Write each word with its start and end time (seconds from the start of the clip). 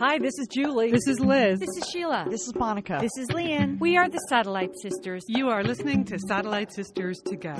Hi, 0.00 0.18
this 0.18 0.38
is 0.38 0.48
Julie. 0.48 0.90
This 0.90 1.06
is 1.06 1.20
Liz. 1.20 1.60
This 1.60 1.76
is 1.76 1.90
Sheila. 1.92 2.24
This 2.30 2.46
is 2.48 2.54
Monica. 2.54 2.96
This 3.02 3.18
is 3.18 3.30
Lian. 3.32 3.78
We 3.78 3.98
are 3.98 4.08
the 4.08 4.16
Satellite 4.30 4.70
Sisters. 4.80 5.26
You 5.28 5.50
are 5.50 5.62
listening 5.62 6.06
to 6.06 6.18
Satellite 6.18 6.72
Sisters 6.72 7.20
to 7.26 7.36
Go. 7.36 7.52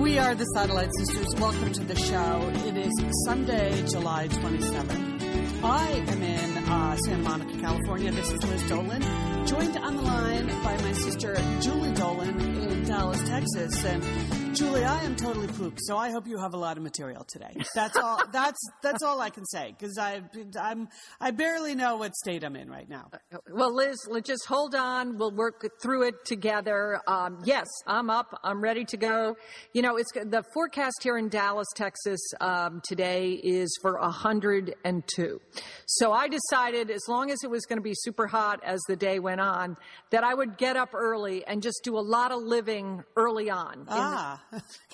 We 0.00 0.18
are 0.18 0.34
the 0.34 0.46
Satellite 0.54 0.88
Sisters. 0.96 1.26
Welcome 1.38 1.74
to 1.74 1.84
the 1.84 1.94
show. 1.94 2.50
It 2.64 2.78
is 2.78 2.90
Sunday, 3.26 3.86
July 3.86 4.28
27th. 4.28 5.62
I 5.62 5.88
am 5.90 6.22
in 6.22 6.56
uh, 6.56 6.96
Santa 6.96 7.22
Monica, 7.22 7.60
California. 7.60 8.10
This 8.12 8.32
is 8.32 8.42
Liz 8.44 8.66
Dolan, 8.66 9.02
joined 9.46 9.76
on 9.76 9.96
the 9.96 10.02
line 10.04 10.46
by 10.64 10.74
my 10.80 10.92
sister 10.92 11.36
Julie 11.60 11.92
Dolan 11.92 12.40
in 12.40 12.84
Dallas, 12.84 13.20
Texas. 13.28 13.84
And 13.84 14.45
Julie, 14.56 14.84
I 14.84 15.02
am 15.04 15.16
totally 15.16 15.48
pooped, 15.48 15.80
so 15.82 15.98
I 15.98 16.10
hope 16.10 16.26
you 16.26 16.38
have 16.38 16.54
a 16.54 16.56
lot 16.56 16.78
of 16.78 16.82
material 16.82 17.24
today. 17.24 17.54
That's 17.74 17.94
all. 17.98 18.22
that's 18.32 18.58
that's 18.82 19.02
all 19.02 19.20
I 19.20 19.28
can 19.28 19.44
say 19.44 19.74
because 19.78 19.98
I 19.98 20.22
I'm 20.58 20.88
I 21.20 21.30
barely 21.32 21.74
know 21.74 21.96
what 21.96 22.14
state 22.16 22.42
I'm 22.42 22.56
in 22.56 22.70
right 22.70 22.88
now. 22.88 23.10
Well, 23.52 23.74
Liz, 23.74 23.98
let's 24.08 24.26
just 24.26 24.46
hold 24.46 24.74
on. 24.74 25.18
We'll 25.18 25.34
work 25.34 25.66
through 25.82 26.08
it 26.08 26.24
together. 26.24 27.00
Um, 27.06 27.40
yes, 27.44 27.66
I'm 27.86 28.08
up. 28.08 28.40
I'm 28.42 28.62
ready 28.62 28.86
to 28.86 28.96
go. 28.96 29.36
You 29.74 29.82
know, 29.82 29.98
it's 29.98 30.10
the 30.12 30.42
forecast 30.54 31.02
here 31.02 31.18
in 31.18 31.28
Dallas, 31.28 31.68
Texas 31.74 32.20
um, 32.40 32.80
today 32.82 33.32
is 33.32 33.76
for 33.82 34.00
102. 34.00 35.40
So 35.84 36.12
I 36.12 36.28
decided, 36.28 36.90
as 36.90 37.02
long 37.08 37.30
as 37.30 37.44
it 37.44 37.50
was 37.50 37.66
going 37.66 37.78
to 37.78 37.82
be 37.82 37.94
super 37.94 38.26
hot 38.26 38.62
as 38.64 38.80
the 38.88 38.96
day 38.96 39.18
went 39.18 39.42
on, 39.42 39.76
that 40.12 40.24
I 40.24 40.32
would 40.32 40.56
get 40.56 40.76
up 40.76 40.94
early 40.94 41.44
and 41.44 41.62
just 41.62 41.80
do 41.84 41.98
a 41.98 42.00
lot 42.00 42.32
of 42.32 42.42
living 42.42 43.04
early 43.16 43.50
on. 43.50 43.84
Ah. 43.90 44.40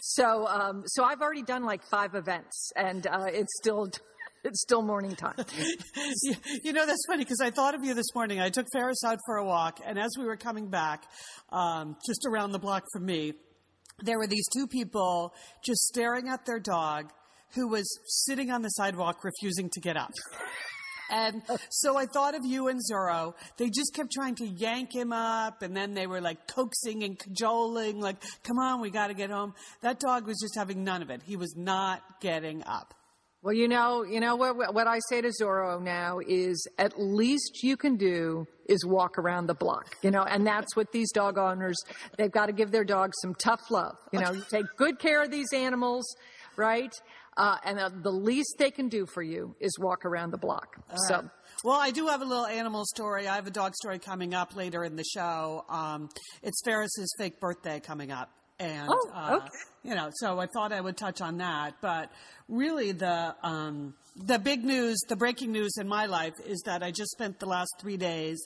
So, 0.01 0.47
um, 0.47 0.83
so 0.87 1.05
I've 1.05 1.21
already 1.21 1.43
done 1.43 1.65
like 1.65 1.83
five 1.91 2.15
events, 2.15 2.73
and 2.77 3.07
uh, 3.07 3.27
it's 3.27 3.57
still. 3.57 3.89
It's 4.45 4.61
still 4.61 4.83
morning 4.83 5.15
time. 5.15 5.37
you, 6.65 6.73
know, 6.73 6.85
that's 6.85 7.05
funny 7.07 7.23
because 7.23 7.41
I 7.41 7.53
thought 7.53 7.77
of 7.77 7.85
you 7.85 7.95
this 7.95 8.13
morning. 8.13 8.41
I 8.41 8.51
took 8.51 8.67
Ferris 8.73 9.05
out 9.07 9.21
for 9.25 9.37
a 9.37 9.45
walk, 9.45 9.79
and 9.87 9.97
as 9.97 10.11
we 10.19 10.25
were 10.25 10.37
coming 10.37 10.69
back, 10.69 11.05
um, 11.53 11.97
just 12.05 12.27
around 12.27 12.51
the 12.51 12.59
block 12.59 12.83
from 12.93 13.07
me, 13.07 13.35
there 14.03 14.19
were 14.19 14.27
these 14.27 14.49
two 14.53 14.67
people 14.67 15.33
just 15.65 15.83
staring 15.83 16.29
at 16.29 16.45
their 16.45 16.59
dog 16.59 17.13
who 17.55 17.69
was 17.69 17.87
sitting 18.27 18.51
on 18.51 18.63
the 18.63 18.71
sidewalk 18.71 19.23
refusing 19.23 19.71
to 19.71 19.81
get 19.81 19.97
up. 19.97 20.11
And 21.11 21.43
so 21.71 21.97
I 21.97 22.07
thought 22.07 22.35
of 22.35 22.45
you 22.45 22.69
and 22.69 22.81
Zorro. 22.91 23.35
They 23.57 23.69
just 23.69 23.95
kept 23.95 24.13
trying 24.13 24.35
to 24.37 24.47
yank 24.47 24.95
him 24.95 25.13
up, 25.13 25.63
and 25.63 25.77
then 25.77 25.95
they 25.95 26.07
were 26.07 26.21
like 26.21 26.47
coaxing 26.47 27.03
and 27.03 27.19
cajoling, 27.19 28.01
like, 28.01 28.17
come 28.43 28.59
on, 28.59 28.81
we 28.81 28.91
got 28.91 29.09
to 29.09 29.15
get 29.15 29.31
home. 29.31 29.55
That 29.83 30.01
dog 30.01 30.27
was 30.27 30.39
just 30.41 30.57
having 30.57 30.85
none 30.85 31.03
of 31.03 31.11
it. 31.11 31.23
He 31.25 31.37
was 31.37 31.55
not 31.57 32.03
getting 32.21 32.63
up. 32.65 32.95
Well, 33.43 33.55
you 33.55 33.67
know, 33.67 34.05
you 34.05 34.21
know 34.21 34.37
what, 34.37 34.73
what 34.73 34.87
I 34.87 35.01
say 35.09 35.21
to 35.21 35.33
Zorro 35.41 35.83
now 35.83 36.21
is 36.21 36.65
at 36.79 36.93
least 36.97 37.65
you 37.65 37.77
can 37.77 37.97
do 37.97 38.47
is 38.69 38.87
walk 38.87 39.19
around 39.19 39.49
the 39.49 39.55
block, 39.55 39.97
you 40.01 40.13
know, 40.13 40.23
and 40.23 40.47
that's 40.47 40.77
what 40.77 40.93
these 40.93 41.11
dog 41.11 41.39
owners, 41.39 41.77
they've 42.17 42.31
got 42.31 42.47
to 42.47 42.53
give 42.53 42.71
their 42.71 42.85
dogs 42.85 43.17
some 43.21 43.35
tough 43.35 43.69
love. 43.69 43.97
You 44.13 44.21
know, 44.21 44.31
you 44.31 44.45
take 44.49 44.67
good 44.77 45.01
care 45.01 45.25
of 45.25 45.33
these 45.33 45.53
animals, 45.53 46.07
right? 46.57 46.95
Uh, 47.37 47.57
and 47.65 47.79
uh, 47.79 47.89
the 48.03 48.11
least 48.11 48.57
they 48.59 48.71
can 48.71 48.89
do 48.89 49.07
for 49.07 49.23
you 49.23 49.57
is 49.59 49.73
walk 49.79 50.05
around 50.05 50.31
the 50.33 50.39
block. 50.39 50.77
So, 51.09 51.29
Well, 51.65 51.79
I 51.81 51.91
do 51.91 52.09
have 52.09 52.21
a 52.21 52.25
little 52.27 52.45
animal 52.47 52.85
story. 52.85 53.27
I 53.27 53.37
have 53.37 53.47
a 53.47 53.51
dog 53.51 53.75
story 53.75 53.99
coming 53.99 54.35
up 54.35 54.55
later 54.55 54.85
in 54.85 54.97
the 54.97 55.05
show. 55.05 55.65
Um, 55.71 56.11
it's 56.43 56.61
Ferris's 56.63 57.15
fake 57.19 57.41
birthday 57.41 57.81
coming 57.81 58.11
up. 58.11 58.29
And, 58.59 58.87
Oh, 58.91 59.11
uh, 59.15 59.37
okay. 59.39 59.49
you 59.83 59.95
know, 59.95 60.11
so 60.13 60.39
I 60.39 60.47
thought 60.47 60.73
I 60.73 60.81
would 60.81 60.97
touch 60.99 61.21
on 61.23 61.39
that. 61.39 61.77
But 61.81 62.11
really, 62.49 62.93
the, 62.93 63.35
um, 63.43 63.95
the 64.15 64.39
big 64.39 64.63
news, 64.63 65.01
the 65.09 65.17
breaking 65.17 65.53
news 65.53 65.73
in 65.81 65.89
my 65.89 66.05
life 66.07 66.35
is 66.47 66.61
that 66.67 66.83
I 66.83 66.91
just 66.91 67.13
spent 67.13 67.41
the 67.41 67.47
last 67.47 67.71
three 67.81 67.97
days 67.97 68.39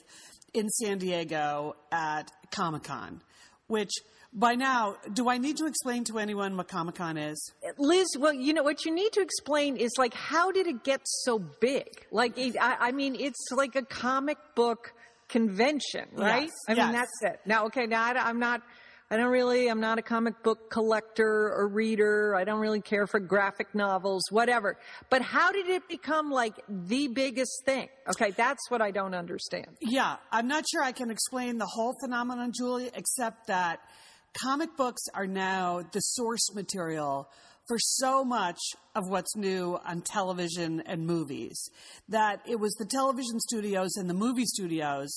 in 0.53 0.69
San 0.69 0.97
Diego 0.97 1.75
at 1.91 2.31
Comic 2.51 2.83
Con, 2.83 3.21
which 3.67 3.91
by 4.37 4.53
now, 4.53 4.97
do 5.13 5.29
I 5.29 5.39
need 5.39 5.57
to 5.57 5.65
explain 5.65 6.03
to 6.05 6.19
anyone 6.19 6.55
what 6.57 6.67
Comic 6.67 6.95
Con 6.95 7.17
is? 7.17 7.53
Liz, 7.79 8.05
well, 8.19 8.33
you 8.33 8.53
know, 8.53 8.61
what 8.61 8.85
you 8.85 8.93
need 8.93 9.11
to 9.13 9.21
explain 9.21 9.77
is 9.77 9.91
like, 9.97 10.13
how 10.13 10.51
did 10.51 10.67
it 10.67 10.83
get 10.83 11.01
so 11.03 11.39
big? 11.39 11.87
Like, 12.11 12.37
it, 12.37 12.55
I, 12.61 12.77
I 12.79 12.91
mean, 12.91 13.15
it's 13.19 13.47
like 13.51 13.75
a 13.75 13.81
comic 13.81 14.37
book 14.53 14.93
convention, 15.27 16.05
right? 16.13 16.43
Yes, 16.43 16.51
I 16.67 16.73
mean, 16.75 16.93
yes. 16.93 17.09
that's 17.21 17.33
it. 17.33 17.39
Now, 17.47 17.65
okay, 17.65 17.87
now 17.87 18.03
I, 18.03 18.29
am 18.29 18.39
not, 18.39 18.61
I 19.09 19.17
don't 19.17 19.31
really, 19.31 19.69
I'm 19.69 19.81
not 19.81 19.97
a 19.97 20.03
comic 20.03 20.43
book 20.43 20.69
collector 20.69 21.51
or 21.55 21.67
reader. 21.67 22.35
I 22.35 22.43
don't 22.43 22.59
really 22.59 22.81
care 22.81 23.07
for 23.07 23.19
graphic 23.19 23.73
novels, 23.73 24.21
whatever. 24.29 24.77
But 25.09 25.23
how 25.23 25.51
did 25.51 25.67
it 25.67 25.89
become 25.89 26.29
like 26.29 26.53
the 26.69 27.07
biggest 27.07 27.65
thing? 27.65 27.89
Okay, 28.07 28.31
that's 28.37 28.69
what 28.69 28.83
I 28.83 28.91
don't 28.91 29.15
understand. 29.15 29.77
Yeah, 29.81 30.17
I'm 30.31 30.47
not 30.47 30.63
sure 30.71 30.83
I 30.83 30.91
can 30.91 31.09
explain 31.09 31.57
the 31.57 31.65
whole 31.65 31.95
phenomenon, 32.03 32.51
Julie, 32.55 32.91
except 32.93 33.47
that 33.47 33.79
comic 34.33 34.75
books 34.77 35.01
are 35.13 35.27
now 35.27 35.83
the 35.91 35.99
source 35.99 36.53
material 36.53 37.29
for 37.67 37.77
so 37.79 38.23
much 38.23 38.59
of 38.95 39.09
what's 39.09 39.35
new 39.35 39.77
on 39.85 40.01
television 40.01 40.81
and 40.85 41.05
movies. 41.05 41.69
That 42.07 42.41
it 42.47 42.59
was 42.59 42.73
the 42.75 42.85
television 42.85 43.39
studios 43.39 43.97
and 43.97 44.09
the 44.09 44.13
movie 44.13 44.45
studios 44.45 45.09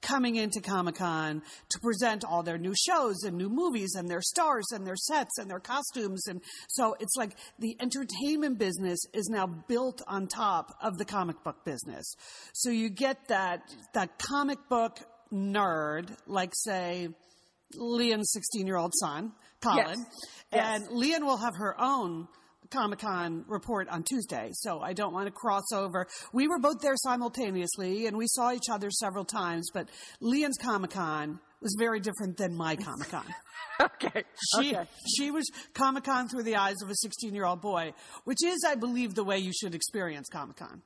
coming 0.00 0.36
into 0.36 0.60
Comic 0.60 0.96
Con 0.96 1.42
to 1.70 1.80
present 1.80 2.24
all 2.24 2.42
their 2.42 2.56
new 2.56 2.74
shows 2.74 3.24
and 3.24 3.36
new 3.36 3.48
movies 3.48 3.94
and 3.96 4.08
their 4.08 4.22
stars 4.22 4.66
and 4.72 4.86
their 4.86 4.96
sets 4.96 5.38
and 5.38 5.50
their 5.50 5.60
costumes. 5.60 6.26
And 6.28 6.40
so 6.68 6.96
it's 7.00 7.16
like 7.16 7.36
the 7.58 7.76
entertainment 7.80 8.58
business 8.58 9.00
is 9.12 9.28
now 9.28 9.46
built 9.46 10.00
on 10.06 10.28
top 10.28 10.76
of 10.80 10.98
the 10.98 11.04
comic 11.04 11.42
book 11.42 11.64
business. 11.64 12.14
So 12.54 12.70
you 12.70 12.88
get 12.88 13.28
that, 13.28 13.62
that 13.94 14.18
comic 14.18 14.58
book 14.68 14.98
nerd, 15.32 16.16
like 16.26 16.52
say, 16.54 17.08
Lian's 17.76 18.32
16 18.32 18.66
year 18.66 18.76
old 18.76 18.92
son, 18.94 19.32
Colin. 19.60 19.98
Yes. 19.98 20.06
And 20.52 20.88
Lian 20.90 21.24
will 21.24 21.36
have 21.36 21.54
her 21.56 21.78
own 21.80 22.28
Comic 22.70 23.00
Con 23.00 23.44
report 23.48 23.88
on 23.88 24.02
Tuesday, 24.02 24.50
so 24.52 24.80
I 24.80 24.92
don't 24.92 25.12
want 25.12 25.26
to 25.26 25.32
cross 25.32 25.72
over. 25.72 26.06
We 26.32 26.48
were 26.48 26.58
both 26.58 26.80
there 26.80 26.96
simultaneously 26.96 28.06
and 28.06 28.16
we 28.16 28.26
saw 28.28 28.52
each 28.52 28.68
other 28.70 28.90
several 28.90 29.24
times, 29.24 29.70
but 29.72 29.88
Lian's 30.20 30.58
Comic 30.58 30.90
Con 30.90 31.40
was 31.60 31.74
very 31.78 32.00
different 32.00 32.36
than 32.36 32.54
my 32.54 32.76
Comic 32.84 33.08
Con. 33.08 33.24
Okay. 33.80 34.24
She, 34.54 34.74
okay. 34.74 34.88
she 35.16 35.30
was 35.30 35.48
Comic 35.72 36.04
Con 36.04 36.28
through 36.28 36.42
the 36.42 36.56
eyes 36.56 36.76
of 36.82 36.90
a 36.90 36.96
16 36.96 37.34
year 37.34 37.46
old 37.46 37.60
boy, 37.60 37.92
which 38.24 38.44
is, 38.44 38.64
I 38.66 38.74
believe, 38.74 39.14
the 39.14 39.24
way 39.24 39.38
you 39.38 39.52
should 39.52 39.74
experience 39.74 40.28
Comic 40.28 40.56
Con 40.56 40.82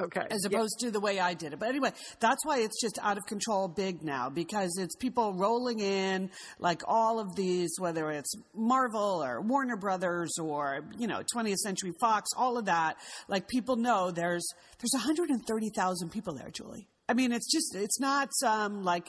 Okay. 0.00 0.26
as 0.30 0.40
Yeah. 0.48 0.56
opposed 0.58 0.78
to 0.80 0.90
the 0.90 1.00
way 1.00 1.20
I 1.20 1.34
did 1.34 1.52
it. 1.52 1.58
But 1.58 1.68
anyway, 1.68 1.92
that's 2.20 2.44
why 2.44 2.58
it's 2.58 2.80
just 2.80 2.98
out 3.02 3.18
of 3.18 3.24
control 3.26 3.68
big 3.68 4.02
now 4.02 4.30
because 4.30 4.76
it's 4.78 4.96
people 4.96 5.34
rolling 5.34 5.80
in 5.80 6.30
like 6.58 6.82
all 6.86 7.18
of 7.18 7.36
these, 7.36 7.70
whether 7.78 8.10
it's 8.10 8.32
Marvel 8.54 9.22
or 9.22 9.40
Warner 9.40 9.76
Brothers 9.76 10.32
or, 10.40 10.80
you 10.98 11.06
know, 11.06 11.22
20th 11.34 11.58
Century 11.58 11.92
Fox, 12.00 12.30
all 12.36 12.58
of 12.58 12.66
that. 12.66 12.96
Like 13.28 13.48
people 13.48 13.76
know 13.76 14.10
there's, 14.10 14.46
there's 14.78 14.92
130,000 14.94 16.10
people 16.10 16.34
there, 16.34 16.50
Julie. 16.50 16.88
I 17.08 17.14
mean, 17.14 17.32
it's 17.32 17.50
just, 17.50 17.74
it's 17.74 17.98
not 17.98 18.28
some 18.32 18.84
like, 18.84 19.08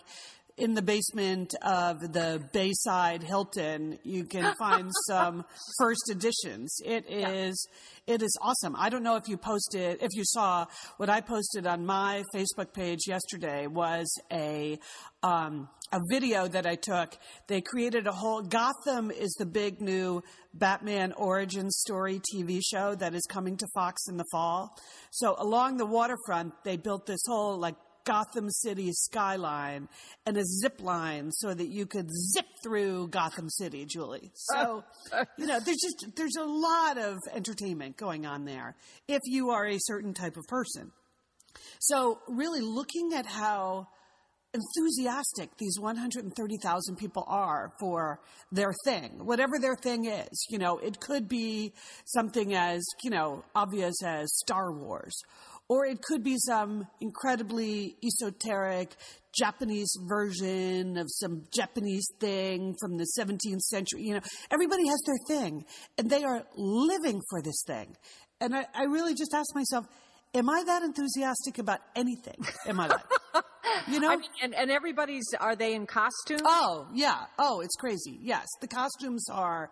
in 0.61 0.75
the 0.75 0.81
basement 0.83 1.55
of 1.63 2.13
the 2.13 2.39
Bayside 2.53 3.23
Hilton, 3.23 3.97
you 4.03 4.25
can 4.25 4.53
find 4.59 4.91
some 5.07 5.43
first 5.79 6.11
editions. 6.11 6.77
It 6.85 7.03
is, 7.09 7.67
it 8.05 8.21
is 8.21 8.37
awesome. 8.43 8.75
I 8.77 8.89
don't 8.89 9.01
know 9.01 9.15
if 9.15 9.27
you 9.27 9.37
posted, 9.37 9.97
if 10.03 10.09
you 10.13 10.23
saw 10.23 10.67
what 10.97 11.09
I 11.09 11.19
posted 11.19 11.65
on 11.65 11.83
my 11.83 12.23
Facebook 12.35 12.73
page 12.73 12.99
yesterday 13.07 13.65
was 13.65 14.07
a, 14.31 14.77
um, 15.23 15.67
a 15.91 15.99
video 16.11 16.47
that 16.47 16.67
I 16.67 16.75
took. 16.75 17.17
They 17.47 17.61
created 17.61 18.05
a 18.05 18.11
whole, 18.11 18.43
Gotham 18.43 19.09
is 19.09 19.35
the 19.39 19.47
big 19.47 19.81
new 19.81 20.21
Batman 20.53 21.11
origin 21.13 21.71
story 21.71 22.21
TV 22.35 22.59
show 22.63 22.93
that 22.93 23.15
is 23.15 23.25
coming 23.31 23.57
to 23.57 23.65
Fox 23.73 24.07
in 24.07 24.17
the 24.17 24.25
fall. 24.31 24.77
So 25.09 25.35
along 25.39 25.77
the 25.77 25.87
waterfront, 25.87 26.53
they 26.63 26.77
built 26.77 27.07
this 27.07 27.23
whole 27.25 27.57
like 27.57 27.75
Gotham 28.05 28.49
City 28.49 28.91
skyline 28.91 29.87
and 30.25 30.37
a 30.37 30.43
zip 30.43 30.81
line 30.81 31.31
so 31.31 31.53
that 31.53 31.67
you 31.67 31.85
could 31.85 32.09
zip 32.33 32.45
through 32.63 33.07
Gotham 33.09 33.49
City, 33.49 33.85
Julie. 33.85 34.31
So, 34.33 34.83
you 35.37 35.47
know, 35.47 35.59
there's 35.59 35.79
just 35.81 36.15
there's 36.15 36.35
a 36.39 36.45
lot 36.45 36.97
of 36.97 37.17
entertainment 37.33 37.97
going 37.97 38.25
on 38.25 38.45
there 38.45 38.75
if 39.07 39.21
you 39.25 39.49
are 39.51 39.67
a 39.67 39.77
certain 39.79 40.13
type 40.13 40.37
of 40.37 40.45
person. 40.47 40.91
So, 41.79 42.19
really 42.27 42.61
looking 42.61 43.11
at 43.13 43.25
how 43.25 43.87
enthusiastic 44.53 45.49
these 45.57 45.77
130,000 45.79 46.95
people 46.97 47.23
are 47.27 47.71
for 47.79 48.19
their 48.51 48.73
thing, 48.85 49.25
whatever 49.25 49.57
their 49.59 49.75
thing 49.75 50.05
is. 50.05 50.45
You 50.49 50.59
know, 50.59 50.77
it 50.77 50.99
could 50.99 51.29
be 51.29 51.73
something 52.05 52.53
as, 52.53 52.83
you 53.03 53.09
know, 53.09 53.43
obvious 53.55 53.95
as 54.03 54.29
Star 54.39 54.73
Wars, 54.73 55.15
or 55.71 55.85
it 55.85 56.01
could 56.01 56.21
be 56.21 56.35
some 56.37 56.85
incredibly 56.99 57.95
esoteric 58.03 58.93
Japanese 59.33 59.97
version 60.05 60.97
of 60.97 61.07
some 61.07 61.43
Japanese 61.49 62.05
thing 62.19 62.75
from 62.77 62.97
the 62.97 63.07
17th 63.17 63.61
century. 63.61 64.01
You 64.01 64.15
know, 64.15 64.19
everybody 64.51 64.85
has 64.89 64.99
their 65.05 65.37
thing, 65.37 65.63
and 65.97 66.09
they 66.09 66.25
are 66.25 66.43
living 66.57 67.21
for 67.29 67.41
this 67.41 67.63
thing. 67.65 67.95
And 68.41 68.53
I, 68.53 68.65
I 68.75 68.83
really 68.83 69.15
just 69.15 69.33
asked 69.33 69.55
myself, 69.55 69.85
am 70.33 70.49
I 70.49 70.61
that 70.65 70.83
enthusiastic 70.83 71.57
about 71.57 71.79
anything 71.95 72.45
in 72.65 72.75
my 72.75 72.87
life? 72.87 73.05
You 73.87 73.99
know? 73.99 74.09
I 74.09 74.17
mean, 74.17 74.29
and, 74.41 74.55
and 74.55 74.71
everybody's, 74.71 75.25
are 75.39 75.55
they 75.55 75.73
in 75.73 75.85
costume? 75.85 76.41
Oh, 76.43 76.87
yeah. 76.93 77.25
Oh, 77.37 77.61
it's 77.61 77.75
crazy. 77.75 78.17
Yes. 78.21 78.45
The 78.59 78.67
costumes 78.67 79.25
are, 79.31 79.71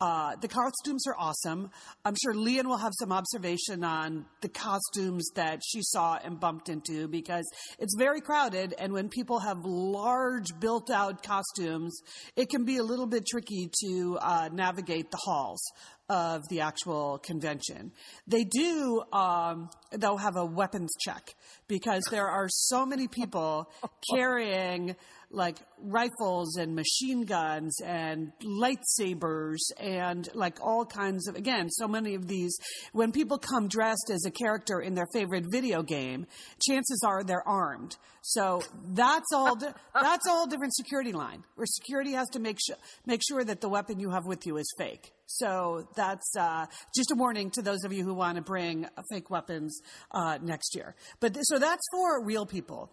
uh, 0.00 0.36
the 0.36 0.48
costumes 0.48 1.06
are 1.06 1.16
awesome. 1.18 1.70
I'm 2.04 2.14
sure 2.22 2.34
Lian 2.34 2.68
will 2.68 2.78
have 2.78 2.92
some 2.98 3.12
observation 3.12 3.84
on 3.84 4.26
the 4.40 4.48
costumes 4.48 5.28
that 5.34 5.60
she 5.66 5.80
saw 5.82 6.18
and 6.22 6.38
bumped 6.40 6.68
into 6.68 7.08
because 7.08 7.48
it's 7.78 7.94
very 7.98 8.20
crowded. 8.20 8.74
And 8.78 8.92
when 8.92 9.08
people 9.08 9.40
have 9.40 9.58
large 9.64 10.58
built 10.58 10.90
out 10.90 11.22
costumes, 11.22 12.00
it 12.36 12.48
can 12.48 12.64
be 12.64 12.78
a 12.78 12.82
little 12.82 13.06
bit 13.06 13.26
tricky 13.26 13.70
to 13.84 14.18
uh, 14.20 14.48
navigate 14.52 15.10
the 15.10 15.18
halls 15.18 15.62
of 16.10 16.48
the 16.48 16.60
actual 16.60 17.18
convention. 17.18 17.92
They 18.26 18.42
do, 18.42 19.00
um, 19.12 19.70
they'll 19.92 20.18
have 20.18 20.36
a 20.36 20.44
weapons 20.44 20.90
check 21.00 21.34
because 21.68 22.02
there 22.10 22.26
are 22.26 22.48
so 22.50 22.84
many 22.84 23.06
people 23.06 23.70
carrying 24.14 24.96
like 25.30 25.58
rifles 25.78 26.56
and 26.56 26.74
machine 26.74 27.24
guns 27.24 27.80
and 27.84 28.32
lightsabers 28.42 29.58
and 29.78 30.28
like 30.34 30.60
all 30.60 30.84
kinds 30.84 31.28
of 31.28 31.36
again 31.36 31.70
so 31.70 31.86
many 31.86 32.14
of 32.14 32.26
these 32.26 32.56
when 32.92 33.12
people 33.12 33.38
come 33.38 33.68
dressed 33.68 34.10
as 34.12 34.24
a 34.26 34.30
character 34.30 34.80
in 34.80 34.94
their 34.94 35.06
favorite 35.12 35.44
video 35.50 35.82
game 35.82 36.26
chances 36.60 37.02
are 37.06 37.22
they're 37.22 37.46
armed. 37.46 37.96
So 38.22 38.62
that's 38.88 39.32
all 39.32 39.56
di- 39.56 39.72
that's 39.94 40.26
all 40.28 40.46
different 40.46 40.74
security 40.74 41.12
line 41.12 41.44
where 41.54 41.66
security 41.66 42.12
has 42.12 42.28
to 42.30 42.40
make 42.40 42.58
sure 42.64 42.76
make 43.06 43.22
sure 43.26 43.44
that 43.44 43.60
the 43.60 43.68
weapon 43.68 44.00
you 44.00 44.10
have 44.10 44.26
with 44.26 44.46
you 44.46 44.56
is 44.56 44.66
fake. 44.78 45.12
So 45.26 45.86
that's 45.94 46.34
uh, 46.36 46.66
just 46.94 47.12
a 47.12 47.14
warning 47.14 47.52
to 47.52 47.62
those 47.62 47.84
of 47.84 47.92
you 47.92 48.02
who 48.04 48.14
want 48.14 48.36
to 48.36 48.42
bring 48.42 48.88
fake 49.12 49.30
weapons 49.30 49.80
uh, 50.10 50.38
next 50.42 50.74
year. 50.74 50.96
But 51.20 51.34
th- 51.34 51.44
so 51.46 51.60
that's 51.60 51.86
for 51.92 52.24
real 52.24 52.46
people 52.46 52.90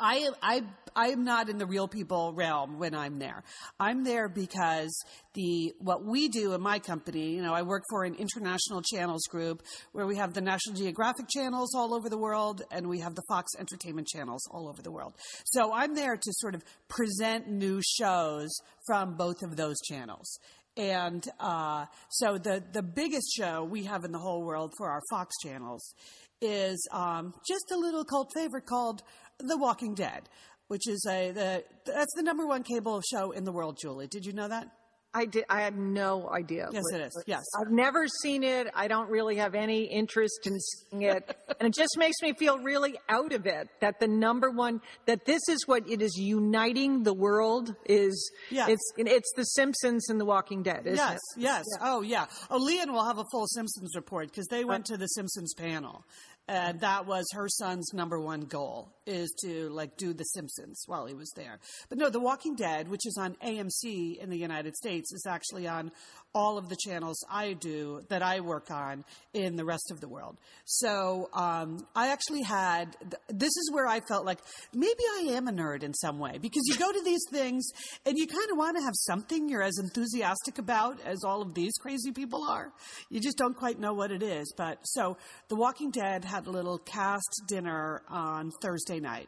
I 0.00 0.28
I 0.42 0.62
I 0.94 1.08
am 1.08 1.24
not 1.24 1.48
in 1.48 1.58
the 1.58 1.66
real 1.66 1.88
people 1.88 2.32
realm 2.32 2.78
when 2.78 2.94
I'm 2.94 3.18
there. 3.18 3.44
I'm 3.78 4.02
there 4.02 4.28
because 4.28 5.04
the 5.34 5.74
what 5.78 6.04
we 6.04 6.28
do 6.28 6.54
in 6.54 6.60
my 6.60 6.78
company, 6.78 7.34
you 7.34 7.42
know, 7.42 7.52
I 7.52 7.62
work 7.62 7.82
for 7.90 8.04
an 8.04 8.14
international 8.14 8.82
channels 8.82 9.22
group 9.28 9.62
where 9.92 10.06
we 10.06 10.16
have 10.16 10.32
the 10.32 10.40
National 10.40 10.74
Geographic 10.74 11.28
channels 11.28 11.74
all 11.74 11.94
over 11.94 12.08
the 12.08 12.18
world 12.18 12.62
and 12.70 12.88
we 12.88 13.00
have 13.00 13.14
the 13.14 13.22
Fox 13.28 13.52
Entertainment 13.58 14.08
channels 14.08 14.42
all 14.50 14.68
over 14.68 14.82
the 14.82 14.90
world. 14.90 15.14
So 15.44 15.72
I'm 15.72 15.94
there 15.94 16.16
to 16.16 16.32
sort 16.34 16.54
of 16.54 16.64
present 16.88 17.48
new 17.48 17.80
shows 17.82 18.50
from 18.86 19.16
both 19.16 19.42
of 19.42 19.56
those 19.56 19.76
channels. 19.88 20.38
And 20.78 21.26
uh, 21.40 21.86
so 22.10 22.36
the 22.36 22.62
the 22.72 22.82
biggest 22.82 23.32
show 23.34 23.64
we 23.64 23.84
have 23.84 24.04
in 24.04 24.12
the 24.12 24.18
whole 24.18 24.44
world 24.44 24.72
for 24.76 24.90
our 24.90 25.00
Fox 25.10 25.34
channels 25.42 25.94
is 26.40 26.86
um, 26.92 27.34
just 27.48 27.70
a 27.72 27.76
little 27.76 28.04
cult 28.04 28.30
favorite 28.34 28.66
called 28.66 29.02
The 29.38 29.56
Walking 29.56 29.94
Dead, 29.94 30.28
which 30.68 30.88
is 30.88 31.06
a 31.08 31.30
the 31.30 31.64
that's 31.84 32.14
the 32.16 32.22
number 32.22 32.46
one 32.46 32.62
cable 32.62 33.00
show 33.10 33.30
in 33.32 33.44
the 33.44 33.52
world. 33.52 33.78
Julie, 33.80 34.06
did 34.06 34.24
you 34.24 34.32
know 34.32 34.48
that? 34.48 34.68
I 35.14 35.24
did. 35.24 35.44
I 35.48 35.62
had 35.62 35.78
no 35.78 36.28
idea. 36.28 36.68
Yes, 36.72 36.82
it 36.92 37.00
is. 37.00 37.24
Yes. 37.26 37.42
I've 37.58 37.70
never 37.72 38.06
seen 38.22 38.42
it. 38.42 38.68
I 38.74 38.86
don't 38.86 39.08
really 39.08 39.36
have 39.36 39.54
any 39.54 39.84
interest 39.84 40.46
in 40.46 40.58
seeing 40.60 41.02
it, 41.02 41.34
and 41.58 41.68
it 41.68 41.74
just 41.74 41.96
makes 41.96 42.16
me 42.20 42.34
feel 42.34 42.58
really 42.58 42.98
out 43.08 43.32
of 43.32 43.46
it. 43.46 43.68
That 43.80 43.98
the 43.98 44.08
number 44.08 44.50
one, 44.50 44.82
that 45.06 45.24
this 45.24 45.40
is 45.48 45.66
what 45.66 45.88
it 45.88 46.02
is 46.02 46.16
uniting 46.18 47.02
the 47.02 47.14
world. 47.14 47.74
Is 47.86 48.30
Yes. 48.50 48.68
it's 48.68 48.92
it's 48.98 49.32
The 49.36 49.44
Simpsons 49.44 50.08
and 50.10 50.20
The 50.20 50.26
Walking 50.26 50.62
Dead. 50.62 50.82
Isn't 50.86 50.96
Yes, 50.96 51.18
it? 51.36 51.40
yes. 51.40 51.64
Oh, 51.80 52.02
yeah. 52.02 52.26
Oh, 52.50 52.58
Lian 52.58 52.92
will 52.92 53.06
have 53.06 53.18
a 53.18 53.24
full 53.32 53.46
Simpsons 53.46 53.92
report 53.96 54.28
because 54.28 54.46
they 54.48 54.64
went 54.66 54.84
to 54.86 54.98
the 54.98 55.06
Simpsons 55.06 55.54
panel, 55.54 56.04
and 56.48 56.80
that 56.80 57.06
was 57.06 57.24
her 57.34 57.48
son's 57.48 57.92
number 57.92 58.20
one 58.20 58.42
goal 58.42 58.92
is 59.06 59.32
to 59.40 59.68
like 59.70 59.96
do 59.96 60.12
the 60.12 60.24
Simpsons 60.24 60.82
while 60.86 61.06
he 61.06 61.14
was 61.14 61.30
there. 61.36 61.58
But 61.88 61.98
no, 61.98 62.10
The 62.10 62.20
Walking 62.20 62.56
Dead, 62.56 62.88
which 62.88 63.06
is 63.06 63.16
on 63.18 63.36
AMC 63.44 64.18
in 64.18 64.30
the 64.30 64.38
United 64.38 64.74
States, 64.74 65.12
is 65.12 65.24
actually 65.28 65.66
on 65.68 65.92
all 66.34 66.58
of 66.58 66.68
the 66.68 66.76
channels 66.76 67.24
I 67.30 67.54
do 67.54 68.02
that 68.10 68.22
I 68.22 68.40
work 68.40 68.70
on 68.70 69.04
in 69.32 69.56
the 69.56 69.64
rest 69.64 69.90
of 69.90 70.00
the 70.00 70.08
world. 70.08 70.36
So 70.64 71.30
um, 71.32 71.86
I 71.94 72.08
actually 72.08 72.42
had 72.42 72.96
this 73.28 73.56
is 73.56 73.70
where 73.72 73.86
I 73.86 74.00
felt 74.00 74.26
like 74.26 74.40
maybe 74.74 75.02
I 75.18 75.28
am 75.30 75.48
a 75.48 75.52
nerd 75.52 75.82
in 75.82 75.94
some 75.94 76.18
way 76.18 76.38
because 76.38 76.62
you 76.66 76.76
go 76.76 76.92
to 76.92 77.02
these 77.02 77.22
things 77.30 77.66
and 78.04 78.18
you 78.18 78.26
kind 78.26 78.50
of 78.50 78.58
want 78.58 78.76
to 78.76 78.82
have 78.82 78.94
something 78.94 79.48
you're 79.48 79.62
as 79.62 79.78
enthusiastic 79.78 80.58
about 80.58 81.00
as 81.04 81.24
all 81.24 81.42
of 81.42 81.54
these 81.54 81.72
crazy 81.78 82.12
people 82.12 82.44
are. 82.44 82.72
You 83.08 83.20
just 83.20 83.38
don't 83.38 83.56
quite 83.56 83.78
know 83.78 83.94
what 83.94 84.10
it 84.10 84.22
is. 84.22 84.52
But 84.56 84.78
so 84.84 85.16
The 85.48 85.56
Walking 85.56 85.90
Dead 85.90 86.24
had 86.36 86.46
a 86.46 86.50
little 86.50 86.76
cast 86.76 87.44
dinner 87.46 88.02
on 88.10 88.50
Thursday 88.60 89.00
night 89.00 89.26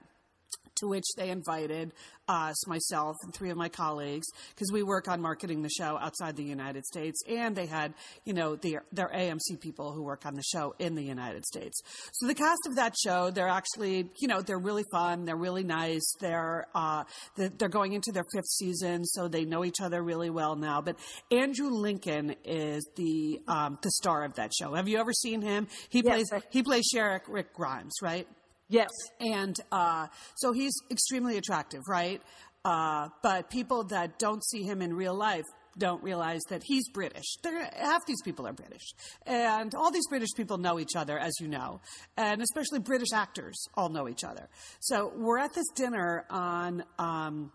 to 0.81 0.89
which 0.89 1.05
they 1.17 1.31
invited 1.31 1.93
us, 2.29 2.67
myself, 2.67 3.17
and 3.23 3.33
three 3.35 3.49
of 3.51 3.57
my 3.57 3.69
colleagues, 3.71 4.27
because 4.55 4.71
we 4.71 4.83
work 4.83 5.09
on 5.09 5.21
marketing 5.21 5.63
the 5.63 5.71
show 5.71 5.97
outside 5.99 6.37
the 6.37 6.45
United 6.45 6.85
States, 6.85 7.19
and 7.27 7.57
they 7.57 7.65
had, 7.65 7.95
you 8.27 8.35
know, 8.35 8.55
their, 8.57 8.83
their 8.93 9.09
AMC 9.09 9.59
people 9.61 9.93
who 9.93 10.03
work 10.03 10.27
on 10.27 10.35
the 10.35 10.43
show 10.43 10.75
in 10.79 10.95
the 10.95 11.03
United 11.03 11.45
States. 11.47 11.81
So 12.13 12.27
the 12.27 12.35
cast 12.35 12.61
of 12.69 12.77
that 12.77 12.95
show, 13.03 13.31
they're 13.31 13.49
actually, 13.49 14.11
you 14.21 14.29
know, 14.29 14.43
they're 14.43 14.59
really 14.59 14.85
fun, 14.93 15.25
they're 15.25 15.37
really 15.37 15.65
nice, 15.65 16.03
they're 16.21 16.67
uh, 16.75 17.05
they're 17.37 17.69
going 17.71 17.95
into 17.95 18.13
their 18.13 18.25
fifth 18.35 18.49
season, 18.49 19.05
so 19.07 19.27
they 19.29 19.45
know 19.47 19.65
each 19.65 19.81
other 19.81 20.03
really 20.03 20.29
well 20.31 20.55
now. 20.55 20.83
But 20.83 20.97
Andrew 21.31 21.71
Lincoln 21.71 22.35
is 22.45 22.87
the 22.97 23.41
um, 23.49 23.79
the 23.83 23.91
star 23.93 24.25
of 24.25 24.35
that 24.35 24.53
show. 24.55 24.75
Have 24.75 24.87
you 24.89 24.99
ever 24.99 25.13
seen 25.15 25.41
him? 25.41 25.67
He 25.89 26.03
Yes, 26.05 26.15
plays 26.15 26.33
I- 26.33 26.43
he 26.51 26.63
plays 26.63 26.85
Sheriff 26.93 27.23
Rick 27.29 27.55
Grimes, 27.55 27.95
right? 28.03 28.29
Yes. 28.69 28.91
And 29.21 29.57
uh, 29.73 30.09
so 30.37 30.53
he's 30.53 30.73
extremely 30.91 31.39
attractive, 31.39 31.83
right? 31.89 32.21
Uh, 32.65 33.09
but 33.23 33.51
people 33.51 33.85
that 33.85 34.19
don't 34.19 34.45
see 34.45 34.63
him 34.63 34.83
in 34.83 34.95
real 34.95 35.15
life 35.15 35.45
don't 35.79 36.03
realize 36.03 36.41
that 36.49 36.63
he's 36.65 36.89
British. 36.91 37.37
They're, 37.43 37.71
half 37.77 38.05
these 38.07 38.21
people 38.25 38.47
are 38.47 38.53
British. 38.53 38.83
And 39.27 39.75
all 39.75 39.91
these 39.91 40.09
British 40.09 40.31
people 40.37 40.59
know 40.59 40.79
each 40.79 40.97
other, 40.97 41.19
as 41.19 41.33
you 41.41 41.49
know. 41.49 41.81
And 42.17 42.43
especially 42.43 42.81
British 42.81 43.13
actors 43.15 43.65
all 43.75 43.89
know 43.89 44.09
each 44.09 44.25
other. 44.25 44.49
So 44.81 45.13
we're 45.17 45.39
at 45.39 45.55
this 45.55 45.67
dinner 45.75 46.25
on. 46.31 46.85
Um, 46.99 47.53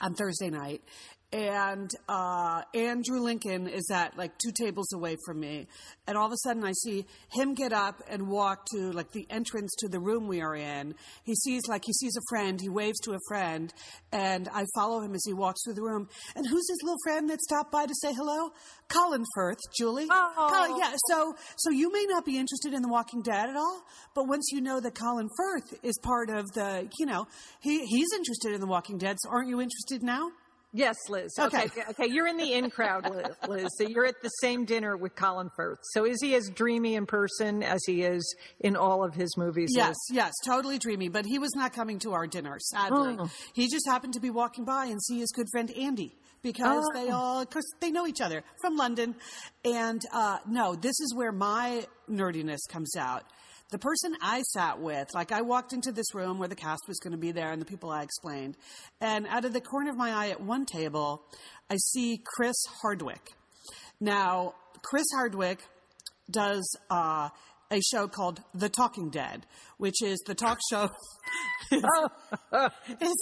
on 0.00 0.14
Thursday 0.14 0.50
night, 0.50 0.82
and 1.32 1.90
uh, 2.08 2.62
Andrew 2.74 3.20
Lincoln 3.20 3.68
is 3.68 3.88
at 3.92 4.16
like 4.16 4.32
two 4.38 4.50
tables 4.52 4.92
away 4.92 5.16
from 5.24 5.38
me, 5.38 5.68
and 6.06 6.16
all 6.16 6.26
of 6.26 6.32
a 6.32 6.36
sudden 6.38 6.64
I 6.64 6.72
see 6.72 7.06
him 7.30 7.54
get 7.54 7.72
up 7.72 8.02
and 8.08 8.28
walk 8.28 8.66
to 8.72 8.90
like 8.90 9.12
the 9.12 9.26
entrance 9.30 9.72
to 9.78 9.88
the 9.88 10.00
room 10.00 10.26
we 10.26 10.40
are 10.40 10.56
in. 10.56 10.94
He 11.24 11.34
sees 11.34 11.62
like 11.68 11.82
he 11.84 11.92
sees 11.92 12.16
a 12.16 12.22
friend, 12.28 12.58
he 12.60 12.68
waves 12.68 12.98
to 13.00 13.12
a 13.12 13.18
friend, 13.28 13.72
and 14.12 14.48
I 14.52 14.64
follow 14.74 15.00
him 15.00 15.14
as 15.14 15.22
he 15.24 15.32
walks 15.32 15.60
through 15.64 15.74
the 15.74 15.82
room. 15.82 16.08
And 16.34 16.46
who's 16.46 16.68
his 16.68 16.78
little 16.82 16.98
friend 17.04 17.30
that 17.30 17.40
stopped 17.40 17.70
by 17.70 17.86
to 17.86 17.94
say 18.02 18.12
hello? 18.12 18.50
Colin 18.88 19.24
Firth, 19.34 19.58
Julie. 19.76 20.08
Oh. 20.10 20.48
Colin, 20.50 20.80
yeah. 20.80 20.94
So 21.08 21.34
so 21.56 21.70
you 21.70 21.92
may 21.92 22.06
not 22.08 22.24
be 22.24 22.38
interested 22.38 22.74
in 22.74 22.82
The 22.82 22.88
Walking 22.88 23.22
Dead 23.22 23.48
at 23.48 23.56
all, 23.56 23.82
but 24.14 24.26
once 24.26 24.48
you 24.50 24.60
know 24.60 24.80
that 24.80 24.94
Colin 24.96 25.28
Firth 25.36 25.78
is 25.84 25.96
part 26.02 26.28
of 26.28 26.50
the, 26.54 26.88
you 26.98 27.06
know, 27.06 27.28
he 27.60 27.86
he's 27.86 28.08
interested 28.16 28.52
in 28.52 28.60
The 28.60 28.66
Walking 28.66 28.98
Dead. 28.98 29.16
So 29.20 29.30
aren't 29.30 29.48
you 29.48 29.60
interested 29.60 30.02
now? 30.02 30.32
Yes, 30.72 30.96
Liz. 31.08 31.32
Okay. 31.38 31.64
Okay. 31.64 31.82
okay. 31.90 32.06
You're 32.08 32.28
in 32.28 32.36
the 32.36 32.52
in 32.52 32.70
crowd, 32.70 33.10
Liz. 33.10 33.26
Liz. 33.48 33.68
So 33.76 33.88
you're 33.88 34.06
at 34.06 34.22
the 34.22 34.28
same 34.28 34.64
dinner 34.64 34.96
with 34.96 35.16
Colin 35.16 35.50
Firth. 35.56 35.78
So 35.94 36.04
is 36.06 36.18
he 36.22 36.34
as 36.36 36.48
dreamy 36.48 36.94
in 36.94 37.06
person 37.06 37.62
as 37.64 37.80
he 37.86 38.02
is 38.02 38.36
in 38.60 38.76
all 38.76 39.02
of 39.04 39.14
his 39.14 39.36
movies? 39.36 39.70
Yes, 39.74 39.88
Liz? 40.10 40.16
yes, 40.16 40.32
totally 40.46 40.78
dreamy. 40.78 41.08
But 41.08 41.24
he 41.26 41.38
was 41.40 41.50
not 41.56 41.72
coming 41.72 41.98
to 42.00 42.12
our 42.12 42.26
dinner, 42.28 42.56
sadly. 42.60 43.16
Oh. 43.18 43.28
He 43.54 43.68
just 43.68 43.86
happened 43.88 44.14
to 44.14 44.20
be 44.20 44.30
walking 44.30 44.64
by 44.64 44.86
and 44.86 45.02
see 45.02 45.18
his 45.18 45.32
good 45.32 45.46
friend 45.50 45.70
Andy 45.76 46.14
because 46.42 46.86
Oh. 46.94 47.04
they 47.04 47.10
all, 47.10 47.40
of 47.40 47.50
course, 47.50 47.66
they 47.80 47.90
know 47.90 48.06
each 48.06 48.20
other 48.20 48.44
from 48.62 48.76
London. 48.76 49.16
And 49.64 50.00
uh, 50.12 50.38
no, 50.48 50.76
this 50.76 50.98
is 51.00 51.12
where 51.16 51.32
my 51.32 51.84
nerdiness 52.08 52.60
comes 52.68 52.94
out. 52.96 53.24
The 53.70 53.78
person 53.78 54.16
I 54.20 54.42
sat 54.42 54.80
with, 54.80 55.08
like 55.14 55.30
I 55.30 55.42
walked 55.42 55.72
into 55.72 55.92
this 55.92 56.12
room 56.14 56.38
where 56.38 56.48
the 56.48 56.56
cast 56.56 56.82
was 56.88 56.98
going 56.98 57.12
to 57.12 57.18
be 57.18 57.30
there 57.30 57.52
and 57.52 57.60
the 57.60 57.66
people 57.66 57.90
I 57.90 58.02
explained, 58.02 58.56
and 59.00 59.26
out 59.28 59.44
of 59.44 59.52
the 59.52 59.60
corner 59.60 59.90
of 59.90 59.96
my 59.96 60.10
eye 60.10 60.30
at 60.30 60.40
one 60.40 60.66
table, 60.66 61.22
I 61.70 61.76
see 61.76 62.20
Chris 62.24 62.56
Hardwick. 62.82 63.30
Now, 64.00 64.54
Chris 64.82 65.06
Hardwick 65.14 65.60
does 66.30 66.76
uh, 66.90 67.28
a 67.70 67.80
show 67.80 68.08
called 68.08 68.42
The 68.54 68.68
Talking 68.68 69.10
Dead, 69.10 69.46
which 69.78 70.02
is 70.02 70.18
the 70.26 70.34
talk 70.34 70.58
show. 70.70 70.88
it's 71.70 71.82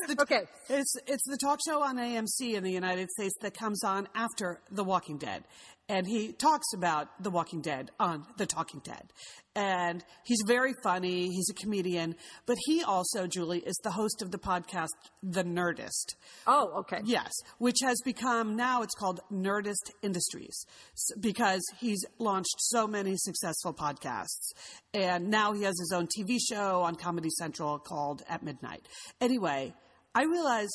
the, 0.08 0.16
Okay. 0.20 0.40
It's 0.70 0.94
it's 1.06 1.24
the 1.26 1.36
talk 1.36 1.58
show 1.66 1.82
on 1.82 1.96
AMC 1.96 2.54
in 2.54 2.64
the 2.64 2.72
United 2.72 3.10
States 3.10 3.34
that 3.42 3.56
comes 3.56 3.84
on 3.84 4.08
after 4.14 4.60
The 4.70 4.84
Walking 4.84 5.18
Dead, 5.18 5.44
and 5.88 6.06
he 6.06 6.32
talks 6.32 6.66
about 6.74 7.22
The 7.22 7.30
Walking 7.30 7.60
Dead 7.60 7.90
on 7.98 8.26
The 8.36 8.46
Talking 8.46 8.80
Dead, 8.84 9.12
and 9.54 10.04
he's 10.24 10.42
very 10.46 10.72
funny. 10.82 11.28
He's 11.28 11.48
a 11.50 11.54
comedian, 11.54 12.14
but 12.46 12.56
he 12.66 12.82
also, 12.82 13.26
Julie, 13.26 13.58
is 13.60 13.76
the 13.82 13.90
host 13.90 14.22
of 14.22 14.30
the 14.30 14.38
podcast 14.38 14.88
The 15.22 15.42
Nerdist. 15.42 16.14
Oh, 16.46 16.80
okay. 16.80 17.00
Yes, 17.04 17.32
which 17.58 17.78
has 17.82 17.96
become 18.04 18.54
now 18.54 18.82
it's 18.82 18.94
called 18.94 19.20
Nerdist 19.32 19.90
Industries 20.02 20.64
because 21.18 21.62
he's 21.80 22.04
launched 22.18 22.54
so 22.58 22.86
many 22.86 23.14
successful 23.16 23.74
podcasts. 23.74 24.52
And 24.94 25.28
now 25.28 25.52
he 25.52 25.62
has 25.62 25.74
his 25.78 25.92
own 25.92 26.06
TV 26.06 26.36
show 26.38 26.82
on 26.82 26.94
Comedy 26.94 27.30
Central 27.38 27.78
called 27.78 28.22
At 28.28 28.42
Midnight. 28.42 28.86
Anyway, 29.20 29.74
I 30.14 30.24
realize 30.24 30.68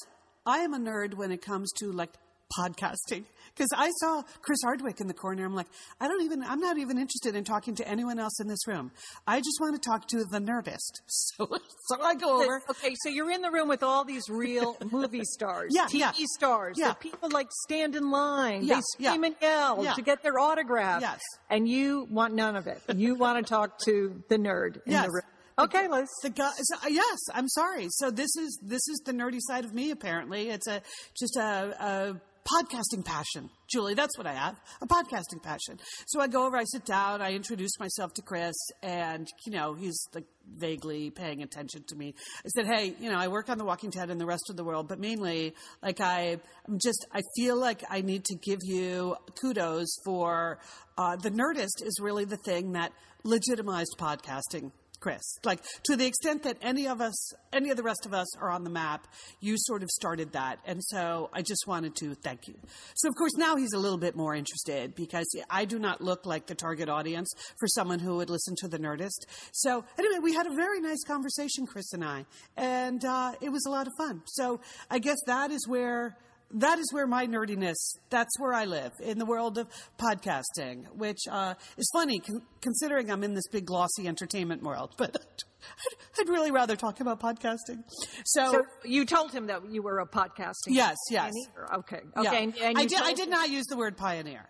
I 0.46 0.60
am 0.60 0.74
a 0.74 0.79
nerd 0.79 1.13
when 1.13 1.32
it 1.32 1.41
comes 1.41 1.72
to 1.79 1.91
like 1.91 2.12
podcasting 2.58 3.26
because 3.56 3.70
I 3.76 3.90
saw 4.00 4.24
Chris 4.42 4.60
Hardwick 4.64 5.00
in 5.00 5.08
the 5.08 5.14
corner. 5.14 5.46
I'm 5.46 5.54
like, 5.56 5.68
I 6.00 6.08
don't 6.08 6.24
even, 6.24 6.44
I'm 6.44 6.60
not 6.60 6.78
even 6.78 6.98
interested 6.98 7.36
in 7.36 7.44
talking 7.44 7.76
to 7.76 7.88
anyone 7.88 8.20
else 8.20 8.40
in 8.40 8.48
this 8.48 8.68
room. 8.68 8.92
I 9.28 9.40
just 9.40 9.58
want 9.60 9.82
to 9.82 9.90
talk 9.90 10.08
to 10.10 10.24
the 10.26 10.40
Nerdist. 10.40 11.02
So, 11.08 11.48
so 11.88 12.02
I 12.02 12.16
go 12.16 12.42
over. 12.44 12.62
Okay, 12.70 12.94
so 13.04 13.10
you're 13.10 13.32
in 13.32 13.42
the 13.42 13.52
room 13.52 13.68
with 13.68 13.82
all 13.84 14.04
these 14.06 14.24
real 14.30 14.78
movie 14.92 15.24
stars, 15.24 15.72
Yeah, 15.74 15.86
TV 15.86 16.00
yeah. 16.00 16.12
stars, 16.38 16.76
Yeah. 16.80 16.94
people 16.94 17.30
like 17.32 17.48
stand 17.66 17.96
in 17.96 18.12
line, 18.12 18.64
Yeah, 18.64 18.76
they 18.76 18.82
scream 19.06 19.22
yeah. 19.24 19.28
and 19.28 19.36
yell 19.42 19.84
Yeah. 19.84 19.94
to 19.94 20.02
get 20.02 20.22
their 20.24 20.38
autograph. 20.40 21.02
Yes. 21.02 21.20
And 21.50 21.68
you 21.68 22.08
want 22.10 22.34
none 22.36 22.56
of 22.56 22.68
it. 22.68 22.82
You 22.96 23.16
want 23.16 23.44
to 23.46 23.50
talk 23.50 23.80
to 23.86 24.22
the 24.30 24.38
nerd 24.38 24.76
in 24.86 24.92
Yes. 24.94 25.06
the 25.06 25.12
room. 25.12 25.22
Okay, 25.60 25.88
Liz. 25.88 26.10
The 26.24 26.30
guy, 26.32 26.52
so, 26.60 26.76
uh, 26.84 26.90
yes, 26.90 27.18
I'm 27.34 27.48
sorry. 27.48 27.88
So 27.92 28.10
this 28.10 28.36
is 28.38 28.60
this 28.64 28.82
is 28.88 29.02
the 29.06 29.12
nerdy 29.12 29.38
side 29.40 29.66
of 29.66 29.74
me. 29.74 29.92
Apparently, 29.92 30.50
it's 30.50 30.66
a 30.68 30.82
just 31.16 31.36
a, 31.38 31.76
a 31.80 32.22
podcasting 32.44 33.06
passion, 33.06 33.50
Julie. 33.72 33.94
That's 33.94 34.18
what 34.18 34.28
I 34.28 34.34
have, 34.34 34.60
a 34.82 34.88
podcasting 34.88 35.42
passion. 35.42 35.80
So 36.08 36.20
I 36.20 36.28
go 36.28 36.46
over, 36.46 36.58
I 36.58 36.64
sit 36.66 36.86
down, 36.86 37.22
I 37.22 37.34
introduce 37.34 37.80
myself 37.80 38.14
to 38.16 38.22
Chris, 38.22 38.56
and 38.82 39.28
you 39.46 39.54
know 39.54 39.74
he's 39.74 40.08
like 40.14 40.26
vaguely 40.58 41.10
paying 41.10 41.42
attention 41.42 41.84
to 41.88 41.96
me. 41.96 42.14
I 42.46 42.50
said, 42.50 42.66
hey, 42.66 42.94
you 43.00 43.10
know, 43.10 43.18
I 43.18 43.28
work 43.28 43.50
on 43.50 43.58
The 43.58 43.66
Walking 43.66 43.90
Dead 43.90 44.10
and 44.10 44.20
the 44.20 44.26
rest 44.26 44.50
of 44.50 44.58
the 44.58 44.64
world, 44.64 44.88
but 44.88 45.00
mainly, 45.00 45.54
like 45.82 46.02
I, 46.02 46.38
I'm 46.68 46.80
just, 46.80 47.06
I 47.14 47.22
feel 47.38 47.58
like 47.58 47.84
I 47.90 48.02
need 48.02 48.26
to 48.26 48.36
give 48.36 48.60
you 48.64 49.16
kudos 49.40 49.88
for 50.04 50.60
uh, 50.98 51.16
the 51.16 51.32
Nerdist 51.32 51.86
is 51.86 51.98
really 52.02 52.26
the 52.26 52.38
thing 52.46 52.74
that 52.74 52.92
legitimized 53.24 53.96
podcasting 53.98 54.72
Chris. 55.03 55.38
Like 55.43 55.62
to 55.83 55.98
the 55.98 56.05
extent 56.05 56.43
that 56.43 56.57
any 56.62 56.88
of 56.88 57.01
us, 57.01 57.33
any 57.51 57.69
of 57.72 57.75
the 57.75 57.83
rest 57.83 58.05
of 58.05 58.13
us 58.13 58.38
are 58.38 58.50
on 58.50 58.63
the 58.63 58.69
map, 58.69 59.05
you 59.41 59.55
sort 59.57 59.83
of 59.83 59.89
started 59.89 60.31
that. 60.31 60.60
And 60.65 60.81
so 60.81 61.29
I 61.33 61.41
just 61.41 61.67
wanted 61.67 61.98
to 61.98 62.15
thank 62.15 62.48
you. 62.48 62.55
So 62.95 63.10
of 63.10 63.15
course 63.15 63.33
now 63.36 63.57
he's 63.57 63.74
a 63.74 63.79
little 63.79 63.98
bit 63.98 64.15
more 64.15 64.33
interested 64.33 64.95
because 64.95 65.27
I 65.50 65.65
do 65.65 65.77
not 65.77 66.00
look 66.00 66.25
like 66.25 66.48
the 66.48 66.55
target 66.55 66.88
audience 66.88 67.29
for 67.60 67.67
someone 67.67 68.00
who 68.00 68.15
would 68.15 68.29
listen 68.29 68.55
to 68.60 68.69
the 68.69 68.79
Nerdist. 68.79 69.25
So 69.51 69.83
anyway, 70.00 70.19
we 70.24 70.33
had 70.33 70.48
a 70.48 70.55
very 70.55 70.79
nice 70.79 71.03
conversation, 71.05 71.67
Chris 71.67 71.91
and 71.91 72.05
I, 72.05 72.25
and 72.55 73.03
uh, 73.03 73.33
it 73.41 73.50
was 73.50 73.65
a 73.65 73.69
lot 73.69 73.88
of 73.88 73.93
fun. 73.98 74.22
So 74.25 74.62
I 74.89 75.00
guess 75.00 75.17
that 75.27 75.51
is 75.51 75.67
where 75.67 76.15
that 76.53 76.79
is 76.79 76.88
where 76.93 77.07
my 77.07 77.25
nerdiness 77.25 77.75
that's 78.10 78.39
where 78.39 78.53
i 78.53 78.65
live 78.65 78.91
in 79.01 79.17
the 79.17 79.25
world 79.25 79.57
of 79.57 79.67
podcasting 79.98 80.86
which 80.95 81.19
uh, 81.29 81.53
is 81.77 81.89
funny 81.93 82.19
con- 82.19 82.41
considering 82.62 83.12
i'm 83.12 83.24
in 83.24 83.33
this 83.33 83.48
big 83.51 83.65
glossy 83.65 84.07
entertainment 84.07 84.62
world 84.63 84.93
but 84.98 85.15
I'd, 85.15 86.22
I'd 86.22 86.29
really 86.29 86.51
rather 86.51 86.75
talk 86.75 87.00
about 87.00 87.19
podcasting 87.19 87.83
so, 88.25 88.51
So 88.51 88.63
you 88.83 89.05
told 89.05 89.31
him 89.31 89.48
that 89.48 89.62
you 89.72 89.81
were 89.81 90.00
a 90.00 90.07
podcasting. 90.07 90.69
yes 90.69 90.98
yes 91.10 91.31
pioneer. 91.55 91.79
Okay. 91.79 92.00
yeah. 92.15 92.22
Okay. 92.29 92.43
And, 92.43 92.57
and 92.57 92.77
I, 92.77 92.86
did, 92.86 93.01
I 93.01 93.13
did 93.13 93.29
not 93.29 93.50
use 93.50 93.65
the 93.67 93.77
word 93.77 93.98
pioneer 93.98 94.48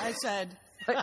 i 0.00 0.12
said 0.12 0.56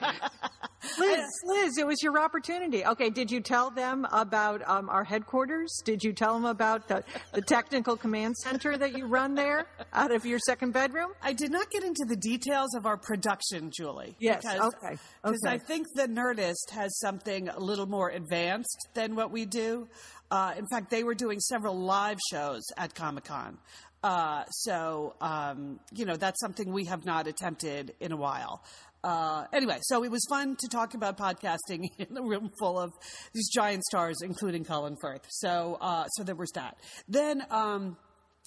Liz, 0.99 1.25
Liz, 1.45 1.77
it 1.77 1.87
was 1.87 2.01
your 2.01 2.19
opportunity. 2.19 2.85
Okay, 2.85 3.09
did 3.09 3.31
you 3.31 3.39
tell 3.39 3.69
them 3.71 4.05
about 4.11 4.67
um, 4.67 4.89
our 4.89 5.03
headquarters? 5.03 5.81
Did 5.85 6.03
you 6.03 6.13
tell 6.13 6.33
them 6.33 6.45
about 6.45 6.87
the, 6.87 7.03
the 7.31 7.41
technical 7.41 7.95
command 7.95 8.35
center 8.37 8.77
that 8.77 8.97
you 8.97 9.05
run 9.05 9.35
there 9.35 9.65
out 9.93 10.13
of 10.13 10.25
your 10.25 10.39
second 10.39 10.71
bedroom? 10.71 11.11
I 11.21 11.33
did 11.33 11.51
not 11.51 11.69
get 11.71 11.83
into 11.83 12.05
the 12.07 12.17
details 12.17 12.75
of 12.75 12.85
our 12.85 12.97
production, 12.97 13.71
Julie. 13.75 14.15
Yes, 14.19 14.41
Because, 14.41 14.73
okay, 14.75 14.97
Because 15.23 15.41
okay. 15.45 15.55
I 15.55 15.57
think 15.57 15.87
the 15.95 16.07
Nerdist 16.07 16.71
has 16.71 16.97
something 16.99 17.47
a 17.49 17.59
little 17.59 17.87
more 17.87 18.09
advanced 18.09 18.89
than 18.93 19.15
what 19.15 19.31
we 19.31 19.45
do. 19.45 19.87
Uh, 20.29 20.53
in 20.57 20.67
fact, 20.67 20.89
they 20.89 21.03
were 21.03 21.15
doing 21.15 21.39
several 21.39 21.79
live 21.79 22.19
shows 22.29 22.63
at 22.77 22.93
Comic 22.93 23.25
Con. 23.25 23.57
Uh, 24.03 24.43
so, 24.49 25.15
um, 25.21 25.79
you 25.93 26.05
know, 26.05 26.17
that's 26.17 26.39
something 26.41 26.73
we 26.73 26.85
have 26.85 27.05
not 27.05 27.25
attempted 27.25 27.93
in 28.01 28.11
a 28.11 28.17
while. 28.17 28.61
Uh, 29.03 29.45
anyway, 29.51 29.77
so 29.81 30.03
it 30.03 30.11
was 30.11 30.25
fun 30.29 30.55
to 30.55 30.67
talk 30.69 30.93
about 30.93 31.17
podcasting 31.17 31.89
in 31.97 32.17
a 32.17 32.21
room 32.21 32.49
full 32.59 32.79
of 32.79 32.93
these 33.33 33.49
giant 33.49 33.83
stars, 33.83 34.17
including 34.21 34.63
Colin 34.63 34.95
Firth. 35.01 35.25
So, 35.29 35.77
uh, 35.81 36.05
so 36.07 36.23
there 36.23 36.35
was 36.35 36.51
that. 36.51 36.77
Then, 37.07 37.45
um, 37.49 37.97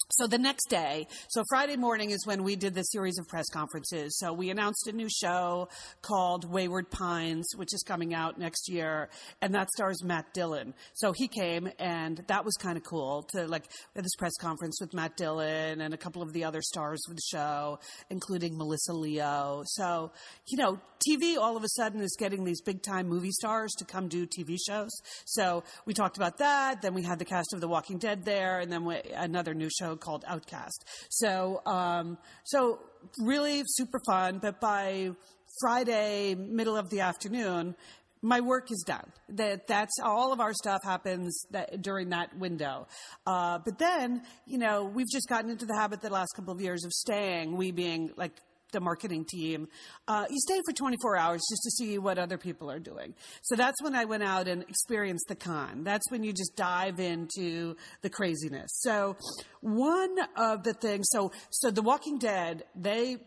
so 0.09 0.25
the 0.25 0.37
next 0.37 0.69
day, 0.69 1.05
so 1.27 1.43
Friday 1.49 1.75
morning 1.75 2.11
is 2.11 2.25
when 2.25 2.43
we 2.43 2.55
did 2.55 2.73
this 2.73 2.91
series 2.91 3.17
of 3.19 3.27
press 3.27 3.45
conferences. 3.49 4.17
So 4.17 4.31
we 4.31 4.49
announced 4.49 4.87
a 4.87 4.93
new 4.93 5.09
show 5.09 5.67
called 6.01 6.49
Wayward 6.49 6.89
Pines, 6.89 7.45
which 7.57 7.73
is 7.73 7.83
coming 7.83 8.13
out 8.13 8.39
next 8.39 8.69
year, 8.69 9.09
and 9.41 9.53
that 9.53 9.69
stars 9.71 10.01
Matt 10.05 10.33
Dillon. 10.33 10.73
So 10.93 11.11
he 11.11 11.27
came, 11.27 11.69
and 11.77 12.23
that 12.27 12.45
was 12.45 12.55
kind 12.55 12.77
of 12.77 12.83
cool 12.83 13.23
to 13.33 13.47
like 13.47 13.65
this 13.95 14.15
press 14.17 14.31
conference 14.39 14.79
with 14.79 14.93
Matt 14.93 15.17
Dillon 15.17 15.81
and 15.81 15.93
a 15.93 15.97
couple 15.97 16.21
of 16.21 16.31
the 16.31 16.45
other 16.45 16.61
stars 16.61 17.01
of 17.09 17.15
the 17.15 17.21
show, 17.29 17.79
including 18.09 18.57
Melissa 18.57 18.93
Leo. 18.93 19.63
So 19.65 20.13
you 20.47 20.57
know, 20.57 20.79
TV 21.05 21.37
all 21.37 21.57
of 21.57 21.63
a 21.63 21.69
sudden 21.69 21.99
is 21.99 22.15
getting 22.17 22.45
these 22.45 22.61
big 22.61 22.81
time 22.81 23.09
movie 23.09 23.31
stars 23.31 23.73
to 23.77 23.83
come 23.83 24.07
do 24.07 24.25
TV 24.25 24.55
shows. 24.65 24.91
So 25.25 25.65
we 25.85 25.93
talked 25.93 26.15
about 26.15 26.37
that. 26.37 26.81
Then 26.81 26.93
we 26.93 27.03
had 27.03 27.19
the 27.19 27.25
cast 27.25 27.53
of 27.53 27.59
The 27.59 27.67
Walking 27.67 27.97
Dead 27.97 28.23
there, 28.23 28.59
and 28.59 28.71
then 28.71 28.85
we, 28.85 29.01
another 29.13 29.53
new 29.53 29.69
show 29.69 29.96
called 29.97 30.23
Outcast. 30.27 30.85
So, 31.09 31.61
um, 31.65 32.17
so 32.43 32.79
really 33.19 33.63
super 33.65 33.99
fun. 34.05 34.39
But 34.39 34.59
by 34.59 35.11
Friday, 35.59 36.35
middle 36.35 36.77
of 36.77 36.89
the 36.89 37.01
afternoon, 37.01 37.75
my 38.21 38.41
work 38.41 38.71
is 38.71 38.83
done. 38.85 39.11
That 39.29 39.67
that's 39.67 39.99
all 40.03 40.33
of 40.33 40.39
our 40.39 40.53
stuff 40.53 40.81
happens 40.83 41.45
that, 41.51 41.81
during 41.81 42.09
that 42.09 42.37
window. 42.37 42.87
Uh, 43.25 43.59
but 43.63 43.77
then, 43.77 44.23
you 44.45 44.57
know, 44.57 44.85
we've 44.85 45.09
just 45.11 45.27
gotten 45.29 45.49
into 45.49 45.65
the 45.65 45.75
habit 45.75 46.01
the 46.01 46.09
last 46.09 46.33
couple 46.35 46.53
of 46.53 46.61
years 46.61 46.83
of 46.83 46.91
staying. 46.91 47.55
We 47.55 47.71
being 47.71 48.11
like 48.17 48.33
the 48.77 48.81
marketing 48.81 49.25
team, 49.25 49.67
uh, 50.07 50.25
you 50.29 50.37
stay 50.39 50.59
for 50.67 50.71
24 50.71 51.17
hours 51.17 51.41
just 51.49 51.63
to 51.63 51.71
see 51.71 51.97
what 51.97 52.19
other 52.19 52.37
people 52.37 52.69
are 52.69 52.77
doing. 52.79 53.15
So 53.41 53.55
that's 53.55 53.81
when 53.81 53.95
I 53.95 54.05
went 54.05 54.21
out 54.21 54.47
and 54.47 54.61
experienced 54.69 55.25
the 55.27 55.35
con. 55.35 55.83
That's 55.83 56.05
when 56.11 56.23
you 56.23 56.31
just 56.31 56.55
dive 56.55 56.99
into 56.99 57.75
the 58.03 58.09
craziness. 58.11 58.69
So 58.81 59.15
one 59.61 60.15
of 60.37 60.61
the 60.63 60.73
things, 60.73 61.07
so 61.11 61.31
so 61.49 61.71
The 61.71 61.81
Walking 61.81 62.19
Dead, 62.19 62.63
they 62.75 63.17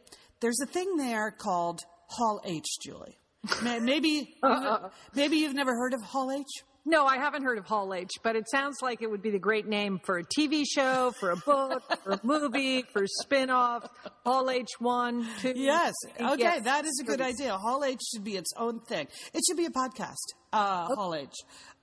there's 0.40 0.60
a 0.62 0.66
thing 0.66 0.96
there 0.96 1.32
called 1.32 1.80
Hall 2.06 2.40
H, 2.44 2.66
Julie. 2.80 3.18
May- 3.62 3.80
Maybe 3.80 4.36
maybe 5.14 5.38
you've 5.38 5.54
never 5.54 5.72
heard 5.72 5.94
of 5.94 6.02
Hall 6.02 6.30
H. 6.30 6.46
No, 6.86 7.04
I 7.04 7.16
haven't 7.18 7.42
heard 7.44 7.58
of 7.58 7.66
Hall 7.66 7.92
H, 7.92 8.10
but 8.22 8.36
it 8.36 8.48
sounds 8.50 8.78
like 8.80 9.02
it 9.02 9.10
would 9.10 9.20
be 9.22 9.30
the 9.30 9.38
great 9.38 9.66
name 9.66 10.00
for 10.02 10.18
a 10.18 10.24
TV 10.24 10.64
show, 10.66 11.12
for 11.20 11.30
a 11.30 11.36
book, 11.36 11.82
for 12.04 12.12
a 12.12 12.20
movie, 12.22 12.82
for 12.92 13.02
a 13.04 13.08
spin-off. 13.08 13.86
Hall 14.24 14.48
H 14.50 14.68
one, 14.78 15.26
two. 15.40 15.52
Yes. 15.54 15.92
Okay, 16.18 16.40
Yes. 16.42 16.64
that 16.64 16.86
is 16.86 16.98
a 17.02 17.04
good 17.04 17.20
idea. 17.20 17.56
Hall 17.56 17.84
H 17.84 18.00
should 18.12 18.24
be 18.24 18.36
its 18.36 18.50
own 18.56 18.80
thing. 18.80 19.06
It 19.34 19.42
should 19.46 19.58
be 19.58 19.66
a 19.66 19.70
podcast. 19.70 20.16
Uh, 20.52 20.86
Hall 20.94 21.14
H. 21.14 21.34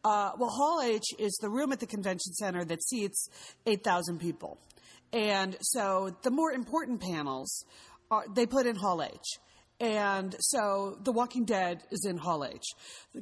Uh, 0.04 0.32
well, 0.38 0.50
Hall 0.50 0.82
H 0.84 1.06
is 1.20 1.38
the 1.42 1.50
room 1.50 1.72
at 1.72 1.80
the 1.80 1.88
convention 1.88 2.34
center 2.34 2.66
that 2.66 2.82
seats 2.84 3.30
eight 3.68 3.84
thousand 3.84 4.20
people, 4.20 4.58
and 5.14 5.56
so 5.62 6.16
the 6.24 6.32
more 6.32 6.52
important 6.52 7.02
panels 7.02 7.66
are 8.10 8.26
they 8.34 8.46
put 8.48 8.66
in 8.66 8.76
Hall 8.76 9.02
H. 9.04 9.38
And 9.80 10.36
so 10.40 10.98
The 11.04 11.12
Walking 11.12 11.46
Dead 11.46 11.84
is 11.92 12.04
in 12.06 12.18
Hall 12.18 12.44
H. 12.44 12.64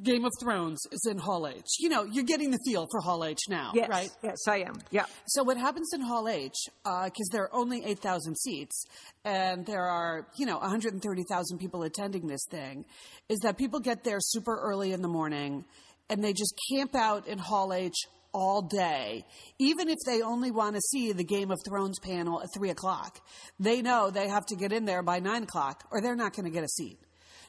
Game 0.04 0.24
of 0.24 0.32
Thrones 0.40 0.80
is 0.92 1.06
in 1.10 1.18
Hall 1.18 1.48
H. 1.48 1.66
You 1.80 1.90
know, 1.90 2.04
you're 2.04 2.24
getting 2.24 2.50
the 2.52 2.60
feel 2.66 2.88
for 2.90 3.02
Hall 3.02 3.26
H 3.26 3.42
now, 3.50 3.72
Yes, 3.74 3.90
right? 3.90 4.10
yes, 4.24 4.38
I 4.48 4.60
am. 4.60 4.76
Yeah. 4.90 5.06
So 5.28 5.44
what 5.44 5.58
happens 5.58 5.90
in 5.94 6.00
Hall 6.00 6.30
H, 6.30 6.56
uh, 6.86 7.06
because 7.06 7.28
there 7.34 7.44
are 7.44 7.54
only 7.54 7.84
8,000 7.84 8.38
seats, 8.38 8.86
and 9.26 9.66
there 9.66 9.86
are, 9.86 10.28
you 10.38 10.46
know, 10.46 10.58
130,000 10.60 11.58
people 11.58 11.84
attending 11.84 12.28
this 12.28 12.46
thing, 12.50 12.86
is 13.28 13.40
that 13.40 13.58
people 13.58 13.82
get 13.82 14.06
there 14.06 14.20
super 14.22 14.56
early 14.58 14.94
in 14.94 15.02
the 15.02 15.10
morning, 15.10 15.66
and 16.10 16.24
they 16.24 16.32
just 16.32 16.54
camp 16.72 16.96
out 16.96 17.28
in 17.28 17.38
Hall 17.38 17.74
H 17.74 17.96
all 18.36 18.62
day, 18.62 19.26
even 19.60 19.88
if 19.90 19.98
they 20.06 20.22
only 20.22 20.52
want 20.52 20.76
to 20.76 20.82
see 20.82 21.14
the 21.14 21.24
Game 21.24 21.50
of 21.52 21.58
Thrones 21.68 21.98
panel 22.00 22.42
at 22.42 22.50
3 22.54 22.70
o'clock. 22.70 23.20
They 23.60 23.82
know 23.82 24.10
they 24.12 24.28
have 24.28 24.46
to 24.48 24.56
get 24.56 24.72
in 24.74 24.84
there 24.86 25.02
by 25.02 25.20
9 25.20 25.44
o'clock, 25.44 25.86
or 25.92 26.02
they're 26.02 26.16
not 26.16 26.34
going 26.36 26.44
to 26.46 26.52
get 26.52 26.64
a 26.64 26.68
seat. 26.68 27.00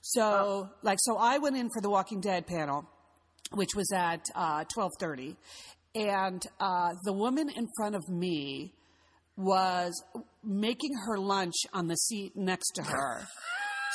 So, 0.02 0.71
like, 0.83 0.99
so 1.00 1.16
I 1.19 1.38
went 1.38 1.57
in 1.57 1.69
for 1.75 1.81
the 1.83 1.90
Walking 1.90 2.21
Dead 2.21 2.47
panel, 2.47 2.87
which 3.52 3.75
was 3.75 3.90
at 3.93 4.23
uh, 4.35 4.64
1230 4.75 5.37
and 5.97 6.43
uh, 6.61 6.90
the 7.05 7.12
woman 7.12 7.49
in 7.49 7.66
front 7.76 7.95
of 7.97 8.07
me 8.09 8.73
was 9.37 9.93
making 10.45 10.93
her 11.07 11.19
lunch 11.19 11.55
on 11.73 11.87
the 11.88 11.95
seat 11.97 12.33
next 12.37 12.73
to 12.73 12.83
her. 12.83 13.26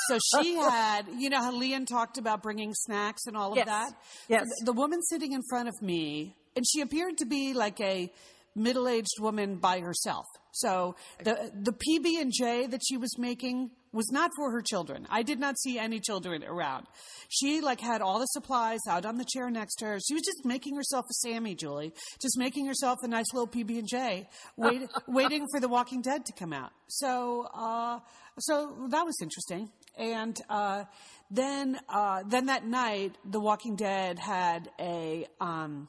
So 0.08 0.18
she 0.42 0.56
had, 0.70 1.04
you 1.18 1.30
know, 1.30 1.38
how 1.42 1.52
Lian 1.52 1.86
talked 1.86 2.18
about 2.18 2.42
bringing 2.42 2.74
snacks 2.74 3.22
and 3.28 3.38
all 3.38 3.52
of 3.52 3.58
Yes. 3.58 3.68
that. 3.68 3.92
Yes. 4.28 4.46
The, 4.60 4.66
the 4.68 4.74
woman 4.74 5.00
sitting 5.04 5.32
in 5.34 5.42
front 5.50 5.68
of 5.70 5.76
me, 5.82 6.36
and 6.56 6.66
she 6.68 6.82
appeared 6.82 7.18
to 7.18 7.26
be 7.26 7.54
like 7.54 7.80
a 7.82 8.12
middle-aged 8.56 9.20
woman 9.20 9.56
by 9.56 9.80
herself. 9.80 10.26
So 10.52 10.96
the 11.24 11.52
the 11.54 11.72
PB 11.72 12.22
and 12.22 12.32
J 12.34 12.68
that 12.68 12.82
she 12.86 12.98
was 12.98 13.18
making 13.18 13.72
was 13.94 14.10
not 14.12 14.32
for 14.36 14.52
her 14.52 14.62
children. 14.62 15.06
I 15.10 15.24
did 15.24 15.40
not 15.40 15.60
see 15.60 15.78
any 15.78 16.00
children 16.00 16.44
around. 16.44 16.88
She 17.30 17.62
like 17.62 17.80
had 17.80 18.02
all 18.02 18.20
the 18.20 18.26
supplies 18.26 18.80
out 18.90 19.06
on 19.06 19.18
the 19.18 19.26
chair 19.26 19.50
next 19.50 19.76
to 19.76 19.86
her. 19.86 20.00
She 20.06 20.14
was 20.14 20.24
just 20.24 20.46
making 20.46 20.76
herself 20.76 21.06
a 21.10 21.14
Sammy, 21.14 21.56
Julie, 21.56 21.94
just 22.22 22.38
making 22.38 22.66
herself 22.66 23.00
a 23.04 23.08
nice 23.08 23.34
little 23.34 23.48
PB 23.48 23.80
and 23.80 23.88
J, 23.88 24.30
wait, 24.58 24.90
waiting 25.08 25.46
for 25.52 25.60
The 25.60 25.68
Walking 25.68 26.02
Dead 26.02 26.26
to 26.26 26.34
come 26.34 26.54
out. 26.54 26.72
So 26.88 27.48
uh, 27.54 28.00
so 28.40 28.88
that 28.90 29.06
was 29.06 29.16
interesting. 29.22 29.70
And 29.98 30.38
uh, 30.50 30.84
then 31.30 31.80
uh, 31.90 32.24
then 32.28 32.48
that 32.48 32.66
night, 32.66 33.18
The 33.30 33.40
Walking 33.40 33.76
Dead 33.76 34.20
had 34.20 34.70
a. 34.80 35.28
Um, 35.40 35.88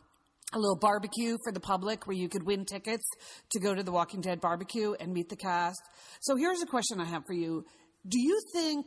a 0.52 0.58
little 0.58 0.76
barbecue 0.76 1.36
for 1.44 1.52
the 1.52 1.60
public 1.60 2.06
where 2.06 2.16
you 2.16 2.28
could 2.28 2.44
win 2.44 2.64
tickets 2.64 3.04
to 3.50 3.60
go 3.60 3.74
to 3.74 3.82
the 3.82 3.92
Walking 3.92 4.20
Dead 4.20 4.40
barbecue 4.40 4.94
and 5.00 5.12
meet 5.12 5.28
the 5.28 5.36
cast. 5.36 5.80
So 6.20 6.36
here's 6.36 6.62
a 6.62 6.66
question 6.66 7.00
I 7.00 7.04
have 7.04 7.26
for 7.26 7.32
you. 7.32 7.64
Do 8.06 8.20
you 8.20 8.38
think 8.52 8.86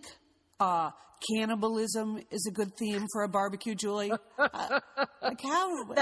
uh, 0.59 0.91
cannibalism 1.33 2.19
is 2.31 2.45
a 2.47 2.51
good 2.51 2.75
theme 2.77 3.05
for 3.11 3.23
a 3.23 3.29
barbecue, 3.29 3.75
Julie? 3.75 4.11
Uh, 4.37 4.79
like 5.21 5.41
how? 5.41 5.95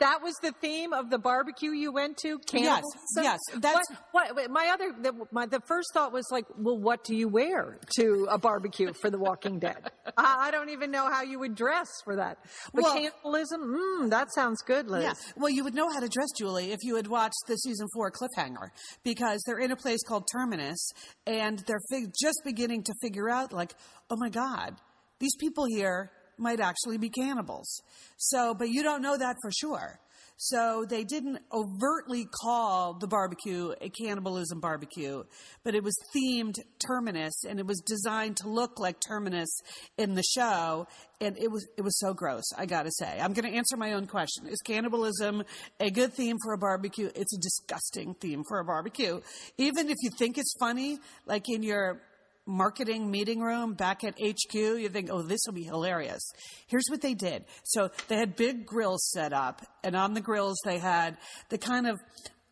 That 0.00 0.22
was 0.22 0.34
the 0.42 0.52
theme 0.60 0.92
of 0.92 1.10
the 1.10 1.18
barbecue 1.18 1.70
you 1.72 1.92
went 1.92 2.16
to. 2.18 2.38
Yes, 2.52 2.82
yes, 3.24 3.38
that's- 3.60 3.84
what, 4.12 4.34
what. 4.34 4.50
My 4.50 4.68
other, 4.72 4.92
the, 5.00 5.12
my 5.32 5.46
the 5.46 5.60
first 5.66 5.88
thought 5.92 6.12
was 6.12 6.26
like, 6.30 6.44
well, 6.56 6.78
what 6.78 7.04
do 7.04 7.14
you 7.14 7.28
wear 7.28 7.78
to 7.98 8.26
a 8.30 8.38
barbecue 8.38 8.92
for 8.92 9.10
The 9.10 9.18
Walking 9.18 9.58
Dead? 9.58 9.90
I, 10.16 10.48
I 10.48 10.50
don't 10.50 10.70
even 10.70 10.90
know 10.90 11.10
how 11.10 11.22
you 11.22 11.38
would 11.38 11.54
dress 11.54 11.88
for 12.04 12.16
that. 12.16 12.38
But 12.72 12.84
Well- 12.84 12.94
cannibalism, 12.94 13.60
mm, 13.62 14.10
that 14.10 14.32
sounds 14.34 14.62
good, 14.62 14.88
Liz. 14.88 15.02
Yeah. 15.04 15.12
Well, 15.36 15.50
you 15.50 15.64
would 15.64 15.74
know 15.74 15.88
how 15.92 16.00
to 16.00 16.08
dress, 16.08 16.28
Julie, 16.38 16.72
if 16.72 16.78
you 16.82 16.96
had 16.96 17.06
watched 17.06 17.42
the 17.46 17.56
season 17.56 17.86
four 17.94 18.10
cliffhanger, 18.10 18.70
because 19.04 19.42
they're 19.46 19.58
in 19.58 19.70
a 19.70 19.76
place 19.76 20.02
called 20.06 20.26
Terminus, 20.32 20.90
and 21.26 21.58
they're 21.66 21.80
fig- 21.90 22.12
just 22.20 22.40
beginning 22.44 22.82
to 22.84 22.94
figure 23.02 23.28
out, 23.28 23.52
like, 23.52 23.74
oh 24.10 24.16
my 24.18 24.28
God, 24.28 24.76
these 25.18 25.34
people 25.36 25.64
here 25.66 26.10
might 26.38 26.60
actually 26.60 26.98
be 26.98 27.10
cannibals. 27.10 27.82
So, 28.16 28.54
but 28.54 28.68
you 28.68 28.82
don't 28.82 29.02
know 29.02 29.16
that 29.16 29.36
for 29.42 29.50
sure. 29.50 30.00
So 30.38 30.84
they 30.86 31.04
didn't 31.04 31.38
overtly 31.50 32.26
call 32.42 32.94
the 32.94 33.06
barbecue 33.06 33.72
a 33.80 33.88
cannibalism 33.88 34.60
barbecue, 34.60 35.24
but 35.64 35.74
it 35.74 35.82
was 35.82 35.94
themed 36.14 36.58
Terminus 36.86 37.44
and 37.48 37.58
it 37.58 37.66
was 37.66 37.80
designed 37.80 38.36
to 38.38 38.48
look 38.48 38.78
like 38.78 38.96
Terminus 39.00 39.48
in 39.96 40.14
the 40.14 40.22
show. 40.22 40.88
And 41.22 41.38
it 41.38 41.50
was, 41.50 41.66
it 41.78 41.82
was 41.82 41.98
so 41.98 42.12
gross, 42.12 42.44
I 42.56 42.66
gotta 42.66 42.90
say. 42.92 43.18
I'm 43.18 43.32
gonna 43.32 43.48
answer 43.48 43.78
my 43.78 43.94
own 43.94 44.06
question. 44.06 44.46
Is 44.46 44.60
cannibalism 44.60 45.42
a 45.80 45.90
good 45.90 46.12
theme 46.12 46.36
for 46.44 46.52
a 46.52 46.58
barbecue? 46.58 47.10
It's 47.14 47.34
a 47.34 47.40
disgusting 47.40 48.14
theme 48.20 48.42
for 48.46 48.60
a 48.60 48.64
barbecue. 48.64 49.22
Even 49.56 49.88
if 49.88 49.96
you 50.02 50.10
think 50.18 50.36
it's 50.36 50.54
funny, 50.60 50.98
like 51.24 51.48
in 51.48 51.62
your 51.62 52.02
marketing 52.46 53.10
meeting 53.10 53.40
room 53.40 53.74
back 53.74 54.04
at 54.04 54.14
HQ, 54.20 54.54
you 54.54 54.88
think, 54.88 55.10
oh, 55.10 55.22
this 55.22 55.40
will 55.46 55.54
be 55.54 55.64
hilarious. 55.64 56.22
Here's 56.68 56.86
what 56.88 57.00
they 57.02 57.14
did. 57.14 57.44
So 57.64 57.90
they 58.08 58.16
had 58.16 58.36
big 58.36 58.64
grills 58.64 59.10
set 59.12 59.32
up, 59.32 59.62
and 59.82 59.96
on 59.96 60.14
the 60.14 60.20
grills 60.20 60.56
they 60.64 60.78
had 60.78 61.18
the 61.48 61.58
kind 61.58 61.86
of 61.86 61.98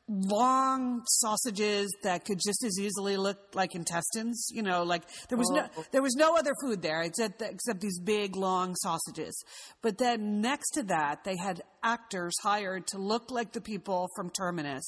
long 0.06 1.02
sausages 1.06 1.90
that 2.02 2.26
could 2.26 2.38
just 2.38 2.62
as 2.62 2.78
easily 2.78 3.16
look 3.16 3.38
like 3.54 3.74
intestines 3.74 4.48
you 4.52 4.62
know 4.62 4.82
like 4.82 5.02
there 5.30 5.38
was 5.38 5.48
no 5.50 5.66
oh. 5.78 5.84
there 5.92 6.02
was 6.02 6.14
no 6.14 6.36
other 6.36 6.52
food 6.62 6.82
there 6.82 7.00
except 7.00 7.40
except 7.40 7.80
these 7.80 7.98
big 8.00 8.36
long 8.36 8.74
sausages 8.76 9.34
but 9.80 9.96
then 9.96 10.42
next 10.42 10.72
to 10.72 10.82
that 10.82 11.24
they 11.24 11.36
had 11.42 11.62
actors 11.82 12.34
hired 12.42 12.86
to 12.86 12.98
look 12.98 13.30
like 13.30 13.52
the 13.52 13.62
people 13.62 14.06
from 14.14 14.28
terminus 14.28 14.84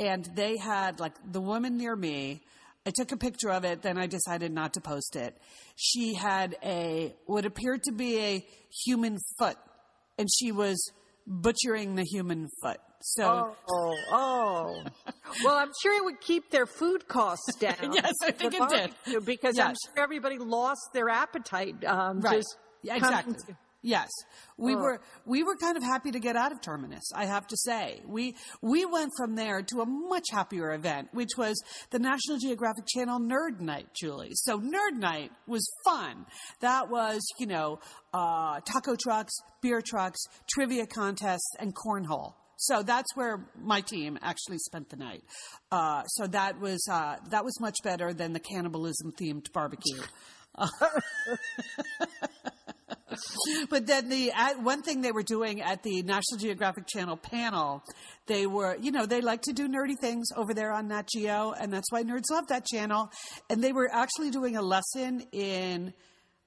and 0.00 0.28
they 0.34 0.56
had 0.56 0.98
like 0.98 1.14
the 1.30 1.40
woman 1.40 1.76
near 1.76 1.94
me 1.94 2.40
I 2.86 2.92
took 2.94 3.12
a 3.12 3.16
picture 3.16 3.50
of 3.50 3.64
it, 3.64 3.82
then 3.82 3.98
I 3.98 4.06
decided 4.06 4.52
not 4.52 4.74
to 4.74 4.80
post 4.80 5.14
it. 5.14 5.36
She 5.76 6.14
had 6.14 6.56
a 6.64 7.14
what 7.26 7.44
appeared 7.44 7.82
to 7.84 7.92
be 7.92 8.18
a 8.18 8.46
human 8.86 9.18
foot, 9.38 9.56
and 10.18 10.28
she 10.32 10.50
was 10.50 10.90
butchering 11.26 11.94
the 11.94 12.04
human 12.04 12.48
foot. 12.62 12.78
So 13.02 13.54
Oh, 13.68 13.94
oh. 14.12 14.84
well, 15.44 15.56
I'm 15.56 15.70
sure 15.82 15.96
it 15.96 16.04
would 16.04 16.20
keep 16.20 16.50
their 16.50 16.66
food 16.66 17.08
costs 17.08 17.54
down. 17.58 17.92
Yes, 17.92 18.14
I 18.22 18.30
think 18.30 18.54
it 18.54 18.94
did. 19.06 19.24
Because 19.24 19.58
I'm 19.58 19.74
sure 19.74 20.02
everybody 20.02 20.38
lost 20.38 20.90
their 20.92 21.08
appetite. 21.08 21.84
Um, 21.84 22.20
right, 22.20 22.38
just 22.38 22.56
Yeah, 22.82 22.96
exactly. 22.96 23.36
Yes, 23.82 24.08
we 24.58 24.74
Oh. 24.74 24.78
were 24.78 25.00
we 25.24 25.42
were 25.42 25.56
kind 25.56 25.76
of 25.76 25.82
happy 25.82 26.10
to 26.10 26.20
get 26.20 26.36
out 26.36 26.52
of 26.52 26.60
Terminus. 26.60 27.04
I 27.14 27.24
have 27.24 27.46
to 27.46 27.56
say, 27.56 28.02
we 28.06 28.36
we 28.60 28.84
went 28.84 29.10
from 29.16 29.36
there 29.36 29.62
to 29.62 29.80
a 29.80 29.86
much 29.86 30.26
happier 30.30 30.72
event, 30.74 31.08
which 31.12 31.30
was 31.38 31.58
the 31.90 31.98
National 31.98 32.36
Geographic 32.38 32.84
Channel 32.86 33.20
Nerd 33.20 33.60
Night, 33.60 33.88
Julie. 33.98 34.32
So 34.34 34.60
Nerd 34.60 34.98
Night 34.98 35.32
was 35.46 35.66
fun. 35.84 36.26
That 36.60 36.90
was 36.90 37.20
you 37.38 37.46
know 37.46 37.78
uh, 38.12 38.60
taco 38.60 38.96
trucks, 39.02 39.32
beer 39.62 39.80
trucks, 39.80 40.20
trivia 40.52 40.86
contests, 40.86 41.50
and 41.58 41.74
cornhole. 41.74 42.34
So 42.62 42.82
that's 42.82 43.08
where 43.14 43.48
my 43.58 43.80
team 43.80 44.18
actually 44.20 44.58
spent 44.58 44.90
the 44.90 44.96
night. 44.96 45.22
Uh, 45.72 46.02
so 46.04 46.26
that 46.26 46.60
was 46.60 46.86
uh, 46.92 47.16
that 47.30 47.42
was 47.46 47.58
much 47.58 47.78
better 47.82 48.12
than 48.12 48.34
the 48.34 48.40
cannibalism 48.40 49.12
themed 49.18 49.50
barbecue. 49.54 50.02
but 53.70 53.86
then 53.86 54.08
the 54.08 54.32
one 54.60 54.82
thing 54.82 55.00
they 55.00 55.12
were 55.12 55.22
doing 55.22 55.60
at 55.60 55.82
the 55.82 56.02
National 56.02 56.38
Geographic 56.38 56.86
Channel 56.86 57.16
panel, 57.16 57.82
they 58.26 58.46
were, 58.46 58.76
you 58.80 58.92
know, 58.92 59.06
they 59.06 59.20
like 59.20 59.42
to 59.42 59.52
do 59.52 59.68
nerdy 59.68 59.98
things 60.00 60.28
over 60.36 60.54
there 60.54 60.72
on 60.72 60.88
Nat 60.88 61.08
Geo, 61.12 61.52
and 61.52 61.72
that's 61.72 61.90
why 61.90 62.02
nerds 62.02 62.30
love 62.30 62.46
that 62.48 62.66
channel. 62.66 63.10
And 63.48 63.62
they 63.62 63.72
were 63.72 63.90
actually 63.92 64.30
doing 64.30 64.56
a 64.56 64.62
lesson 64.62 65.26
in 65.32 65.92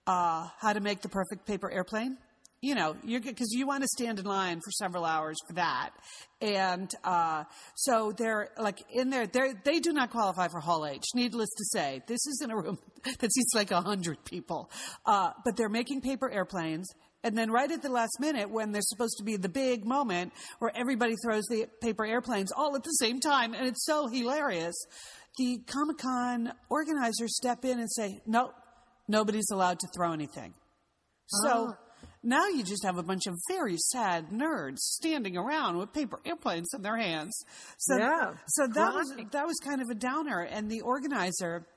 uh, 0.07 0.47
how 0.59 0.73
to 0.73 0.79
make 0.79 1.01
the 1.01 1.09
perfect 1.09 1.45
paper 1.45 1.71
airplane. 1.71 2.17
You 2.63 2.75
know, 2.75 2.95
because 3.03 3.49
you 3.51 3.67
want 3.67 3.81
to 3.83 3.89
stand 3.89 4.19
in 4.19 4.25
line 4.25 4.61
for 4.63 4.71
several 4.71 5.03
hours 5.03 5.35
for 5.45 5.55
that, 5.55 5.89
and 6.39 6.89
uh, 7.03 7.43
so 7.75 8.13
they're 8.17 8.51
like 8.57 8.81
in 8.89 9.09
there. 9.09 9.27
They 9.27 9.53
they 9.65 9.79
do 9.81 9.91
not 9.91 10.11
qualify 10.11 10.47
for 10.47 10.61
Hall 10.61 10.85
H. 10.85 11.03
Needless 11.13 11.49
to 11.49 11.65
say, 11.65 12.01
this 12.07 12.25
is 12.25 12.39
in 12.41 12.51
a 12.51 12.55
room 12.55 12.79
that 13.19 13.33
seats 13.33 13.51
like 13.53 13.71
hundred 13.71 14.23
people, 14.23 14.71
uh, 15.05 15.31
but 15.43 15.57
they're 15.57 15.67
making 15.67 15.99
paper 15.99 16.31
airplanes. 16.31 16.87
And 17.25 17.37
then, 17.37 17.51
right 17.51 17.69
at 17.69 17.81
the 17.81 17.89
last 17.89 18.17
minute, 18.21 18.49
when 18.49 18.71
there's 18.71 18.87
supposed 18.87 19.17
to 19.17 19.25
be 19.25 19.35
the 19.35 19.49
big 19.49 19.83
moment 19.83 20.31
where 20.59 20.71
everybody 20.73 21.15
throws 21.21 21.43
the 21.49 21.67
paper 21.81 22.05
airplanes 22.05 22.53
all 22.55 22.77
at 22.77 22.83
the 22.83 22.91
same 22.91 23.19
time, 23.19 23.53
and 23.53 23.67
it's 23.67 23.85
so 23.85 24.07
hilarious, 24.07 24.75
the 25.37 25.59
Comic 25.67 25.97
Con 25.97 26.53
organizers 26.69 27.35
step 27.35 27.65
in 27.65 27.79
and 27.79 27.91
say, 27.91 28.21
"No, 28.25 28.53
nobody's 29.09 29.51
allowed 29.51 29.79
to 29.79 29.87
throw 29.93 30.13
anything." 30.13 30.53
So 31.27 31.75
now 32.23 32.47
you 32.47 32.63
just 32.63 32.85
have 32.85 32.97
a 32.97 33.03
bunch 33.03 33.27
of 33.27 33.35
very 33.49 33.75
sad 33.77 34.29
nerds 34.29 34.79
standing 34.79 35.37
around 35.37 35.77
with 35.77 35.93
paper 35.93 36.19
airplanes 36.25 36.69
in 36.73 36.81
their 36.81 36.97
hands. 36.97 37.37
So, 37.77 37.97
Yeah, 37.97 38.33
so 38.47 38.67
that 38.67 38.93
was 38.93 39.13
that 39.31 39.45
was 39.45 39.57
kind 39.63 39.81
of 39.81 39.89
a 39.89 39.95
downer. 39.95 40.41
And 40.41 40.71
the 40.71 40.81
organizer 40.81 41.67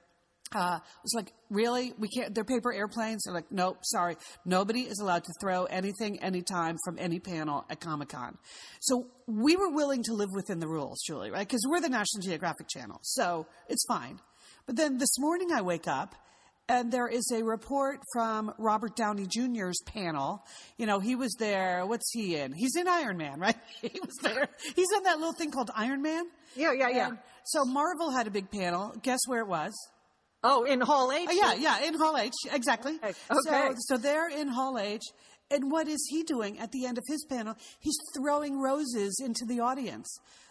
uh, 0.54 0.78
was 1.02 1.12
like, 1.14 1.32
"Really? 1.50 1.92
We 1.98 2.09
can't? 2.09 2.35
They're 2.35 2.44
paper 2.44 2.72
airplanes." 2.72 3.24
They're 3.24 3.35
like, 3.35 3.50
"Nope, 3.50 3.78
sorry. 3.82 4.16
Nobody 4.44 4.82
is 4.82 5.00
allowed 5.00 5.24
to 5.24 5.32
throw 5.40 5.64
anything, 5.64 6.20
anytime 6.22 6.76
from 6.85 6.98
any 6.98 7.18
panel 7.18 7.64
at 7.68 7.80
Comic 7.80 8.11
Con." 8.11 8.38
So 8.80 9.06
we 9.26 9.56
were 9.56 9.70
willing 9.70 10.04
to 10.04 10.14
live 10.14 10.30
within 10.32 10.61
the 10.61 10.68
rules, 10.68 11.02
Julie, 11.04 11.30
right? 11.30 11.46
Because 11.46 11.66
we're 11.68 11.80
the 11.80 11.88
National 11.88 12.22
Geographic 12.22 12.68
Channel, 12.68 13.00
so 13.02 13.46
it's 13.68 13.85
fine. 13.88 14.20
But 14.66 14.76
then 14.76 14.98
this 14.98 15.18
morning 15.18 15.48
I 15.52 15.62
wake 15.62 15.88
up 15.88 16.14
and 16.68 16.90
there 16.90 17.09
is 17.09 17.31
a 17.33 17.44
report 17.44 18.00
from 18.12 18.52
Robert 18.59 18.96
Downey 18.96 19.26
Jr.'s 19.26 19.81
panel. 19.87 20.44
You 20.79 20.87
know, 20.87 20.98
he 20.98 21.14
was 21.14 21.35
there. 21.38 21.87
What's 21.87 22.11
he 22.12 22.37
in? 22.37 22.52
He's 22.52 22.74
in 22.76 22.88
Iron 22.88 23.16
Man, 23.16 23.38
right? 23.40 23.57
he 23.81 24.00
was 24.00 24.16
there. 24.22 24.48
He's 24.74 24.88
in 24.96 25.02
that 25.05 25.18
little 25.18 25.35
thing 25.35 25.50
called 25.50 25.70
Iron 25.74 26.02
Man. 26.02 26.24
Yeah, 26.55 26.72
yeah, 26.72 26.88
yeah. 26.88 27.09
And 27.09 27.18
so 27.44 27.64
Marvel 27.64 28.11
had 28.11 28.26
a 28.26 28.31
big 28.31 28.50
panel. 28.50 28.94
Guess 29.02 29.20
where 29.26 29.40
it 29.40 29.48
was? 29.48 29.72
Oh, 30.42 30.64
in 30.64 30.81
Hall 30.81 31.12
H. 31.12 31.29
Oh, 31.29 31.33
yeah, 31.33 31.55
yeah, 31.55 31.87
in 31.87 31.94
Hall 31.94 32.16
H, 32.16 32.33
exactly. 32.52 32.98
Okay. 33.02 33.14
So, 33.44 33.74
so 33.79 33.96
they're 33.96 34.29
in 34.29 34.48
Hall 34.48 34.79
H. 34.79 35.02
And 35.50 35.70
what 35.70 35.87
is 35.87 36.05
he 36.11 36.24
doing 36.24 36.59
at 36.59 36.72
the 36.72 36.87
end 36.87 36.98
of 36.98 37.05
his 37.07 37.24
panel? 37.29 37.55
He's 37.81 37.96
throwing 38.16 38.61
roses 38.61 39.20
into 39.24 39.44
the 39.46 39.61
audience. 39.61 40.09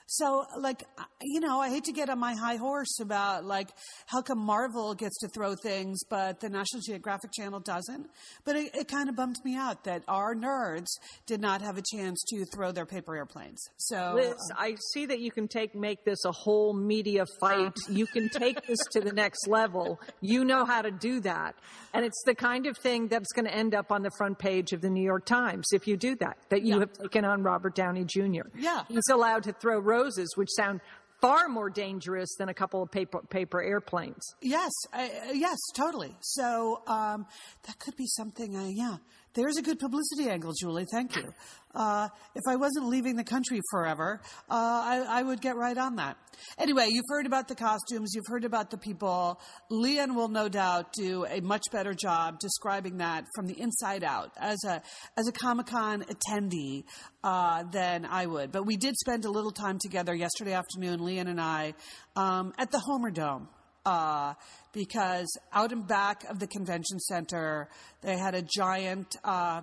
So, 0.07 0.45
like, 0.59 0.83
you 1.21 1.39
know, 1.39 1.59
I 1.59 1.69
hate 1.69 1.85
to 1.85 1.91
get 1.91 2.09
on 2.09 2.19
my 2.19 2.35
high 2.35 2.57
horse 2.57 2.99
about, 2.99 3.43
like, 3.43 3.69
how 4.05 4.21
come 4.21 4.37
Marvel 4.39 4.93
gets 4.93 5.17
to 5.19 5.27
throw 5.29 5.55
things, 5.55 5.99
but 6.09 6.39
the 6.39 6.49
National 6.49 6.81
Geographic 6.85 7.31
Channel 7.31 7.59
doesn't. 7.59 8.07
But 8.43 8.55
it, 8.55 8.75
it 8.75 8.87
kind 8.87 9.09
of 9.09 9.15
bummed 9.15 9.37
me 9.43 9.55
out 9.55 9.83
that 9.85 10.03
our 10.07 10.35
nerds 10.35 10.85
did 11.25 11.41
not 11.41 11.61
have 11.61 11.77
a 11.77 11.83
chance 11.95 12.23
to 12.29 12.45
throw 12.53 12.71
their 12.71 12.85
paper 12.85 13.15
airplanes. 13.15 13.59
So, 13.77 14.13
Liz, 14.15 14.33
um, 14.51 14.57
I 14.59 14.75
see 14.93 15.07
that 15.07 15.19
you 15.19 15.31
can 15.31 15.47
take 15.47 15.73
make 15.73 16.05
this 16.05 16.23
a 16.25 16.31
whole 16.31 16.73
media 16.73 17.25
fight. 17.39 17.73
You 17.89 18.05
can 18.07 18.29
take 18.29 18.65
this 18.67 18.79
to 18.91 18.99
the 18.99 19.11
next 19.13 19.47
level. 19.47 19.99
You 20.21 20.43
know 20.43 20.65
how 20.65 20.81
to 20.81 20.91
do 20.91 21.19
that. 21.21 21.55
And 21.93 22.03
it's 22.05 22.21
the 22.25 22.35
kind 22.35 22.65
of 22.67 22.77
thing 22.77 23.07
that's 23.07 23.31
going 23.33 23.45
to 23.45 23.53
end 23.53 23.73
up 23.73 23.91
on 23.91 24.01
the 24.03 24.11
front 24.17 24.37
page 24.37 24.73
of 24.73 24.81
the 24.81 24.89
New 24.89 25.03
York 25.03 25.25
Times 25.25 25.65
if 25.71 25.87
you 25.87 25.95
do 25.97 26.15
that, 26.17 26.37
that 26.49 26.61
you 26.63 26.73
Yeah. 26.75 26.79
have 26.81 26.93
taken 26.93 27.23
on 27.25 27.41
Robert 27.43 27.73
Downey 27.73 28.03
Jr. 28.03 28.47
Yeah. 28.57 28.83
He's 28.89 29.07
allowed 29.11 29.43
to 29.43 29.53
throw 29.53 29.79
roses, 29.95 30.29
which 30.35 30.49
sound 30.55 30.81
far 31.21 31.47
more 31.47 31.69
dangerous 31.69 32.35
than 32.37 32.49
a 32.49 32.53
couple 32.53 32.83
of 32.83 32.91
paper, 32.91 33.21
paper 33.29 33.61
airplanes. 33.61 34.35
Yes, 34.41 34.71
I, 34.93 35.05
uh, 35.05 35.31
yes, 35.33 35.57
totally. 35.75 36.15
So 36.21 36.81
um, 36.87 37.25
that 37.65 37.79
could 37.79 37.95
be 37.95 38.07
something. 38.07 38.55
Uh, 38.55 38.67
yeah, 38.67 38.97
there's 39.35 39.57
a 39.57 39.61
good 39.61 39.79
publicity 39.79 40.29
angle, 40.29 40.53
Julie. 40.59 40.85
Thank 40.91 41.15
you. 41.15 41.33
Uh, 41.73 42.07
if 42.35 42.43
I 42.47 42.55
wasn't 42.55 42.87
leaving 42.87 43.17
the 43.17 43.23
country 43.23 43.59
forever, 43.69 44.21
uh, 44.49 44.53
I, 44.53 45.05
I 45.07 45.23
would 45.23 45.41
get 45.41 45.57
right 45.57 45.77
on 45.77 45.97
that. 45.97 46.17
Anyway, 46.57 46.87
you've 46.89 47.05
heard 47.09 47.25
about 47.25 47.49
the 47.49 47.55
costumes. 47.55 48.13
You've 48.15 48.27
heard 48.27 48.45
about 48.45 48.71
the 48.71 48.77
people. 48.77 49.39
Lian 49.69 50.15
will 50.15 50.29
no 50.29 50.47
doubt 50.47 50.93
do 50.93 51.25
a 51.25 51.41
much 51.41 51.63
better 51.71 51.93
job 51.93 52.39
describing 52.39 52.97
that 52.97 53.25
from 53.35 53.45
the 53.45 53.59
inside 53.59 54.03
out 54.05 54.31
as 54.37 54.57
a 54.65 54.81
as 55.17 55.27
a 55.27 55.31
Comic 55.33 55.67
Con 55.67 56.03
attendee 56.03 56.85
uh, 57.23 57.63
than 57.71 58.05
I 58.05 58.25
would. 58.25 58.53
But 58.53 58.65
we 58.65 58.77
did 58.77 58.95
spend 58.95 59.25
a 59.25 59.29
little 59.29 59.51
time 59.51 59.77
together 59.79 60.15
yesterday 60.15 60.53
afternoon, 60.53 61.03
Lian 61.03 61.27
and 61.27 61.41
I, 61.41 61.73
um, 62.15 62.53
at 62.57 62.71
the 62.71 62.79
Homer 62.79 63.11
Dome 63.11 63.49
uh, 63.85 64.33
because 64.73 65.27
out 65.53 65.71
and 65.71 65.87
back 65.87 66.23
of 66.29 66.39
the 66.39 66.47
convention 66.47 66.99
center, 66.99 67.69
they 68.01 68.17
had 68.17 68.35
a 68.35 68.41
giant. 68.41 69.15
Uh, 69.23 69.61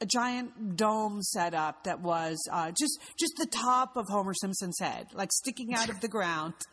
a 0.00 0.04
giant 0.04 0.76
dome 0.76 1.22
set 1.22 1.54
up 1.54 1.84
that 1.84 2.00
was 2.00 2.36
uh, 2.50 2.72
just 2.72 2.98
just 3.20 3.34
the 3.38 3.46
top 3.46 3.96
of 3.96 4.08
Homer 4.08 4.34
Simpson's 4.34 4.76
head, 4.80 5.06
like 5.14 5.30
sticking 5.32 5.74
out 5.74 5.90
of 5.90 6.00
the 6.00 6.08
ground. 6.08 6.54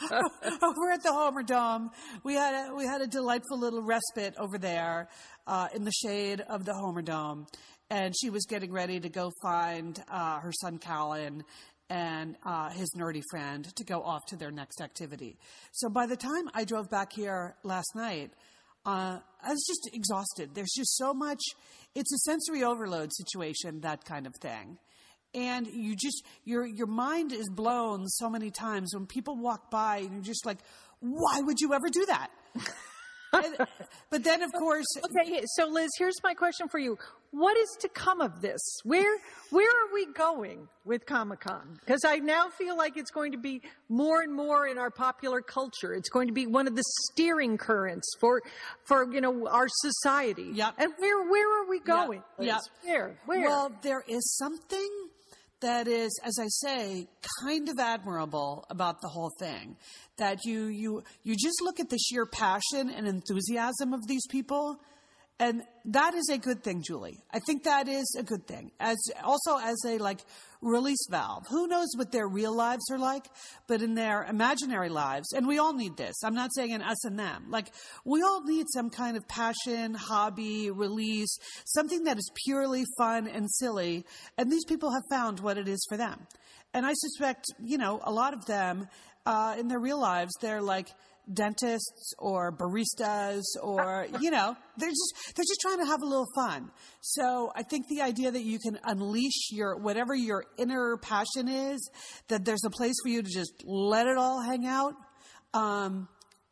over 0.12 0.90
at 0.92 1.02
the 1.02 1.12
Homer 1.12 1.42
Dome, 1.42 1.90
we 2.24 2.34
had 2.34 2.68
a, 2.68 2.74
we 2.74 2.84
had 2.84 3.00
a 3.00 3.06
delightful 3.06 3.58
little 3.58 3.82
respite 3.82 4.34
over 4.38 4.58
there 4.58 5.08
uh, 5.46 5.68
in 5.74 5.84
the 5.84 5.92
shade 5.92 6.40
of 6.40 6.64
the 6.64 6.72
Homer 6.72 7.02
Dome, 7.02 7.46
and 7.90 8.14
she 8.18 8.30
was 8.30 8.46
getting 8.46 8.72
ready 8.72 8.98
to 9.00 9.08
go 9.08 9.30
find 9.42 10.02
uh, 10.08 10.40
her 10.40 10.52
son 10.52 10.78
Colin 10.78 11.44
and 11.90 12.36
uh, 12.46 12.70
his 12.70 12.88
nerdy 12.96 13.22
friend 13.30 13.64
to 13.76 13.84
go 13.84 14.00
off 14.02 14.24
to 14.28 14.36
their 14.36 14.50
next 14.50 14.80
activity. 14.80 15.36
So 15.72 15.90
by 15.90 16.06
the 16.06 16.16
time 16.16 16.48
I 16.54 16.64
drove 16.64 16.88
back 16.88 17.12
here 17.12 17.56
last 17.62 17.94
night, 17.94 18.30
uh, 18.86 19.18
I 19.42 19.50
was 19.50 19.64
just 19.68 19.90
exhausted. 19.94 20.54
There's 20.54 20.72
just 20.74 20.96
so 20.96 21.12
much. 21.12 21.42
It's 21.94 22.12
a 22.14 22.18
sensory 22.18 22.62
overload 22.62 23.10
situation, 23.12 23.80
that 23.80 24.04
kind 24.04 24.26
of 24.26 24.34
thing 24.36 24.78
and 25.34 25.66
you 25.68 25.94
just 25.94 26.24
your 26.44 26.66
your 26.66 26.86
mind 26.86 27.32
is 27.32 27.48
blown 27.50 28.08
so 28.08 28.28
many 28.28 28.50
times 28.50 28.92
when 28.94 29.06
people 29.06 29.36
walk 29.36 29.70
by 29.70 29.98
and 29.98 30.12
you're 30.12 30.22
just 30.22 30.44
like 30.44 30.58
why 31.00 31.40
would 31.40 31.60
you 31.60 31.72
ever 31.72 31.88
do 31.88 32.04
that 32.06 32.30
And- 33.32 33.66
but 34.10 34.24
then 34.24 34.42
of 34.42 34.52
course 34.52 34.86
Okay, 35.04 35.42
so 35.56 35.66
Liz, 35.68 35.90
here's 35.98 36.20
my 36.22 36.34
question 36.34 36.68
for 36.68 36.78
you. 36.78 36.98
What 37.32 37.56
is 37.56 37.68
to 37.82 37.88
come 37.88 38.20
of 38.20 38.40
this? 38.42 38.60
Where 38.82 39.18
where 39.50 39.68
are 39.70 39.94
we 39.94 40.06
going 40.06 40.66
with 40.84 41.06
Comic 41.06 41.40
Con? 41.40 41.78
Because 41.78 42.04
I 42.04 42.16
now 42.16 42.48
feel 42.48 42.76
like 42.76 42.96
it's 42.96 43.12
going 43.12 43.30
to 43.32 43.38
be 43.38 43.62
more 43.88 44.22
and 44.22 44.34
more 44.34 44.66
in 44.66 44.78
our 44.78 44.90
popular 44.90 45.40
culture. 45.40 45.94
It's 45.94 46.08
going 46.08 46.26
to 46.26 46.34
be 46.34 46.46
one 46.48 46.66
of 46.66 46.74
the 46.74 46.82
steering 47.12 47.56
currents 47.56 48.08
for 48.18 48.42
for 48.84 49.12
you 49.12 49.20
know 49.20 49.46
our 49.46 49.68
society. 49.68 50.50
Yep. 50.54 50.74
And 50.78 50.92
where 50.98 51.22
where 51.30 51.62
are 51.62 51.68
we 51.68 51.78
going? 51.78 52.22
Liz? 52.38 52.48
Yep. 52.48 52.60
Where? 52.82 53.18
Where? 53.26 53.40
well 53.48 53.72
there 53.82 54.02
is 54.08 54.36
something 54.36 54.90
that 55.60 55.88
is 55.88 56.18
as 56.24 56.38
i 56.40 56.46
say 56.48 57.06
kind 57.44 57.68
of 57.68 57.78
admirable 57.78 58.64
about 58.70 59.00
the 59.00 59.08
whole 59.08 59.30
thing. 59.38 59.76
That 60.18 60.44
you 60.44 60.66
you 60.66 61.02
you 61.22 61.34
just 61.36 61.62
look 61.62 61.80
at 61.80 61.88
the 61.88 61.98
sheer 61.98 62.26
passion 62.26 62.90
and 62.90 63.06
enthusiasm 63.06 63.92
of 63.92 64.06
these 64.06 64.26
people 64.28 64.80
and 65.40 65.62
that 65.86 66.12
is 66.12 66.28
a 66.30 66.36
good 66.36 66.62
thing 66.62 66.82
julie. 66.82 67.18
I 67.32 67.38
think 67.40 67.64
that 67.64 67.88
is 67.88 68.14
a 68.16 68.22
good 68.22 68.46
thing. 68.46 68.70
As 68.78 68.98
also 69.24 69.56
as 69.56 69.76
a 69.86 69.96
like 69.96 70.20
release 70.60 71.04
valve. 71.10 71.46
Who 71.48 71.66
knows 71.66 71.88
what 71.96 72.12
their 72.12 72.28
real 72.28 72.54
lives 72.54 72.84
are 72.92 72.98
like 72.98 73.26
but 73.66 73.80
in 73.80 73.94
their 73.94 74.22
imaginary 74.24 74.90
lives 74.90 75.32
and 75.32 75.48
we 75.48 75.58
all 75.58 75.72
need 75.72 75.96
this. 75.96 76.22
I'm 76.22 76.34
not 76.34 76.50
saying 76.54 76.70
in 76.70 76.82
us 76.82 77.04
and 77.06 77.18
them 77.18 77.46
like 77.48 77.72
we 78.04 78.22
all 78.22 78.44
need 78.44 78.66
some 78.68 78.90
kind 78.90 79.16
of 79.16 79.26
passion 79.26 79.94
hobby 79.94 80.70
release 80.70 81.36
something 81.64 82.04
that 82.04 82.18
is 82.18 82.30
purely 82.44 82.84
fun 82.98 83.26
and 83.26 83.50
silly 83.50 84.04
and 84.36 84.52
these 84.52 84.66
people 84.66 84.92
have 84.92 85.02
found 85.10 85.40
what 85.40 85.56
it 85.56 85.66
is 85.66 85.84
for 85.88 85.96
them. 85.96 86.26
And 86.74 86.84
i 86.84 86.92
suspect 86.92 87.46
you 87.64 87.78
know 87.78 87.98
a 88.04 88.12
lot 88.12 88.34
of 88.34 88.44
them 88.44 88.88
uh, 89.26 89.54
in 89.58 89.68
their 89.68 89.80
real 89.80 90.00
lives 90.00 90.32
they're 90.40 90.62
like 90.62 90.88
dentists 91.32 92.12
or 92.18 92.52
baristas 92.52 93.42
or 93.62 94.06
you 94.20 94.30
know 94.30 94.56
they're 94.76 94.90
just 94.90 95.34
they're 95.36 95.44
just 95.44 95.60
trying 95.60 95.78
to 95.78 95.86
have 95.86 96.02
a 96.02 96.06
little 96.06 96.28
fun. 96.34 96.70
So 97.00 97.52
i 97.54 97.62
think 97.62 97.88
the 97.88 98.02
idea 98.02 98.30
that 98.30 98.42
you 98.42 98.58
can 98.58 98.78
unleash 98.84 99.52
your 99.52 99.76
whatever 99.76 100.14
your 100.14 100.44
inner 100.58 100.96
passion 100.96 101.48
is 101.48 101.90
that 102.28 102.44
there's 102.44 102.64
a 102.64 102.70
place 102.70 102.94
for 103.02 103.08
you 103.08 103.22
to 103.22 103.30
just 103.30 103.52
let 103.64 104.06
it 104.06 104.16
all 104.16 104.42
hang 104.42 104.66
out 104.66 104.94
um, 105.54 106.08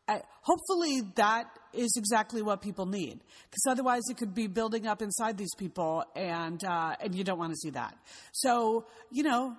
I, 0.09 0.23
hopefully 0.41 1.03
that 1.17 1.45
is 1.75 1.93
exactly 1.97 2.41
what 2.41 2.63
people 2.63 2.87
need. 2.87 3.21
Because 3.51 3.63
otherwise 3.69 4.03
it 4.09 4.17
could 4.17 4.35
be 4.35 4.47
building 4.47 4.87
up 4.87 5.03
inside 5.03 5.37
these 5.37 5.55
people 5.57 6.05
and 6.17 6.63
uh, 6.65 6.97
and 7.01 7.15
you 7.15 7.25
don't 7.25 7.39
want 7.39 7.53
to 7.53 7.57
see 7.57 7.71
that. 7.71 7.97
So 8.33 8.87
you 9.11 9.23
know 9.23 9.55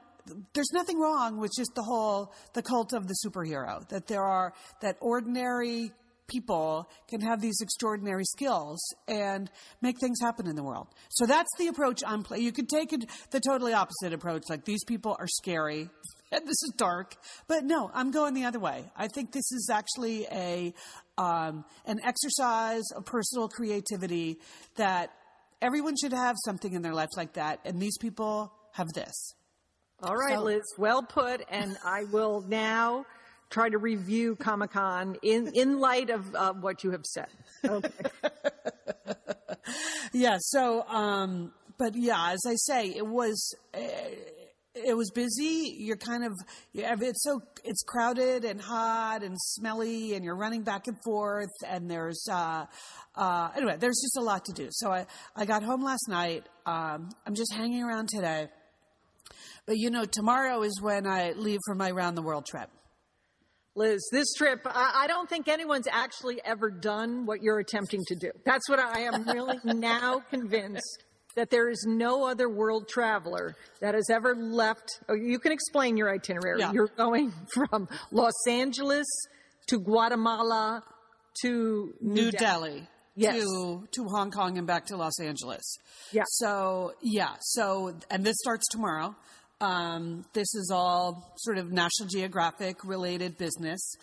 there's 0.54 0.72
nothing 0.74 1.00
wrong 1.00 1.38
with 1.38 1.52
just 1.58 1.74
the 1.76 1.84
whole 1.84 2.34
the 2.54 2.62
cult 2.62 2.94
of 2.94 3.08
the 3.08 3.16
superhero 3.26 3.88
that 3.90 4.08
there 4.08 4.24
are 4.24 4.54
that 4.82 4.98
ordinary 5.02 5.92
people 6.30 6.90
can 7.10 7.22
have 7.22 7.42
these 7.42 7.60
extraordinary 7.60 8.24
skills 8.24 8.80
and 9.08 9.50
make 9.82 10.00
things 10.00 10.20
happen 10.22 10.48
in 10.48 10.56
the 10.56 10.64
world. 10.64 10.88
So 11.10 11.26
that's 11.26 11.50
the 11.58 11.68
approach 11.68 12.02
i'm 12.06 12.24
playing 12.24 12.44
you 12.44 12.52
could 12.52 12.70
take 12.70 12.92
the 13.32 13.40
totally 13.40 13.74
opposite 13.74 14.14
approach 14.14 14.44
like 14.50 14.66
these 14.66 14.84
people 14.86 15.16
are 15.20 15.28
scary 15.28 15.90
and 16.32 16.42
this 16.46 16.64
is 16.64 16.74
dark 16.78 17.16
but 17.48 17.64
no 17.64 17.90
i'm 17.94 18.12
going 18.12 18.34
the 18.34 18.46
other 18.46 18.60
way. 18.60 18.86
I 18.96 19.08
think 19.08 19.32
this 19.32 19.52
is 19.52 19.70
actually 19.72 20.26
a 20.32 20.74
um, 21.18 21.66
an 21.86 22.00
exercise 22.06 22.86
of 22.96 23.06
personal 23.06 23.50
creativity 23.50 24.40
that 24.76 25.12
everyone 25.62 25.96
should 26.00 26.14
have 26.14 26.38
something 26.46 26.72
in 26.74 26.82
their 26.82 26.94
life 26.94 27.10
like 27.18 27.34
that 27.34 27.60
and 27.66 27.82
these 27.82 27.98
people 27.98 28.54
have 28.74 28.88
this 28.94 29.34
All 30.02 30.16
right, 30.16 30.36
So- 30.36 30.44
Liz, 30.44 30.64
well 30.78 31.04
put. 31.04 31.42
And 31.50 31.78
I 31.86 32.06
will 32.06 32.42
now 32.48 33.06
try 33.50 33.70
to 33.70 33.78
review 33.78 34.36
Comic 34.36 34.72
Con 34.72 35.18
in, 35.24 35.52
in 35.56 35.80
light 35.80 36.10
of 36.10 36.36
uh, 36.36 36.54
what 36.54 36.84
you 36.84 36.92
have 36.92 37.06
said. 37.06 37.28
Okay. 37.66 37.90
Yeah. 40.12 40.38
So, 40.40 40.82
um, 40.88 41.52
but 41.78 41.94
yeah, 41.96 42.32
as 42.32 42.40
I 42.48 42.56
say, 42.56 42.88
it 42.88 43.06
was. 43.06 43.54
Uh, 43.74 43.80
it 44.76 44.96
was 44.96 45.12
busy. 45.12 45.76
You're 45.78 45.98
kind 45.98 46.24
of, 46.24 46.32
it's 46.74 47.24
so, 47.24 47.42
it's 47.66 47.84
crowded 47.84 48.46
and 48.46 48.62
hot 48.62 49.24
and 49.24 49.36
smelly, 49.38 50.14
and 50.14 50.24
you're 50.24 50.38
running 50.38 50.62
back 50.62 50.88
and 50.88 50.96
forth. 51.04 51.50
And 51.68 51.90
there's, 51.92 52.26
uh, 52.32 52.66
uh, 53.16 53.50
anyway, 53.58 53.76
there's 53.78 54.00
just 54.02 54.16
a 54.18 54.22
lot 54.22 54.46
to 54.46 54.54
do. 54.54 54.70
So 54.72 54.90
I, 54.92 55.06
I 55.36 55.46
got 55.46 55.64
home 55.64 55.84
last 55.84 56.08
night. 56.08 56.46
Um, 56.66 57.10
I'm 57.26 57.36
just 57.36 57.52
hanging 57.54 57.84
around 57.84 58.08
today. 58.10 58.48
But 59.66 59.78
you 59.78 59.90
know, 59.90 60.06
tomorrow 60.06 60.62
is 60.64 60.80
when 60.82 61.06
I 61.08 61.32
leave 61.32 61.60
for 61.66 61.76
my 61.76 61.92
round 61.92 62.18
the 62.18 62.22
world 62.22 62.46
trip. 62.46 62.70
Liz, 63.76 64.02
this 64.12 64.34
trip, 64.34 64.62
I, 64.66 65.06
don't 65.08 65.30
think 65.30 65.48
anyone's 65.48 65.88
actually 65.90 66.42
ever 66.44 66.70
done 66.70 67.26
what 67.26 67.42
you're 67.42 67.60
attempting 67.60 68.02
to 68.08 68.16
do. 68.16 68.32
That's 68.46 68.68
what 68.68 68.80
I 68.80 69.02
am 69.02 69.24
really 69.26 69.58
now 69.64 70.22
convinced 70.30 71.06
that 71.36 71.50
there 71.50 71.70
is 71.70 71.86
no 71.88 72.28
other 72.28 72.50
world 72.50 72.90
traveler 72.90 73.56
that 73.80 73.94
has 73.94 74.10
ever 74.10 74.36
left. 74.36 75.00
Oh, 75.08 75.14
you 75.14 75.40
can 75.40 75.52
explain 75.52 75.96
your 75.96 76.14
itinerary. 76.14 76.60
Yeah. 76.60 76.74
You're 76.74 76.90
going 76.98 77.32
from 77.54 77.88
Los 78.12 78.48
Angeles 78.50 79.06
to 79.68 79.80
Guatemala 79.80 80.84
to 81.44 81.94
New, 82.02 82.24
New 82.24 82.32
Delhi. 82.32 82.70
Delhi. 82.70 82.88
Yes. 83.20 83.44
To, 83.44 83.88
to 83.92 84.04
Hong 84.06 84.32
Kong 84.32 84.58
and 84.58 84.66
back 84.66 84.86
to 84.88 84.98
Los 84.98 85.20
Angeles. 85.20 85.78
Yeah. 86.12 86.24
So, 86.28 86.94
yeah. 87.02 87.36
So, 87.42 87.94
and 88.10 88.24
this 88.24 88.36
starts 88.40 88.66
tomorrow. 88.70 89.16
Um, 89.62 90.26
this 90.34 90.56
is 90.56 90.72
all 90.74 91.34
sort 91.38 91.58
of 91.58 91.72
National 91.72 92.08
Geographic 92.08 92.78
related 92.86 93.38
business. 93.38 93.96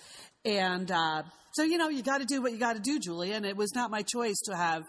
And 0.45 0.91
uh, 0.91 1.23
so, 1.53 1.63
you 1.63 1.79
know, 1.79 1.89
you 1.89 2.03
got 2.03 2.19
to 2.19 2.27
do 2.27 2.43
what 2.43 2.53
you 2.53 2.59
got 2.59 2.77
to 2.77 2.83
do, 2.83 2.99
Julie. 2.99 3.33
And 3.33 3.47
it 3.47 3.57
was 3.57 3.75
not 3.75 3.91
my 3.91 4.03
choice 4.03 4.39
to 4.45 4.55
have 4.55 4.83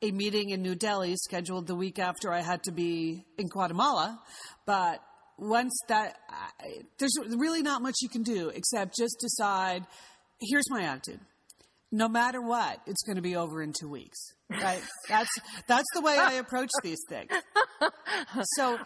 a 0.00 0.12
meeting 0.12 0.50
in 0.50 0.62
New 0.62 0.76
Delhi 0.76 1.16
scheduled 1.16 1.66
the 1.66 1.74
week 1.74 1.98
after 1.98 2.32
I 2.32 2.40
had 2.40 2.62
to 2.64 2.72
be 2.72 3.24
in 3.36 3.48
Guatemala. 3.48 4.20
But 4.64 5.00
once 5.38 5.76
that, 5.88 6.16
I, 6.30 6.82
there's 6.98 7.16
really 7.36 7.62
not 7.62 7.82
much 7.82 7.96
you 8.00 8.08
can 8.08 8.22
do 8.22 8.48
except 8.50 8.96
just 8.96 9.16
decide. 9.20 9.84
Here's 10.40 10.70
my 10.70 10.82
attitude. 10.82 11.20
No 11.92 12.08
matter 12.08 12.40
what, 12.40 12.80
it's 12.86 13.02
going 13.02 13.16
to 13.16 13.22
be 13.22 13.36
over 13.36 13.62
in 13.62 13.72
two 13.78 13.88
weeks. 13.88 14.18
Right? 14.50 14.82
that's 15.08 15.30
that's 15.68 15.86
the 15.94 16.00
way 16.00 16.16
I 16.18 16.32
approach 16.34 16.70
these 16.82 17.00
things. 17.08 17.30
So. 18.56 18.78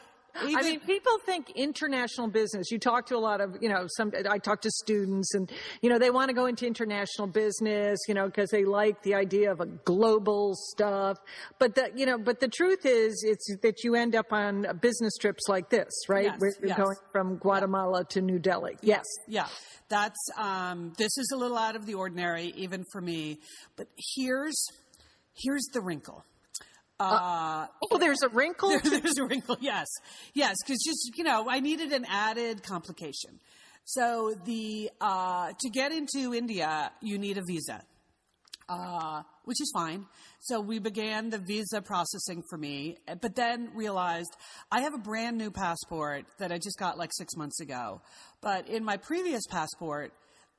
Even, 0.44 0.56
I 0.56 0.62
mean, 0.62 0.80
people 0.80 1.18
think 1.24 1.50
international 1.50 2.28
business. 2.28 2.70
You 2.70 2.78
talk 2.78 3.06
to 3.06 3.16
a 3.16 3.18
lot 3.18 3.40
of, 3.40 3.56
you 3.60 3.68
know, 3.68 3.86
some, 3.96 4.12
I 4.28 4.38
talk 4.38 4.60
to 4.62 4.70
students 4.70 5.34
and, 5.34 5.50
you 5.82 5.90
know, 5.90 5.98
they 5.98 6.10
want 6.10 6.28
to 6.28 6.34
go 6.34 6.46
into 6.46 6.66
international 6.66 7.28
business, 7.28 7.98
you 8.08 8.14
know, 8.14 8.26
because 8.26 8.50
they 8.50 8.64
like 8.64 9.02
the 9.02 9.14
idea 9.14 9.50
of 9.50 9.60
a 9.60 9.66
global 9.66 10.54
stuff. 10.54 11.18
But 11.58 11.74
the, 11.74 11.90
you 11.94 12.06
know, 12.06 12.18
but 12.18 12.40
the 12.40 12.48
truth 12.48 12.84
is, 12.84 13.24
it's 13.26 13.56
that 13.62 13.84
you 13.84 13.94
end 13.94 14.14
up 14.14 14.32
on 14.32 14.66
business 14.80 15.16
trips 15.16 15.48
like 15.48 15.70
this, 15.70 15.92
right? 16.08 16.24
Yes, 16.24 16.40
Where 16.40 16.52
you're 16.60 16.68
yes. 16.68 16.78
going 16.78 16.96
from 17.12 17.36
Guatemala 17.36 18.04
to 18.10 18.20
New 18.20 18.38
Delhi. 18.38 18.76
Yes. 18.82 19.04
Yeah, 19.28 19.46
that's 19.88 20.30
um, 20.38 20.92
this 20.98 21.16
is 21.18 21.30
a 21.34 21.36
little 21.36 21.56
out 21.56 21.76
of 21.76 21.86
the 21.86 21.94
ordinary, 21.94 22.52
even 22.56 22.84
for 22.92 23.00
me. 23.00 23.38
But 23.76 23.88
here's 24.14 24.66
here's 25.34 25.66
the 25.72 25.80
wrinkle. 25.80 26.24
Uh, 26.98 27.66
Oh, 27.90 27.98
there's 27.98 28.22
a 28.22 28.28
wrinkle. 28.28 28.78
there's 28.84 29.18
a 29.18 29.24
wrinkle. 29.24 29.56
Yes, 29.60 29.86
yes, 30.34 30.56
because 30.64 30.82
just 30.84 31.10
you 31.16 31.24
know, 31.24 31.46
I 31.48 31.60
needed 31.60 31.92
an 31.92 32.06
added 32.08 32.62
complication. 32.62 33.38
So 33.84 34.34
the 34.44 34.90
uh, 35.00 35.52
to 35.58 35.70
get 35.70 35.92
into 35.92 36.34
India, 36.34 36.90
you 37.00 37.18
need 37.18 37.38
a 37.38 37.42
visa, 37.46 37.82
uh, 38.68 39.22
which 39.44 39.60
is 39.60 39.70
fine. 39.74 40.06
So 40.40 40.60
we 40.60 40.78
began 40.78 41.30
the 41.30 41.38
visa 41.38 41.82
processing 41.82 42.42
for 42.50 42.56
me, 42.58 42.96
but 43.20 43.36
then 43.36 43.70
realized 43.74 44.34
I 44.72 44.80
have 44.80 44.94
a 44.94 44.98
brand 44.98 45.38
new 45.38 45.50
passport 45.50 46.24
that 46.38 46.50
I 46.50 46.58
just 46.58 46.78
got 46.78 46.98
like 46.98 47.10
six 47.12 47.36
months 47.36 47.60
ago. 47.60 48.00
But 48.40 48.68
in 48.68 48.84
my 48.84 48.96
previous 48.96 49.46
passport, 49.46 50.12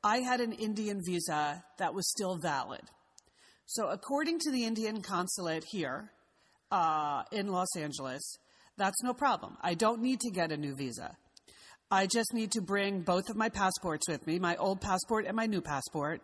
I 0.03 0.19
had 0.19 0.39
an 0.39 0.53
Indian 0.53 1.01
visa 1.05 1.63
that 1.79 1.93
was 1.93 2.09
still 2.09 2.37
valid. 2.37 2.83
So, 3.65 3.89
according 3.89 4.39
to 4.39 4.51
the 4.51 4.63
Indian 4.63 5.01
consulate 5.01 5.65
here 5.69 6.11
uh, 6.71 7.23
in 7.31 7.47
Los 7.47 7.75
Angeles, 7.77 8.37
that's 8.77 9.01
no 9.03 9.13
problem. 9.13 9.57
I 9.61 9.73
don't 9.73 10.01
need 10.01 10.19
to 10.21 10.31
get 10.31 10.51
a 10.51 10.57
new 10.57 10.75
visa. 10.75 11.15
I 11.89 12.05
just 12.05 12.33
need 12.33 12.51
to 12.51 12.61
bring 12.61 13.01
both 13.01 13.29
of 13.29 13.37
my 13.37 13.49
passports 13.49 14.09
with 14.09 14.27
me, 14.27 14.39
my 14.39 14.55
old 14.57 14.81
passport 14.81 15.25
and 15.25 15.35
my 15.35 15.45
new 15.45 15.61
passport. 15.61 16.21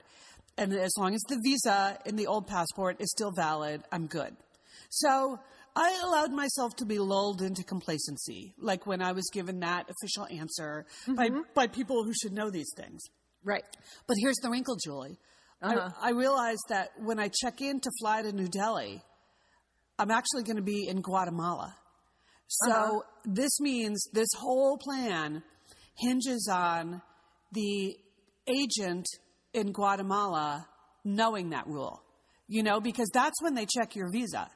And 0.58 0.74
as 0.74 0.94
long 0.98 1.16
as 1.16 1.22
the 1.30 1.40
visa 1.44 1.98
in 2.06 2.16
the 2.16 2.28
old 2.28 2.48
passport 2.48 2.98
is 3.00 3.10
still 3.12 3.32
valid, 3.36 3.82
I'm 3.92 4.08
good. 4.08 4.36
So 4.90 5.40
I 5.76 6.02
allowed 6.04 6.32
myself 6.32 6.76
to 6.78 6.86
be 6.86 7.00
lulled 7.00 7.42
into 7.42 7.64
complacency, 7.64 8.54
like 8.60 8.86
when 8.86 9.02
I 9.02 9.14
was 9.14 9.30
given 9.34 9.62
that 9.62 9.90
official 9.90 10.28
answer 10.30 10.86
by, 11.08 11.30
by 11.56 11.68
people 11.68 12.04
who 12.04 12.14
should 12.14 12.34
know 12.34 12.52
these 12.52 12.72
things. 12.76 13.02
right. 13.44 13.64
But 14.06 14.18
here's 14.20 14.38
the 14.44 14.50
wrinkle, 14.50 14.78
Julie. 14.84 15.18
I, 15.62 15.92
I 16.02 16.10
realized 16.12 16.64
that 16.70 16.90
when 17.00 17.20
I 17.20 17.30
check 17.30 17.62
in 17.62 17.80
to 17.80 17.90
fly 18.02 18.22
to 18.22 18.34
New 18.34 18.50
Delhi, 18.50 19.02
I'm 20.00 20.12
actually 20.12 20.44
going 20.44 20.58
to 20.58 20.64
be 20.64 20.88
in 20.88 21.02
Guatemala. 21.02 21.76
So 22.48 22.72
uh-huh. 22.72 23.00
this 23.26 23.60
means 23.60 24.04
this 24.14 24.30
whole 24.38 24.78
plan 24.78 25.44
hinges 25.96 26.50
on 26.52 27.02
the 27.52 27.96
agent 28.48 29.06
in 29.54 29.72
Guatemala 29.72 30.68
knowing 31.04 31.52
that 31.52 31.68
rule. 31.68 32.02
You 32.48 32.64
know, 32.64 32.80
because 32.80 33.10
that's 33.14 33.42
when 33.42 33.56
they 33.56 33.66
check 33.66 33.96
your 33.96 34.12
visa, 34.12 34.50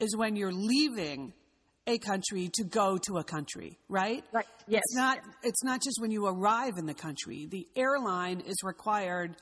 is 0.00 0.16
when 0.16 0.34
you're 0.36 0.52
leaving 0.52 1.32
a 1.86 1.98
country 1.98 2.50
to 2.54 2.64
go 2.64 2.98
to 3.06 3.18
a 3.18 3.24
country, 3.24 3.78
right? 3.88 4.24
Right. 4.32 4.46
Yes. 4.66 4.82
It's 4.84 4.96
not 4.96 5.18
it's 5.42 5.62
not 5.62 5.82
just 5.82 6.00
when 6.00 6.10
you 6.10 6.26
arrive 6.26 6.72
in 6.78 6.86
the 6.86 6.94
country. 6.94 7.46
The 7.50 7.66
airline 7.76 8.40
is 8.40 8.56
required 8.64 9.36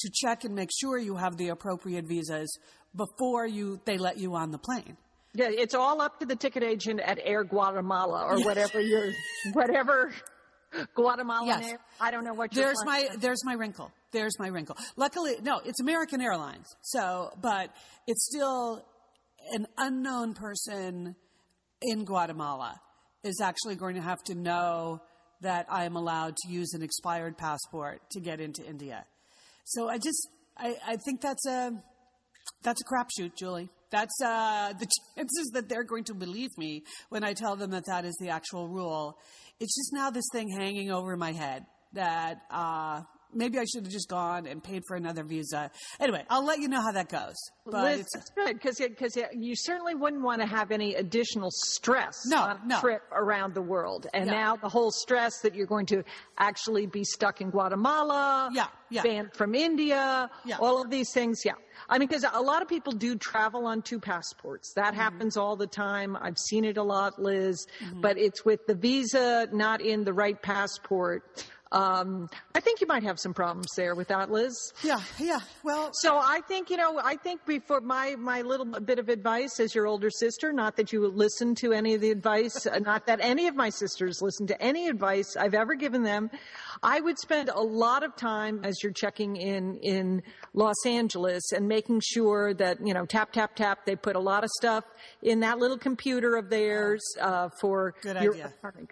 to 0.00 0.10
check 0.12 0.44
and 0.44 0.54
make 0.54 0.68
sure 0.78 0.98
you 0.98 1.16
have 1.16 1.36
the 1.38 1.48
appropriate 1.48 2.06
visas 2.06 2.58
before 2.96 3.46
you 3.46 3.80
they 3.84 3.98
let 3.98 4.18
you 4.18 4.34
on 4.34 4.50
the 4.50 4.58
plane. 4.58 4.96
Yeah, 5.34 5.48
it's 5.50 5.74
all 5.74 6.00
up 6.00 6.18
to 6.20 6.26
the 6.26 6.36
ticket 6.36 6.62
agent 6.62 7.00
at 7.00 7.18
Air 7.22 7.44
Guatemala 7.44 8.24
or 8.24 8.42
whatever 8.42 8.80
your 8.80 9.12
whatever 9.52 10.12
Guatemalan 10.94 11.46
Yes. 11.46 11.70
Air. 11.72 11.78
I 12.00 12.10
don't 12.10 12.24
know 12.24 12.34
what 12.34 12.54
you're 12.54 12.64
There's 12.64 12.84
my 12.84 13.08
there's 13.18 13.44
my 13.44 13.54
wrinkle. 13.54 13.92
There's 14.12 14.38
my 14.38 14.48
wrinkle. 14.48 14.76
Luckily, 14.96 15.36
no, 15.42 15.60
it's 15.64 15.80
American 15.80 16.20
Airlines. 16.20 16.66
So, 16.82 17.30
but 17.40 17.70
it's 18.06 18.24
still 18.26 18.84
an 19.52 19.66
unknown 19.76 20.34
person 20.34 21.14
in 21.82 22.04
Guatemala 22.04 22.80
is 23.22 23.40
actually 23.42 23.74
going 23.74 23.96
to 23.96 24.00
have 24.00 24.22
to 24.24 24.34
know 24.34 25.02
that 25.42 25.66
I 25.68 25.84
am 25.84 25.96
allowed 25.96 26.36
to 26.36 26.48
use 26.52 26.72
an 26.72 26.82
expired 26.82 27.36
passport 27.36 28.00
to 28.12 28.20
get 28.20 28.40
into 28.40 28.64
India. 28.64 29.04
So 29.64 29.88
I 29.88 29.98
just 29.98 30.28
I, 30.56 30.76
I 30.86 30.96
think 31.04 31.20
that's 31.20 31.44
a 31.46 31.72
that's 32.62 32.80
a 32.80 32.84
crapshoot, 32.84 33.36
Julie. 33.36 33.68
That's 33.90 34.20
uh, 34.24 34.72
the 34.78 34.86
chances 35.16 35.50
that 35.54 35.68
they're 35.68 35.84
going 35.84 36.04
to 36.04 36.14
believe 36.14 36.50
me 36.56 36.82
when 37.08 37.24
I 37.24 37.32
tell 37.32 37.56
them 37.56 37.70
that 37.70 37.84
that 37.86 38.04
is 38.04 38.16
the 38.20 38.30
actual 38.30 38.68
rule. 38.68 39.18
It's 39.60 39.74
just 39.74 39.92
now 39.92 40.10
this 40.10 40.26
thing 40.32 40.48
hanging 40.48 40.90
over 40.90 41.16
my 41.16 41.32
head 41.32 41.64
that 41.92 42.38
uh, 42.50 43.02
maybe 43.36 43.58
I 43.58 43.64
should 43.64 43.84
have 43.84 43.92
just 43.92 44.08
gone 44.08 44.46
and 44.46 44.62
paid 44.62 44.82
for 44.88 44.96
another 44.96 45.22
visa. 45.22 45.70
Anyway, 46.00 46.24
I'll 46.30 46.44
let 46.44 46.58
you 46.58 46.68
know 46.68 46.80
how 46.80 46.92
that 46.92 47.08
goes. 47.08 47.36
But 47.64 47.84
Liz, 47.84 48.06
it's, 48.14 48.30
good 48.30 48.54
because 48.54 48.78
because 48.78 49.16
you 49.32 49.54
certainly 49.56 49.94
wouldn't 49.94 50.22
want 50.22 50.40
to 50.40 50.46
have 50.46 50.70
any 50.70 50.94
additional 50.94 51.50
stress 51.52 52.24
No, 52.26 52.38
on 52.38 52.60
a 52.64 52.66
no. 52.66 52.80
trip 52.80 53.02
around 53.12 53.54
the 53.54 53.62
world. 53.62 54.06
And 54.14 54.26
Yeah. 54.26 54.32
now 54.32 54.56
the 54.56 54.68
whole 54.68 54.90
stress 54.90 55.40
that 55.40 55.54
you're 55.54 55.66
going 55.66 55.86
to 55.86 56.02
actually 56.38 56.86
be 56.86 57.04
stuck 57.04 57.40
in 57.40 57.50
Guatemala, 57.50 58.50
Yeah, 58.52 58.68
yeah. 58.90 59.02
banned 59.02 59.34
from 59.34 59.54
India, 59.54 60.30
Yeah. 60.44 60.56
all 60.60 60.80
of 60.82 60.90
these 60.90 61.12
things. 61.12 61.42
Yeah. 61.44 61.52
I 61.88 61.98
mean, 61.98 62.08
because 62.08 62.24
a 62.32 62.40
lot 62.40 62.62
of 62.62 62.68
people 62.68 62.92
do 62.92 63.16
travel 63.16 63.66
on 63.66 63.82
two 63.82 64.00
passports. 64.00 64.72
That 64.74 64.92
Mm-hmm. 64.92 65.00
happens 65.00 65.36
all 65.36 65.56
the 65.56 65.66
time. 65.66 66.16
I've 66.20 66.38
seen 66.38 66.64
it 66.64 66.76
a 66.78 66.82
lot, 66.82 67.18
Liz. 67.20 67.66
But 68.00 68.16
it's 68.18 68.44
with 68.44 68.66
the 68.66 68.74
visa 68.74 69.48
not 69.52 69.80
in 69.80 70.04
the 70.04 70.12
right 70.12 70.40
passport. 70.40 71.44
Um, 71.76 72.30
I 72.54 72.60
think 72.60 72.80
you 72.80 72.86
might 72.86 73.02
have 73.02 73.18
some 73.20 73.34
problems 73.34 73.68
there 73.76 73.94
with 73.94 74.08
that, 74.08 74.30
Liz. 74.30 74.72
yeah, 74.82 75.00
yeah. 75.18 75.40
Well, 75.62 75.90
So 75.92 76.16
I 76.16 76.40
think 76.48 76.70
you 76.70 76.78
know. 76.78 76.98
I 77.02 77.16
think 77.16 77.44
before 77.44 77.82
my 77.82 78.16
my 78.16 78.40
little 78.40 78.64
bit 78.64 78.98
of 78.98 79.10
advice 79.10 79.60
as 79.60 79.74
your 79.74 79.86
older 79.86 80.08
sister, 80.08 80.52
not 80.54 80.76
that 80.76 80.92
you 80.92 81.02
would 81.02 81.14
listen 81.14 81.54
to 81.56 81.72
any 81.72 81.94
of 81.94 82.00
the 82.00 82.10
advice, 82.10 82.66
not 82.80 83.06
that 83.06 83.20
any 83.20 83.46
of 83.46 83.54
my 83.54 83.68
sisters 83.68 84.22
listen 84.22 84.46
to 84.46 84.62
any 84.62 84.88
advice 84.88 85.36
I've 85.36 85.52
ever 85.52 85.74
given 85.74 86.02
them. 86.02 86.30
I 86.82 87.00
would 87.00 87.18
spend 87.18 87.50
a 87.50 87.60
lot 87.60 88.02
of 88.02 88.16
time 88.16 88.60
as 88.64 88.82
you're 88.82 88.92
checking 88.92 89.36
in 89.36 89.76
in 89.82 90.22
Los 90.54 90.86
Angeles 90.86 91.52
and 91.52 91.68
making 91.68 92.00
sure 92.00 92.54
that 92.54 92.78
you 92.82 92.94
know 92.94 93.04
tap 93.04 93.32
tap 93.32 93.54
tap. 93.54 93.84
They 93.84 93.96
put 93.96 94.16
a 94.16 94.20
lot 94.20 94.44
of 94.44 94.50
stuff 94.58 94.84
in 95.22 95.40
that 95.40 95.58
little 95.58 95.78
computer 95.78 96.36
of 96.36 96.48
theirs 96.48 97.02
uh, 97.20 97.50
for 97.60 97.94
Good 98.00 98.22
your 98.22 98.34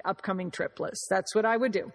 upcoming 0.04 0.50
trip 0.50 0.80
list. 0.80 1.06
That's 1.08 1.34
what 1.34 1.46
I 1.46 1.56
would 1.56 1.72
do. 1.72 1.90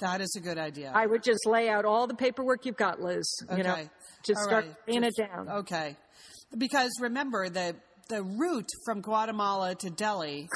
That 0.00 0.20
is 0.20 0.34
a 0.36 0.40
good 0.40 0.58
idea. 0.58 0.92
I 0.94 1.06
would 1.06 1.22
just 1.22 1.46
lay 1.46 1.68
out 1.68 1.84
all 1.84 2.06
the 2.06 2.14
paperwork 2.14 2.66
you've 2.66 2.76
got, 2.76 3.00
Liz. 3.00 3.24
You 3.56 3.62
know, 3.62 3.72
Okay. 3.72 3.90
just 4.24 4.38
All 4.38 4.44
start 4.44 4.64
right. 4.66 4.74
laying 4.88 5.04
it 5.04 5.14
down. 5.16 5.48
Okay. 5.48 5.96
Because 6.56 6.90
remember 7.00 7.48
the 7.48 7.76
the 8.08 8.22
route 8.22 8.68
from 8.84 9.00
Guatemala 9.00 9.74
to 9.76 9.88
Delhi 9.90 10.48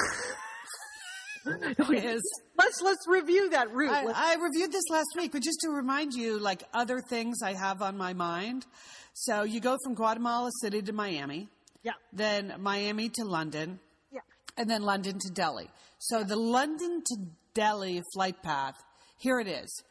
is 1.90 2.22
Let's 2.58 2.80
let's 2.82 3.06
review 3.06 3.50
that 3.50 3.72
route. 3.72 3.90
I, 3.92 4.32
I 4.32 4.36
reviewed 4.36 4.72
this 4.72 4.84
last 4.90 5.08
week, 5.16 5.32
but 5.32 5.42
just 5.42 5.60
to 5.60 5.68
remind 5.70 6.12
you, 6.14 6.38
like 6.38 6.62
other 6.72 7.00
things 7.08 7.36
I 7.42 7.52
have 7.52 7.82
on 7.82 7.96
my 7.96 8.14
mind. 8.14 8.66
So 9.12 9.42
you 9.42 9.60
go 9.60 9.76
from 9.84 9.94
Guatemala 9.94 10.50
City 10.62 10.82
to 10.82 10.92
Miami, 10.92 11.48
yeah, 11.82 11.92
then 12.12 12.54
Miami 12.60 13.08
to 13.10 13.24
London, 13.24 13.78
yeah. 14.12 14.20
and 14.56 14.68
then 14.68 14.82
London 14.82 15.18
to 15.20 15.30
Delhi. 15.32 15.68
So 15.98 16.24
the 16.24 16.36
London 16.36 17.02
to 17.06 17.16
Delhi 17.54 18.02
flight 18.14 18.42
path, 18.42 18.74
here 19.16 19.38
it 19.40 19.48
is: 19.48 19.82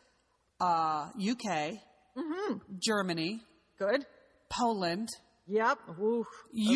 uh, 0.59 1.09
UK, 1.19 1.79
Mm-hmm. 2.17 2.53
Germany, 2.79 3.41
Good. 3.77 4.05
Poland, 4.49 5.09
Yep. 5.47 5.77
Ooh. 5.99 6.25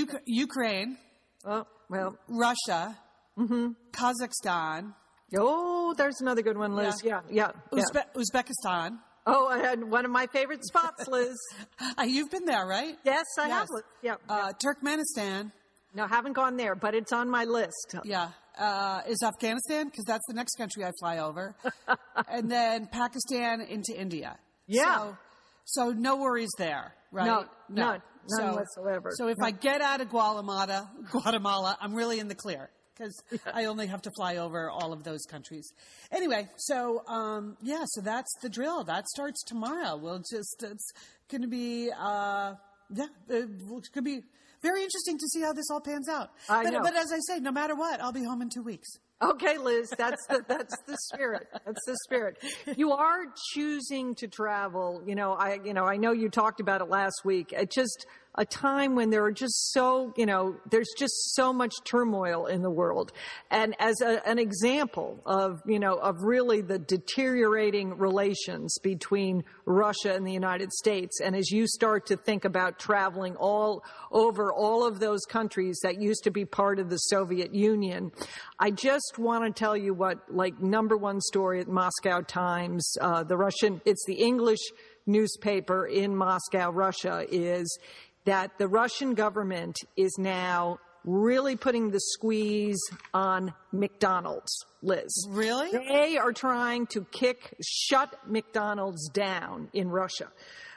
Uk- 0.02 0.22
Ukraine, 0.26 0.98
Oh 1.46 1.66
well. 1.90 2.18
Russia, 2.28 2.98
Mm-hmm. 3.38 3.70
Kazakhstan, 3.92 4.94
Oh, 5.38 5.94
there's 5.96 6.20
another 6.22 6.42
good 6.42 6.58
one, 6.58 6.76
Liz. 6.76 7.02
Yeah, 7.04 7.22
yeah. 7.30 7.52
yeah. 7.72 7.80
Uzbe- 7.84 8.12
Uzbekistan. 8.16 8.98
Oh, 9.28 9.48
I 9.48 9.60
had 9.60 9.84
one 9.84 10.04
of 10.06 10.12
my 10.12 10.26
favorite 10.28 10.66
spots, 10.66 11.08
Liz. 11.08 11.38
Uh, 11.98 12.04
you've 12.04 12.32
been 12.32 12.46
there, 12.46 12.66
right? 12.66 12.98
yes, 13.06 13.26
I 13.40 13.48
have. 13.50 13.68
Yeah. 14.02 14.16
Uh, 14.28 14.52
Turkmenistan. 14.64 15.52
no, 15.94 16.08
haven't 16.08 16.34
gone 16.34 16.58
there, 16.58 16.76
but 16.76 16.96
it's 16.96 17.14
on 17.14 17.30
my 17.30 17.44
list. 17.46 17.96
Yeah. 18.04 18.30
Uh, 18.60 19.02
is 19.08 19.24
Afghanistan 19.24 19.86
because 19.86 20.04
that's 20.06 20.26
the 20.28 20.34
next 20.34 20.56
country 20.58 20.84
I 20.84 20.92
fly 21.00 21.20
over, 21.20 21.56
and 22.30 22.52
then 22.52 22.88
Pakistan 22.92 23.62
into 23.62 23.98
India. 23.98 24.38
Yeah. 24.68 24.98
So, 24.98 25.18
so 25.66 25.92
no 25.92 26.18
worries 26.18 26.52
there, 26.58 26.94
right? 27.12 27.26
No, 27.26 27.46
none. 27.70 28.02
None 28.38 28.54
So- 28.54 28.56
whatsoever. 28.56 29.12
So 29.14 29.28
if 29.30 29.38
I 29.42 29.52
get 29.52 29.82
out 29.82 30.02
of 30.02 30.10
Guatemala, 30.10 30.90
Guatemala, 31.10 31.78
I'm 31.80 31.96
really 31.96 32.20
in 32.20 32.28
the 32.28 32.36
clear 32.36 32.70
because 32.96 33.16
I 33.54 33.66
only 33.66 33.88
have 33.88 34.02
to 34.04 34.12
fly 34.18 34.38
over 34.38 34.70
all 34.70 34.92
of 34.92 35.04
those 35.04 35.24
countries. 35.30 35.72
Anyway, 36.12 36.50
so 36.58 37.02
um, 37.08 37.56
yeah, 37.62 37.84
so 37.86 38.02
that's 38.02 38.34
the 38.42 38.50
drill. 38.50 38.84
That 38.84 39.08
starts 39.08 39.42
tomorrow. 39.46 39.96
We'll 39.96 40.20
just 40.20 40.62
it's 40.64 40.92
going 41.32 41.44
to 41.44 41.48
be 41.48 41.92
uh, 41.98 42.56
yeah, 42.94 43.06
going 43.30 43.82
to 43.94 44.02
be 44.02 44.22
very 44.62 44.84
interesting 44.84 45.18
to 45.18 45.28
see 45.28 45.42
how 45.42 45.54
this 45.54 45.70
all 45.72 45.82
pans 45.82 46.10
out. 46.10 46.32
I 46.50 46.64
but, 46.64 46.74
know. 46.74 46.82
but 46.82 46.96
as 46.96 47.12
I 47.12 47.20
say, 47.28 47.40
no 47.40 47.52
matter 47.52 47.76
what, 47.76 48.02
I'll 48.02 48.12
be 48.12 48.24
home 48.24 48.42
in 48.42 48.50
two 48.50 48.64
weeks. 48.64 48.90
Okay, 49.22 49.58
Liz, 49.58 49.90
that's 49.98 50.26
the 50.28 50.46
that's 50.48 50.76
the 50.88 50.98
spirit. 51.12 51.48
That's 51.66 51.86
the 51.86 51.98
spirit. 52.06 52.38
You 52.78 52.94
are 52.94 53.26
choosing 53.54 54.16
to 54.16 54.28
travel. 54.30 55.04
You 55.06 55.16
know, 55.16 55.34
I 55.34 55.60
you 55.64 55.74
know 55.74 55.84
I 55.84 55.98
know 55.98 56.14
you 56.14 56.30
talked 56.30 56.62
about 56.62 56.80
it 56.80 56.90
last 56.90 57.26
week. 57.26 57.52
It 57.52 57.70
just 57.70 58.06
a 58.40 58.46
time 58.46 58.96
when 58.96 59.10
there 59.10 59.24
are 59.26 59.34
just 59.34 59.74
so 59.74 60.14
you 60.16 60.26
know 60.26 60.56
there's 60.72 60.92
just 60.98 61.36
so 61.36 61.52
much 61.52 61.76
turmoil 61.84 62.46
in 62.46 62.62
the 62.62 62.72
world, 62.72 63.12
and 63.52 63.76
as 63.80 64.00
a, 64.02 64.26
an 64.28 64.40
example 64.40 65.22
of 65.26 65.62
you 65.68 65.78
know 65.78 65.96
of 65.96 66.24
really 66.24 66.62
the 66.62 66.80
deteriorating 66.80 67.98
relations 67.98 68.80
between 68.82 69.44
Russia 69.66 70.14
and 70.16 70.26
the 70.26 70.32
United 70.32 70.72
States, 70.72 71.20
and 71.20 71.36
as 71.36 71.52
you 71.52 71.68
start 71.68 72.06
to 72.08 72.16
think 72.16 72.46
about 72.46 72.80
traveling 72.80 73.36
all 73.36 73.84
over 74.10 74.54
all 74.54 74.88
of 74.88 75.00
those 75.00 75.26
countries 75.26 75.78
that 75.84 76.02
used 76.02 76.24
to 76.24 76.32
be 76.32 76.46
part 76.46 76.80
of 76.80 76.90
the 76.90 76.98
Soviet 76.98 77.54
Union, 77.54 78.12
I 78.58 78.72
just 78.72 79.18
want 79.18 79.44
to 79.44 79.52
tell 79.52 79.76
you 79.76 79.94
what, 79.94 80.34
like, 80.34 80.62
number 80.62 80.96
one 80.96 81.20
story 81.20 81.60
at 81.60 81.68
Moscow 81.68 82.22
Times, 82.22 82.96
uh, 83.02 83.24
the 83.24 83.36
Russian, 83.36 83.82
it's 83.86 84.06
the 84.06 84.16
English 84.16 84.60
newspaper 85.06 85.88
in 85.88 86.16
Moscow, 86.16 86.70
Russia, 86.72 87.26
is 87.30 87.80
that 88.26 88.58
the 88.58 88.68
Russian 88.68 89.14
government 89.14 89.78
is 89.96 90.16
now 90.18 90.80
really 91.06 91.56
putting 91.56 91.92
the 91.92 92.00
squeeze 92.00 92.80
on 93.14 93.54
McDonald's, 93.72 94.54
Liz. 94.82 95.28
Really? 95.30 95.72
They 95.72 96.18
are 96.18 96.34
trying 96.34 96.88
to 96.88 97.06
kick, 97.06 97.56
shut 97.66 98.14
McDonald's 98.28 99.10
down 99.10 99.70
in 99.74 99.90
Russia. 99.90 100.30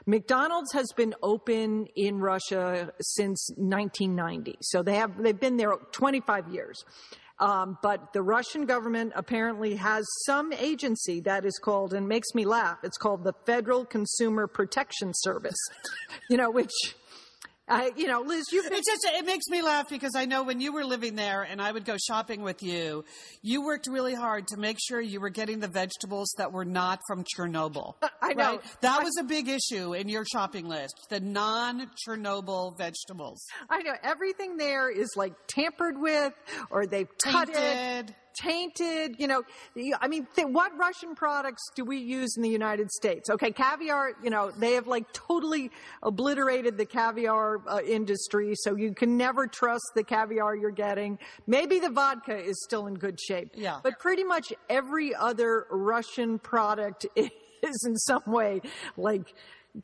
McDonald's 0.07 0.73
has 0.73 0.89
been 0.97 1.15
open 1.23 1.87
in 1.95 2.19
Russia 2.19 2.93
since 3.01 3.51
1990. 3.57 4.57
So 4.61 4.83
they 4.83 4.97
have, 4.97 5.23
they've 5.23 5.39
been 5.39 5.57
there 5.57 5.75
25 5.93 6.49
years. 6.49 6.85
Um, 7.39 7.79
but 7.83 8.13
the 8.13 8.23
Russian 8.23 8.67
government 8.67 9.13
apparently 9.17 9.75
has 9.77 10.07
some 10.27 10.53
agency 10.53 11.21
that 11.21 11.45
is 11.45 11.59
called, 11.59 11.93
and 11.93 12.07
makes 12.07 12.35
me 12.35 12.45
laugh, 12.45 12.79
it's 12.85 12.97
called 12.97 13.25
the 13.25 13.33
Federal 13.47 13.85
Consumer 13.85 14.47
Protection 14.47 15.13
Service, 15.13 15.59
you 16.31 16.37
know, 16.37 16.51
which, 16.51 16.73
uh, 17.73 17.91
you 17.97 18.07
know, 18.07 18.21
Liz, 18.21 18.45
you've 18.53 18.65
been 18.65 18.75
It 18.75 18.85
just 18.85 19.07
it 19.07 19.25
makes 19.25 19.47
me 19.49 19.63
laugh 19.63 19.89
because 19.89 20.13
I 20.15 20.27
know 20.27 20.43
when 20.43 20.61
you 20.61 20.73
were 20.73 20.85
living 20.85 21.15
there 21.15 21.43
and 21.43 21.61
I 21.61 21.73
would 21.73 21.85
go 21.85 21.97
shopping 21.97 22.43
with 22.43 22.63
you, 22.63 23.05
you 23.43 23.65
worked 23.65 23.87
really 23.87 24.15
hard 24.15 24.49
to 24.49 24.57
make 24.57 24.79
sure 24.81 25.01
you 25.01 25.21
were 25.21 25.31
getting 25.31 25.61
the 25.61 25.69
vegetables 25.69 26.33
that 26.37 26.53
were 26.53 26.65
not 26.65 27.01
from 27.07 27.25
Chernobyl. 27.25 27.95
I 28.23 28.35
know. 28.35 28.53
Right? 28.53 28.81
That 28.83 29.03
was 29.03 29.17
a 29.19 29.25
big 29.25 29.49
issue 29.49 29.95
in 29.95 30.09
your 30.09 30.25
shopping 30.25 30.69
list, 30.69 30.95
the 31.09 31.21
non-Chernobyl 31.21 32.77
vegetables. 32.77 33.45
I 33.71 33.83
know 33.83 33.95
everything 34.03 34.57
there 34.57 34.91
is 34.91 35.09
like 35.17 35.33
tampered 35.49 35.99
with 35.99 36.33
or 36.71 36.87
they've 36.87 37.09
cut 37.25 37.49
it, 37.49 38.15
Tainted. 38.35 39.17
You 39.19 39.27
know, 39.29 39.43
I 40.01 40.09
mean, 40.09 40.27
th- 40.35 40.49
what 40.49 40.77
Russian 40.77 41.15
products 41.15 41.63
do 41.75 41.85
we 41.85 41.99
use 41.99 42.37
in 42.37 42.43
the 42.43 42.49
United 42.49 42.91
States? 42.91 43.31
Okay, 43.31 43.51
caviar. 43.53 44.13
You 44.23 44.31
know, 44.31 44.51
they 44.51 44.73
have 44.73 44.87
like 44.87 45.13
totally 45.13 45.71
obliterated 46.03 46.77
the 46.79 46.87
caviar 46.87 47.61
uh, 47.67 47.81
industry, 47.87 48.55
so 48.57 48.77
you 48.77 48.95
can 48.95 49.17
never 49.17 49.47
trust 49.47 49.93
the 49.95 50.05
caviar 50.05 50.57
you're 50.57 50.71
getting. 50.71 51.19
Maybe 51.47 51.79
the 51.79 51.91
vodka 51.91 52.37
is 52.37 52.63
still 52.65 52.87
in 52.87 52.95
good 52.95 53.21
shape. 53.21 53.51
Yeah. 53.55 53.81
but 53.83 53.99
pretty 53.99 54.25
much 54.25 54.53
every 54.69 55.15
other 55.15 55.67
Russian 55.71 56.39
product 56.39 57.07
is 57.17 57.85
in 57.87 57.97
some 57.97 58.23
way 58.27 58.61
like 58.97 59.35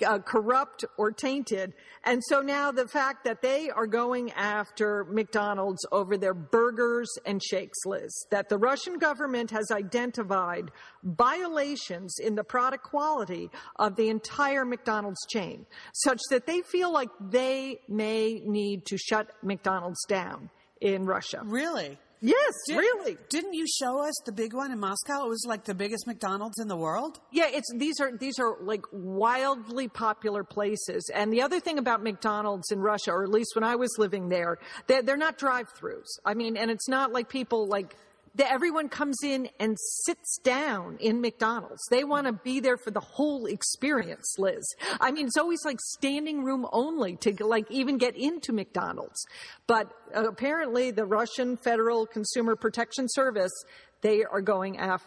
uh, 0.06 0.18
corrupt 0.18 0.84
or 0.96 1.10
tainted. 1.10 1.72
And 2.04 2.22
so 2.24 2.40
now 2.40 2.70
the 2.70 2.86
fact 2.86 3.24
that 3.24 3.42
they 3.42 3.70
are 3.70 3.86
going 3.86 4.32
after 4.32 5.04
McDonald's 5.04 5.84
over 5.90 6.16
their 6.16 6.34
burgers 6.34 7.10
and 7.24 7.42
shakes, 7.42 7.78
Liz, 7.86 8.26
that 8.30 8.48
the 8.48 8.58
Russian 8.58 8.98
government 8.98 9.50
has 9.50 9.70
identified 9.70 10.70
violations 11.02 12.18
in 12.18 12.34
the 12.34 12.44
product 12.44 12.84
quality 12.84 13.50
of 13.76 13.96
the 13.96 14.08
entire 14.08 14.64
McDonald's 14.64 15.26
chain, 15.26 15.66
such 15.94 16.20
that 16.30 16.46
they 16.46 16.60
feel 16.62 16.92
like 16.92 17.10
they 17.20 17.78
may 17.88 18.42
need 18.44 18.84
to 18.86 18.98
shut 18.98 19.30
McDonald's 19.42 20.04
down 20.06 20.50
in 20.80 21.04
Russia. 21.06 21.40
Really? 21.44 21.98
Yes, 22.20 22.52
Did- 22.66 22.76
really. 22.78 23.16
Didn't 23.28 23.54
you 23.54 23.66
show 23.66 24.00
us 24.00 24.14
the 24.26 24.32
big 24.32 24.52
one 24.52 24.72
in 24.72 24.80
Moscow? 24.80 25.24
It 25.24 25.28
was 25.28 25.44
like 25.46 25.64
the 25.64 25.74
biggest 25.74 26.06
McDonald's 26.06 26.58
in 26.60 26.66
the 26.68 26.76
world. 26.76 27.20
Yeah, 27.30 27.46
it's 27.48 27.70
these 27.76 28.00
are 28.00 28.16
these 28.16 28.38
are 28.40 28.56
like 28.60 28.82
wildly 28.90 29.88
popular 29.88 30.42
places. 30.42 31.08
And 31.14 31.32
the 31.32 31.42
other 31.42 31.60
thing 31.60 31.78
about 31.78 32.02
McDonald's 32.02 32.70
in 32.72 32.80
Russia, 32.80 33.12
or 33.12 33.22
at 33.22 33.30
least 33.30 33.50
when 33.54 33.64
I 33.64 33.76
was 33.76 33.94
living 33.98 34.28
there, 34.28 34.58
they're, 34.88 35.02
they're 35.02 35.16
not 35.16 35.38
drive-throughs. 35.38 36.18
I 36.24 36.34
mean, 36.34 36.56
and 36.56 36.70
it's 36.70 36.88
not 36.88 37.12
like 37.12 37.28
people 37.28 37.66
like 37.66 37.94
that 38.38 38.50
everyone 38.50 38.88
comes 38.88 39.16
in 39.22 39.48
and 39.60 39.76
sits 40.04 40.38
down 40.42 40.96
in 41.00 41.20
McDonald's. 41.20 41.82
They 41.90 42.04
want 42.04 42.26
to 42.26 42.32
be 42.32 42.60
there 42.60 42.76
for 42.76 42.90
the 42.90 43.00
whole 43.00 43.46
experience, 43.46 44.36
Liz. 44.38 44.64
I 45.00 45.10
mean, 45.10 45.26
it's 45.26 45.36
always 45.36 45.64
like 45.64 45.78
standing 45.80 46.42
room 46.44 46.66
only 46.72 47.16
to 47.16 47.44
like 47.44 47.70
even 47.70 47.98
get 47.98 48.16
into 48.16 48.52
McDonald's. 48.52 49.26
But 49.66 49.92
apparently 50.14 50.90
the 50.92 51.04
Russian 51.04 51.56
Federal 51.56 52.06
Consumer 52.06 52.56
Protection 52.56 53.06
Service, 53.08 53.52
they 54.00 54.24
are 54.24 54.40
going 54.40 54.78
after 54.78 55.04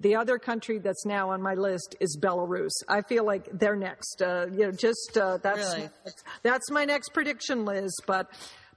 the 0.00 0.16
other 0.16 0.36
country 0.38 0.78
that's 0.78 1.06
now 1.06 1.30
on 1.30 1.40
my 1.40 1.54
list 1.54 1.94
is 2.00 2.18
Belarus. 2.20 2.72
I 2.88 3.02
feel 3.02 3.24
like 3.24 3.48
they're 3.52 3.76
next. 3.76 4.20
Uh, 4.20 4.46
you 4.50 4.66
know, 4.66 4.72
just 4.72 5.16
uh, 5.16 5.36
that's 5.36 5.74
Really? 5.76 5.88
that's 6.42 6.70
my 6.72 6.84
next 6.84 7.10
prediction, 7.10 7.64
Liz. 7.64 7.96
But 8.04 8.28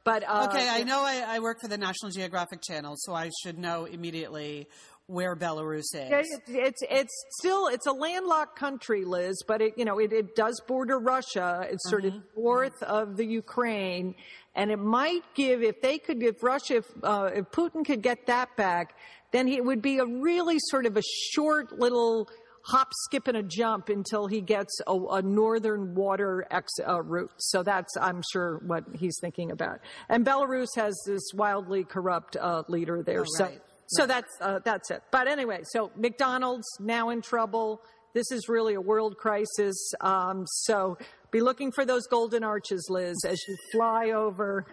but 0.03 0.23
uh, 0.27 0.47
Okay, 0.49 0.67
I 0.69 0.83
know 0.83 1.01
I, 1.03 1.23
I 1.27 1.39
work 1.39 1.57
for 1.61 1.67
the 1.67 1.77
National 1.77 2.11
Geographic 2.11 2.61
Channel, 2.61 2.95
so 2.97 3.13
I 3.13 3.29
should 3.43 3.57
know 3.57 3.85
immediately 3.85 4.67
where 5.07 5.35
Belarus 5.35 5.79
is. 5.79 6.09
Yeah, 6.09 6.19
it- 6.19 6.41
it's 6.47 6.81
it's 6.89 7.23
still 7.39 7.67
it's 7.67 7.87
a 7.87 7.91
landlocked 7.91 8.57
country, 8.57 9.05
Liz, 9.05 9.41
but 9.47 9.61
it 9.61 9.73
you 9.77 9.85
know 9.85 9.99
it, 9.99 10.13
it 10.13 10.35
does 10.35 10.61
border 10.67 10.99
Russia. 10.99 11.65
It's 11.69 11.89
sort 11.89 12.05
of 12.05 12.13
north 12.37 12.81
of 12.83 13.17
the 13.17 13.25
Ukraine, 13.25 14.15
and 14.55 14.69
it 14.71 14.77
might 14.79 15.23
give 15.35 15.63
if 15.63 15.81
they 15.81 15.97
could 15.97 16.21
if 16.21 16.41
Russia 16.43 16.75
if, 16.77 16.85
uh, 17.03 17.29
if 17.33 17.45
Putin 17.51 17.85
could 17.85 18.01
get 18.03 18.27
that 18.27 18.55
back, 18.55 18.95
then 19.31 19.47
it 19.47 19.63
would 19.65 19.81
be 19.81 19.97
a 19.99 20.05
really 20.05 20.57
sort 20.59 20.85
of 20.85 20.95
a 20.97 21.03
short 21.33 21.77
little 21.79 22.29
hop, 22.69 22.89
skip, 22.93 23.27
and 23.27 23.37
a 23.37 23.43
jump 23.43 23.89
until 23.89 24.27
he 24.27 24.41
gets 24.41 24.79
a, 24.87 24.93
a 24.93 25.21
northern 25.21 25.95
water 25.95 26.45
ex, 26.51 26.71
uh, 26.87 27.01
route. 27.01 27.31
So 27.37 27.63
that's 27.63 27.95
I'm 27.97 28.21
sure 28.31 28.61
what 28.65 28.83
he's 28.95 29.17
thinking 29.21 29.51
about. 29.51 29.79
And 30.07 30.25
Belarus 30.25 30.75
has 30.75 30.95
this 31.05 31.31
wildly 31.33 31.83
corrupt 31.83 32.37
uh, 32.37 32.63
leader 32.67 33.03
there. 33.03 33.25
so. 33.25 33.45
right. 33.45 33.61
So 33.91 34.05
that's 34.05 34.31
uh, 34.39 34.59
that's 34.63 34.91
it. 34.91 35.01
But 35.09 35.27
anyway, 35.27 35.61
so 35.63 35.91
McDonald's 35.95 36.67
now 36.79 37.09
in 37.09 37.23
trouble. 37.23 37.81
This 38.13 38.31
is 38.31 38.47
really 38.47 38.75
a 38.75 38.81
world 38.81 39.17
crisis. 39.17 39.93
Um, 40.01 40.45
so 40.45 40.97
be 41.31 41.41
looking 41.41 41.71
for 41.71 41.85
those 41.85 42.05
golden 42.05 42.43
arches, 42.43 42.85
Liz, 42.89 43.17
as 43.27 43.39
you 43.47 43.55
fly 43.71 44.11
over, 44.11 44.65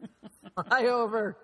fly 0.68 0.84
over. 0.84 1.36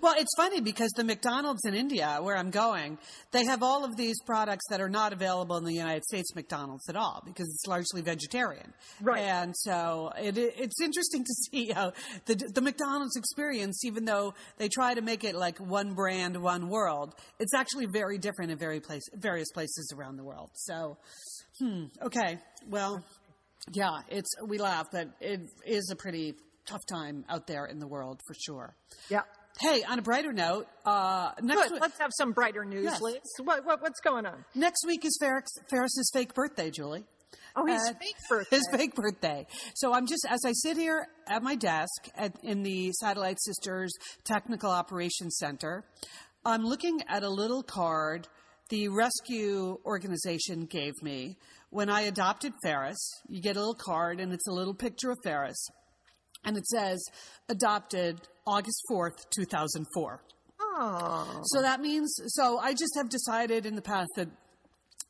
Well, 0.00 0.14
it's 0.16 0.34
funny 0.36 0.60
because 0.60 0.90
the 0.96 1.04
McDonald's 1.04 1.64
in 1.64 1.74
India, 1.74 2.18
where 2.20 2.36
I'm 2.36 2.50
going, 2.50 2.98
they 3.32 3.44
have 3.44 3.62
all 3.62 3.84
of 3.84 3.96
these 3.96 4.16
products 4.24 4.64
that 4.70 4.80
are 4.80 4.88
not 4.88 5.12
available 5.12 5.56
in 5.56 5.64
the 5.64 5.74
United 5.74 6.04
States 6.04 6.34
McDonald's 6.34 6.88
at 6.88 6.96
all 6.96 7.22
because 7.24 7.48
it's 7.48 7.66
largely 7.66 8.02
vegetarian. 8.02 8.72
Right. 9.00 9.22
And 9.22 9.54
so 9.56 10.12
it, 10.16 10.38
it's 10.38 10.80
interesting 10.80 11.24
to 11.24 11.34
see 11.50 11.72
how 11.72 11.92
the, 12.26 12.36
the 12.36 12.60
McDonald's 12.60 13.16
experience, 13.16 13.84
even 13.84 14.04
though 14.04 14.34
they 14.58 14.68
try 14.68 14.94
to 14.94 15.02
make 15.02 15.24
it 15.24 15.34
like 15.34 15.58
one 15.58 15.94
brand, 15.94 16.40
one 16.40 16.68
world, 16.68 17.14
it's 17.40 17.54
actually 17.54 17.86
very 17.92 18.18
different 18.18 18.52
in 18.52 18.58
very 18.58 18.80
place, 18.80 19.02
various 19.14 19.50
places 19.52 19.92
around 19.96 20.16
the 20.16 20.24
world. 20.24 20.50
So, 20.54 20.96
hmm, 21.58 21.84
okay. 22.02 22.38
Well, 22.68 23.04
yeah, 23.72 24.00
it's, 24.08 24.30
we 24.46 24.58
laugh, 24.58 24.86
but 24.92 25.08
it 25.20 25.40
is 25.66 25.90
a 25.90 25.96
pretty 25.96 26.34
tough 26.66 26.84
time 26.86 27.24
out 27.28 27.46
there 27.46 27.66
in 27.66 27.78
the 27.78 27.86
world 27.86 28.20
for 28.26 28.34
sure. 28.34 28.74
Yeah. 29.08 29.22
Hey, 29.60 29.84
on 29.84 29.98
a 29.98 30.02
brighter 30.02 30.32
note, 30.32 30.66
uh, 30.84 31.30
next, 31.40 31.62
Good. 31.62 31.72
week, 31.72 31.80
Let's 31.82 31.98
have 31.98 32.10
some 32.18 32.32
brighter 32.32 32.64
news, 32.64 32.84
Yes. 32.84 33.00
Liz. 33.00 33.18
What, 33.42 33.64
what, 33.64 33.80
what's 33.82 34.00
going 34.00 34.26
on? 34.26 34.44
next 34.54 34.84
week 34.86 35.04
is 35.04 35.16
Ferris, 35.20 35.46
Ferris's 35.70 36.10
fake 36.12 36.34
birthday, 36.34 36.70
Julie. 36.70 37.04
Oh, 37.56 37.64
his 37.66 37.80
Uh, 37.88 37.92
fake 38.00 38.16
birthday. 38.28 38.56
His 38.56 38.68
fake 38.72 38.94
birthday. 38.96 39.46
So 39.76 39.92
I'm 39.94 40.06
just, 40.08 40.26
as 40.28 40.40
I 40.44 40.50
sit 40.54 40.76
here 40.76 41.06
at 41.28 41.42
my 41.44 41.54
desk 41.54 41.88
at, 42.16 42.34
in 42.42 42.64
the 42.64 42.90
Satellite 43.00 43.40
Sisters 43.40 43.92
Technical 44.24 44.70
Operations 44.72 45.36
Center, 45.38 45.84
I'm 46.44 46.64
looking 46.64 47.00
at 47.08 47.22
a 47.22 47.30
little 47.30 47.62
card 47.62 48.26
the 48.70 48.88
rescue 48.88 49.78
organization 49.84 50.64
gave 50.66 50.94
me 51.02 51.36
when 51.70 51.88
I 51.90 52.02
adopted 52.02 52.52
Ferris. 52.64 52.98
You 53.28 53.40
get 53.40 53.56
a 53.56 53.60
little 53.60 53.74
card 53.78 54.18
and 54.20 54.32
it's 54.32 54.48
a 54.48 54.52
little 54.52 54.74
picture 54.74 55.10
of 55.10 55.18
Ferris. 55.22 55.68
And 56.44 56.56
it 56.56 56.66
says 56.66 57.02
adopted 57.48 58.20
August 58.46 58.82
4th, 58.90 59.24
2004. 59.36 60.20
Oh. 60.60 61.42
So 61.44 61.62
that 61.62 61.80
means, 61.80 62.12
so 62.28 62.58
I 62.58 62.72
just 62.72 62.94
have 62.96 63.08
decided 63.08 63.66
in 63.66 63.74
the 63.74 63.82
past 63.82 64.10
that 64.16 64.28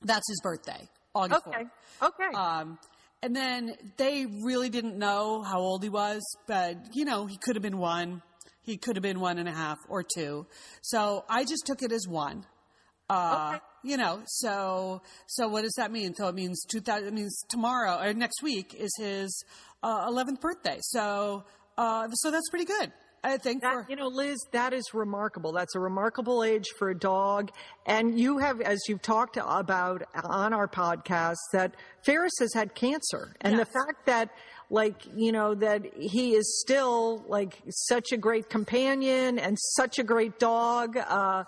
that's 0.03 0.29
his 0.29 0.41
birthday, 0.43 0.89
August 1.15 1.47
Okay. 1.47 1.65
4th. 2.01 2.09
Okay. 2.09 2.37
Um, 2.37 2.79
and 3.23 3.35
then 3.35 3.75
they 3.97 4.27
really 4.27 4.69
didn't 4.69 4.99
know 4.99 5.43
how 5.43 5.59
old 5.59 5.83
he 5.83 5.89
was, 5.89 6.23
but 6.47 6.77
you 6.93 7.07
know, 7.07 7.27
he 7.27 7.39
could 7.39 7.57
have 7.57 7.63
been 7.63 7.79
one. 7.79 8.23
He 8.63 8.77
could 8.77 8.97
have 8.97 9.03
been 9.03 9.21
one 9.21 9.39
and 9.39 9.49
a 9.49 9.53
half 9.53 9.79
or 9.89 10.03
two. 10.03 10.47
So 10.83 11.25
I 11.29 11.45
just 11.45 11.65
took 11.67 11.83
it 11.83 11.93
as 11.93 12.07
one. 12.07 12.45
Uh, 13.09 13.53
Okay. 13.55 13.61
You 13.87 13.99
know, 13.99 14.23
so 14.25 15.03
so 15.27 15.47
what 15.49 15.61
does 15.61 15.75
that 15.77 15.93
mean? 15.93 16.15
So 16.15 16.27
it 16.29 16.35
means 16.35 16.65
two 16.71 16.81
thousand. 16.81 17.09
It 17.09 17.13
means 17.13 17.39
tomorrow 17.51 18.01
or 18.01 18.15
next 18.15 18.43
week 18.43 18.75
is 18.75 18.91
his 18.99 19.45
uh, 19.85 20.05
eleventh 20.09 20.41
birthday. 20.41 20.79
So 20.81 21.45
uh, 21.79 22.09
so 22.23 22.31
that's 22.33 22.49
pretty 22.51 22.65
good. 22.67 22.89
I 23.27 23.39
think 23.39 23.63
That, 23.63 23.73
for 23.73 23.87
you 23.89 23.97
know, 23.97 24.09
Liz, 24.09 24.37
that 24.53 24.75
is 24.75 24.85
remarkable. 24.93 25.51
That's 25.53 25.75
a 25.75 25.81
remarkable 25.81 26.45
age 26.45 26.67
for 26.79 26.91
a 26.91 26.99
dog. 26.99 27.51
And 27.87 28.21
you 28.21 28.37
have, 28.37 28.61
as 28.61 28.79
you've 28.87 29.01
talked 29.01 29.39
about 29.39 30.03
on 30.25 30.53
our 30.53 30.69
podcast, 30.69 31.39
that 31.55 31.75
Ferris 32.05 32.35
has 32.41 32.53
had 32.53 32.75
cancer. 32.75 33.35
And 33.41 33.57
Yes. 33.57 33.67
the 33.67 33.73
fact 33.73 34.05
that, 34.13 34.29
like, 34.69 35.01
you 35.17 35.33
know, 35.33 35.55
that 35.55 35.81
he 35.99 36.35
is 36.35 36.61
still, 36.61 37.25
like, 37.27 37.63
such 37.71 38.13
a 38.13 38.19
great 38.19 38.51
companion 38.51 39.39
and 39.39 39.57
such 39.79 39.99
a 39.99 40.05
great 40.05 40.39
dog, 40.39 40.99
uh, 40.99 41.45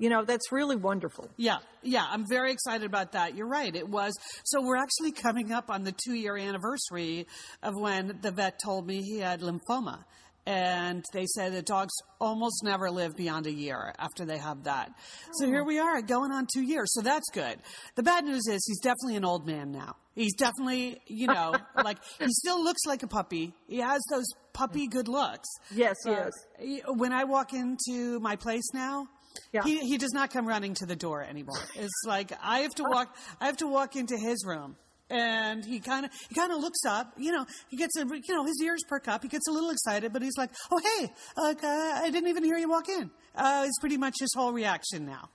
you 0.00 0.08
know, 0.08 0.24
that's 0.24 0.50
really 0.50 0.76
wonderful. 0.76 1.28
Yeah, 1.36 1.58
yeah, 1.82 2.04
I'm 2.08 2.24
very 2.26 2.52
excited 2.52 2.86
about 2.86 3.12
that. 3.12 3.36
You're 3.36 3.46
right. 3.46 3.74
It 3.76 3.86
was. 3.86 4.14
So 4.44 4.62
we're 4.62 4.78
actually 4.78 5.12
coming 5.12 5.52
up 5.52 5.70
on 5.70 5.84
the 5.84 5.92
two 5.92 6.14
year 6.14 6.36
anniversary 6.36 7.26
of 7.62 7.74
when 7.76 8.18
the 8.22 8.30
vet 8.30 8.58
told 8.64 8.86
me 8.86 9.02
he 9.02 9.18
had 9.18 9.42
lymphoma. 9.42 10.04
And 10.46 11.04
they 11.12 11.26
said 11.26 11.52
that 11.52 11.66
dogs 11.66 11.92
almost 12.18 12.64
never 12.64 12.90
live 12.90 13.14
beyond 13.14 13.46
a 13.46 13.52
year 13.52 13.94
after 13.98 14.24
they 14.24 14.38
have 14.38 14.64
that. 14.64 14.90
So 15.34 15.46
here 15.46 15.62
we 15.62 15.78
are 15.78 16.00
going 16.00 16.32
on 16.32 16.46
two 16.52 16.62
years. 16.62 16.90
So 16.94 17.02
that's 17.02 17.28
good. 17.32 17.58
The 17.94 18.02
bad 18.02 18.24
news 18.24 18.48
is 18.48 18.64
he's 18.66 18.80
definitely 18.80 19.16
an 19.16 19.24
old 19.24 19.46
man 19.46 19.70
now. 19.70 19.96
He's 20.14 20.34
definitely, 20.34 21.02
you 21.06 21.26
know, 21.26 21.54
like 21.84 21.98
he 22.18 22.26
still 22.30 22.64
looks 22.64 22.86
like 22.86 23.02
a 23.02 23.06
puppy. 23.06 23.52
He 23.68 23.78
has 23.78 24.00
those 24.10 24.24
puppy 24.54 24.86
good 24.86 25.08
looks. 25.08 25.48
Yes, 25.74 25.96
yes. 26.06 26.32
Uh, 26.58 26.94
when 26.94 27.12
I 27.12 27.24
walk 27.24 27.52
into 27.52 28.18
my 28.20 28.36
place 28.36 28.72
now, 28.72 29.08
Yeah. 29.52 29.62
he 29.64 29.78
he 29.80 29.98
does 29.98 30.12
not 30.12 30.30
come 30.30 30.46
running 30.46 30.74
to 30.74 30.86
the 30.86 30.96
door 30.96 31.22
anymore. 31.22 31.58
It's 31.76 32.02
like 32.06 32.32
I 32.42 32.60
have 32.60 32.74
to 32.76 32.84
walk. 32.84 33.16
I 33.40 33.46
have 33.46 33.56
to 33.58 33.66
walk 33.66 33.96
into 33.96 34.16
his 34.16 34.44
room, 34.46 34.76
and 35.08 35.64
he 35.64 35.80
kind 35.80 36.04
of 36.06 36.12
he 36.28 36.34
kind 36.34 36.52
of 36.52 36.58
looks 36.60 36.84
up. 36.86 37.12
You 37.16 37.32
know, 37.32 37.46
he 37.68 37.76
gets 37.76 37.96
a 37.96 38.00
you 38.06 38.34
know 38.34 38.44
his 38.44 38.60
ears 38.62 38.80
perk 38.88 39.08
up. 39.08 39.22
He 39.22 39.28
gets 39.28 39.46
a 39.48 39.52
little 39.52 39.70
excited, 39.70 40.12
but 40.12 40.22
he's 40.22 40.36
like, 40.36 40.50
"Oh 40.70 40.78
hey, 40.78 41.12
like, 41.36 41.62
uh, 41.64 41.66
I 41.68 42.10
didn't 42.10 42.28
even 42.28 42.44
hear 42.44 42.56
you 42.58 42.68
walk 42.68 42.88
in." 42.88 43.10
Uh, 43.36 43.62
it's 43.64 43.78
pretty 43.78 43.96
much 43.96 44.16
his 44.18 44.30
whole 44.34 44.52
reaction 44.52 45.06
now. 45.06 45.28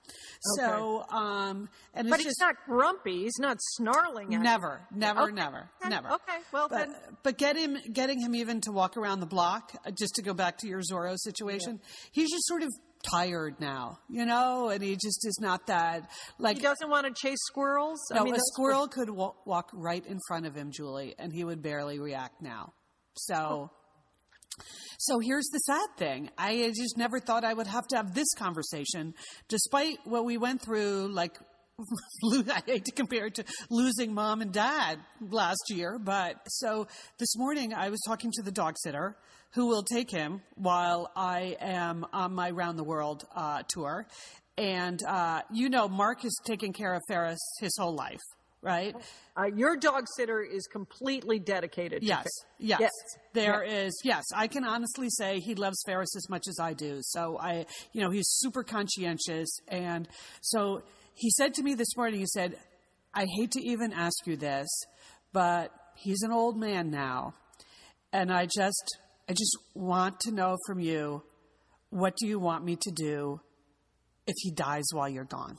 So, 0.56 1.04
um, 1.10 1.68
and 1.94 2.10
But 2.10 2.16
it's 2.20 2.24
he's 2.24 2.32
just 2.32 2.40
not 2.40 2.56
grumpy. 2.66 3.22
He's 3.22 3.38
not 3.38 3.56
snarling 3.60 4.34
at 4.34 4.42
never, 4.42 4.82
never, 4.94 5.22
Okay. 5.22 5.32
never, 5.32 5.70
Okay. 5.80 5.88
never. 5.88 6.08
Okay. 6.12 6.36
Well, 6.52 6.68
but, 6.68 6.88
then- 6.88 6.96
but 7.22 7.38
get 7.38 7.56
him, 7.56 7.78
getting 7.92 8.20
him 8.20 8.34
even 8.34 8.60
to 8.62 8.70
walk 8.70 8.98
around 8.98 9.20
the 9.20 9.26
block, 9.26 9.72
uh, 9.86 9.90
just 9.92 10.14
to 10.16 10.22
go 10.22 10.34
back 10.34 10.58
to 10.58 10.68
your 10.68 10.82
Zorro 10.82 11.16
situation. 11.18 11.80
He's 12.12 12.30
just 12.30 12.46
sort 12.46 12.62
of 12.62 12.68
tired 13.10 13.60
now, 13.60 13.98
you 14.08 14.26
know, 14.26 14.68
and 14.68 14.82
he 14.82 14.94
just 14.94 15.26
is 15.26 15.38
not 15.40 15.66
that 15.66 16.08
like. 16.38 16.56
He 16.56 16.62
doesn't 16.62 16.88
want 16.88 17.06
to 17.06 17.12
chase 17.12 17.38
squirrels. 17.46 18.00
no, 18.12 18.20
I 18.20 18.24
mean, 18.24 18.34
a 18.34 18.40
squirrel 18.52 18.88
could 18.88 19.10
wa- 19.10 19.34
walk 19.44 19.70
right 19.72 20.04
in 20.04 20.18
front 20.28 20.46
of 20.46 20.54
him, 20.54 20.70
Julie, 20.72 21.14
and 21.18 21.32
he 21.32 21.44
would 21.44 21.62
barely 21.62 21.98
react 21.98 22.42
now. 22.42 22.72
So. 23.14 23.70
So 24.98 25.18
here's 25.18 25.46
the 25.52 25.58
sad 25.58 25.86
thing. 25.98 26.30
I 26.38 26.72
just 26.74 26.96
never 26.96 27.20
thought 27.20 27.44
I 27.44 27.52
would 27.52 27.66
have 27.66 27.86
to 27.88 27.96
have 27.96 28.14
this 28.14 28.32
conversation, 28.38 29.12
despite 29.48 29.98
what 30.04 30.24
we 30.24 30.38
went 30.38 30.62
through, 30.62 31.08
like, 31.12 31.36
I 32.50 32.62
hate 32.64 32.86
to 32.86 32.92
compare 32.92 33.26
it 33.26 33.34
to 33.34 33.44
losing 33.68 34.14
mom 34.14 34.40
and 34.40 34.52
dad 34.52 34.98
last 35.20 35.64
year, 35.68 35.98
but 35.98 36.36
so 36.48 36.86
this 37.18 37.36
morning 37.36 37.74
I 37.74 37.90
was 37.90 38.00
talking 38.06 38.30
to 38.36 38.42
the 38.42 38.50
dog 38.50 38.76
sitter 38.82 39.18
who 39.56 39.68
will 39.68 39.82
take 39.82 40.10
him 40.10 40.42
while 40.54 41.10
I 41.16 41.56
am 41.60 42.04
on 42.12 42.34
my 42.34 42.50
round 42.50 42.78
the 42.78 42.84
world 42.84 43.26
uh, 43.34 43.62
tour. 43.66 44.06
And, 44.58 45.02
uh, 45.02 45.40
you 45.50 45.70
know, 45.70 45.88
Mark 45.88 46.20
has 46.22 46.36
taken 46.44 46.74
care 46.74 46.92
of 46.92 47.00
Ferris 47.08 47.40
his 47.58 47.74
whole 47.78 47.94
life, 47.94 48.20
right? 48.60 48.94
Uh, 49.34 49.46
your 49.46 49.76
dog 49.76 50.04
sitter 50.14 50.42
is 50.42 50.66
completely 50.66 51.38
dedicated. 51.38 52.02
to 52.02 52.06
Yes, 52.06 52.26
yes. 52.58 52.80
Yes. 52.80 52.90
There 53.32 53.62
is. 53.62 53.98
yes. 54.04 54.24
I 54.34 54.46
can 54.46 54.62
honestly 54.62 55.08
say 55.08 55.40
he 55.40 55.54
loves 55.54 55.82
Ferris 55.86 56.14
as 56.14 56.28
much 56.28 56.48
as 56.48 56.58
I 56.60 56.74
do. 56.74 56.98
So 57.00 57.38
I, 57.38 57.64
you 57.94 58.02
know, 58.02 58.10
he's 58.10 58.28
super 58.28 58.62
conscientious. 58.62 59.48
And 59.68 60.06
so 60.42 60.82
he 61.14 61.30
said 61.30 61.54
to 61.54 61.62
me 61.62 61.72
this 61.72 61.96
morning, 61.96 62.20
he 62.20 62.26
said, 62.26 62.58
I 63.14 63.24
hate 63.38 63.52
to 63.52 63.66
even 63.66 63.94
ask 63.94 64.26
you 64.26 64.36
this, 64.36 64.68
but 65.32 65.72
he's 65.94 66.20
an 66.22 66.30
old 66.30 66.58
man 66.58 66.90
now. 66.90 67.32
And 68.12 68.30
I 68.30 68.46
just, 68.46 68.98
I 69.28 69.32
just 69.32 69.56
want 69.74 70.20
to 70.20 70.30
know 70.30 70.56
from 70.66 70.78
you, 70.78 71.22
what 71.90 72.14
do 72.16 72.26
you 72.26 72.38
want 72.38 72.64
me 72.64 72.76
to 72.76 72.90
do 72.92 73.40
if 74.26 74.34
he 74.38 74.50
dies 74.52 74.84
while 74.92 75.08
you're 75.08 75.24
gone? 75.24 75.58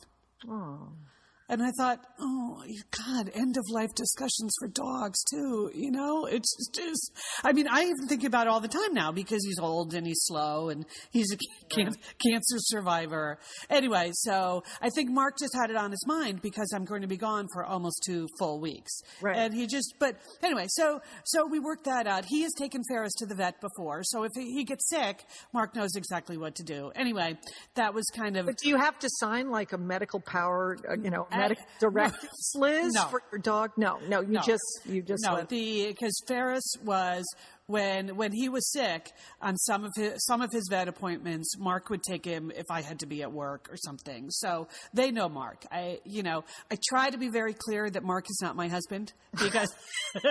And 1.50 1.64
I 1.64 1.72
thought, 1.78 2.00
oh, 2.20 2.62
God, 3.06 3.32
end 3.34 3.56
of 3.56 3.64
life 3.70 3.94
discussions 3.96 4.54
for 4.60 4.68
dogs, 4.68 5.24
too. 5.32 5.72
You 5.74 5.92
know, 5.92 6.26
it's 6.26 6.54
just, 6.74 7.12
I 7.44 7.54
mean, 7.54 7.68
I 7.70 7.84
even 7.84 8.08
think 8.08 8.26
about 8.26 8.48
it 8.48 8.50
all 8.50 8.60
the 8.60 8.68
time 8.68 8.94
now 8.94 9.14
because 9.14 9.46
he's 9.46 9.60
old 9.60 9.94
and 9.94 10.06
he's 10.06 10.24
slow 10.24 10.70
and 10.70 10.86
he's 11.12 11.32
a 11.32 11.38
can- 11.74 11.96
cancer 12.26 12.58
survivor. 12.58 13.40
Anyway, 13.70 14.10
so 14.14 14.64
I 14.82 14.90
think 14.90 15.10
Mark 15.10 15.38
just 15.40 15.56
had 15.56 15.70
it 15.70 15.78
on 15.78 15.92
his 15.92 16.06
mind 16.06 16.42
because 16.42 16.70
I'm 16.76 16.84
going 16.84 17.02
to 17.02 17.08
be 17.08 17.18
gone 17.18 17.48
for 17.54 17.64
almost 17.64 18.04
two 18.06 18.28
full 18.40 18.60
weeks. 18.60 18.92
Right. 19.22 19.38
And 19.38 19.54
he 19.54 19.68
just, 19.68 19.96
but 20.00 20.18
anyway, 20.44 20.66
so, 20.68 21.00
so 21.24 21.48
we 21.48 21.60
worked 21.60 21.86
that 21.86 22.08
out. 22.08 22.26
He 22.28 22.42
has 22.42 22.52
taken 22.58 22.82
Ferris 22.90 23.14
to 23.20 23.26
the 23.26 23.36
vet 23.36 23.62
before. 23.62 24.04
So 24.04 24.24
if 24.24 24.32
he 24.36 24.66
gets 24.66 24.90
sick, 24.90 25.24
Mark 25.54 25.76
knows 25.76 25.96
exactly 25.96 26.38
what 26.38 26.56
to 26.56 26.64
do. 26.64 26.92
Anyway, 26.96 27.38
that 27.76 27.94
was 27.94 28.06
kind 28.16 28.36
of. 28.36 28.48
But 28.48 28.58
do 28.58 28.68
you 28.68 28.78
have 28.78 29.00
to 29.00 29.08
sign 29.10 29.50
like 29.50 29.72
a 29.72 29.78
medical 29.78 30.20
power, 30.20 30.78
uh, 30.90 30.96
you 31.02 31.10
know, 31.10 31.28
I- 31.38 31.42
medical 31.42 31.66
directives, 31.80 32.52
Liz, 32.56 32.94
No. 32.94 33.08
for 33.08 33.22
your 33.32 33.40
dog? 33.40 33.72
No, 33.78 34.00
no, 34.08 34.22
you 34.22 34.34
No. 34.34 34.42
just, 34.42 34.64
you 34.86 35.02
just 35.02 35.24
no 35.24 35.36
let- 35.36 35.50
the 35.50 35.88
because 35.88 36.20
Ferris 36.28 36.74
was 36.84 37.26
when 37.68 38.16
when 38.16 38.32
he 38.32 38.48
was 38.48 38.72
sick 38.72 39.12
on 39.42 39.58
some 39.58 39.84
of 39.84 39.92
his 39.98 40.26
some 40.26 40.42
of 40.42 40.50
his 40.54 40.68
vet 40.70 40.88
appointments 40.88 41.58
Mark 41.60 41.90
would 41.90 42.02
take 42.02 42.24
him 42.24 42.50
if 42.56 42.64
I 42.72 42.82
had 42.82 43.00
to 43.00 43.06
be 43.06 43.22
at 43.24 43.34
work 43.34 43.68
or 43.70 43.76
something 43.76 44.32
so 44.32 44.70
they 44.94 45.12
know 45.12 45.28
Mark 45.28 45.66
I 45.70 46.00
you 46.06 46.24
know 46.24 46.46
I 46.72 46.78
try 46.88 47.10
to 47.10 47.18
be 47.18 47.28
very 47.28 47.54
clear 47.54 47.90
that 47.90 48.04
Mark 48.06 48.24
is 48.30 48.40
not 48.42 48.56
my 48.56 48.70
husband 48.70 49.12
because 49.38 49.68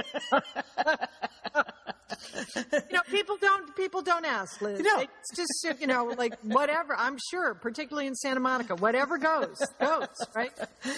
you 2.65 2.81
know, 2.93 3.03
people 3.11 3.37
don't, 3.41 3.75
people 3.77 4.03
don't 4.03 4.25
ask, 4.25 4.61
Liz. 4.61 4.81
No. 4.81 5.01
It's 5.01 5.37
just, 5.65 5.81
you 5.81 5.87
know, 5.87 6.15
like 6.17 6.35
whatever. 6.43 6.95
I'm 6.97 7.17
sure, 7.31 7.55
particularly 7.55 8.07
in 8.07 8.15
Santa 8.15 8.41
Monica, 8.41 8.77
whatever 8.77 9.19
goes, 9.19 9.57
goes, 9.81 10.07
right? 10.35 10.51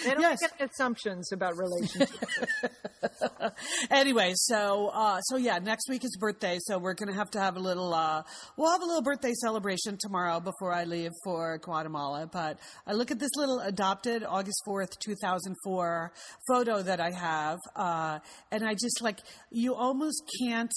They 0.04 0.11
don't 0.11 0.20
Yes. 0.20 0.38
any 0.61 0.68
assumptions 0.70 1.32
about 1.32 1.54
relationships. 1.56 2.12
anyway, 3.90 4.32
so 4.34 4.88
uh, 4.92 5.20
so 5.22 5.36
yeah, 5.36 5.59
next 5.59 5.88
week 5.88 6.04
is 6.04 6.16
birthday, 6.18 6.59
so 6.61 6.78
we're 6.78 6.94
gonna 6.94 7.14
have 7.14 7.30
to 7.32 7.40
have 7.40 7.56
a 7.56 7.61
little. 7.61 7.94
Uh, 7.94 8.22
we'll 8.56 8.70
have 8.70 8.82
a 8.82 8.84
little 8.86 9.02
birthday 9.02 9.32
celebration 9.34 9.96
tomorrow 9.98 10.40
before 10.40 10.72
I 10.72 10.84
leave 10.84 11.12
for 11.24 11.59
Guatemala. 11.59 12.28
But 12.30 12.59
I 12.86 12.92
look 12.92 13.11
at 13.11 13.18
this 13.18 13.30
little 13.36 13.61
adopted 13.61 14.24
August 14.24 14.61
fourth, 14.64 14.98
two 14.98 15.14
thousand 15.22 15.56
four 15.64 16.12
photo 16.48 16.82
that 16.82 17.00
I 17.00 17.11
have, 17.12 17.59
uh, 17.76 18.18
and 18.50 18.64
I 18.64 18.74
just 18.74 19.00
like 19.02 19.18
you 19.50 19.74
almost 19.74 20.22
can't 20.42 20.72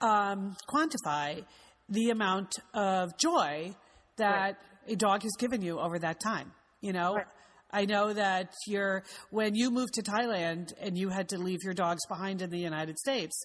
um, 0.00 0.56
quantify 0.68 1.44
the 1.88 2.10
amount 2.10 2.54
of 2.74 3.16
joy 3.18 3.74
that 4.16 4.58
a 4.88 4.96
dog 4.96 5.22
has 5.22 5.32
given 5.38 5.62
you 5.62 5.78
over 5.78 5.98
that 5.98 6.20
time. 6.20 6.52
You 6.80 6.92
know. 6.92 7.14
Right. 7.14 7.26
I 7.68 7.84
know 7.84 8.12
that 8.12 8.54
you're 8.66 9.02
when 9.30 9.54
you 9.54 9.70
moved 9.70 9.94
to 9.94 10.02
Thailand 10.02 10.72
and 10.80 10.96
you 10.96 11.08
had 11.08 11.28
to 11.30 11.38
leave 11.38 11.58
your 11.64 11.74
dogs 11.74 12.06
behind 12.06 12.40
in 12.40 12.50
the 12.50 12.58
United 12.58 12.96
States. 12.96 13.44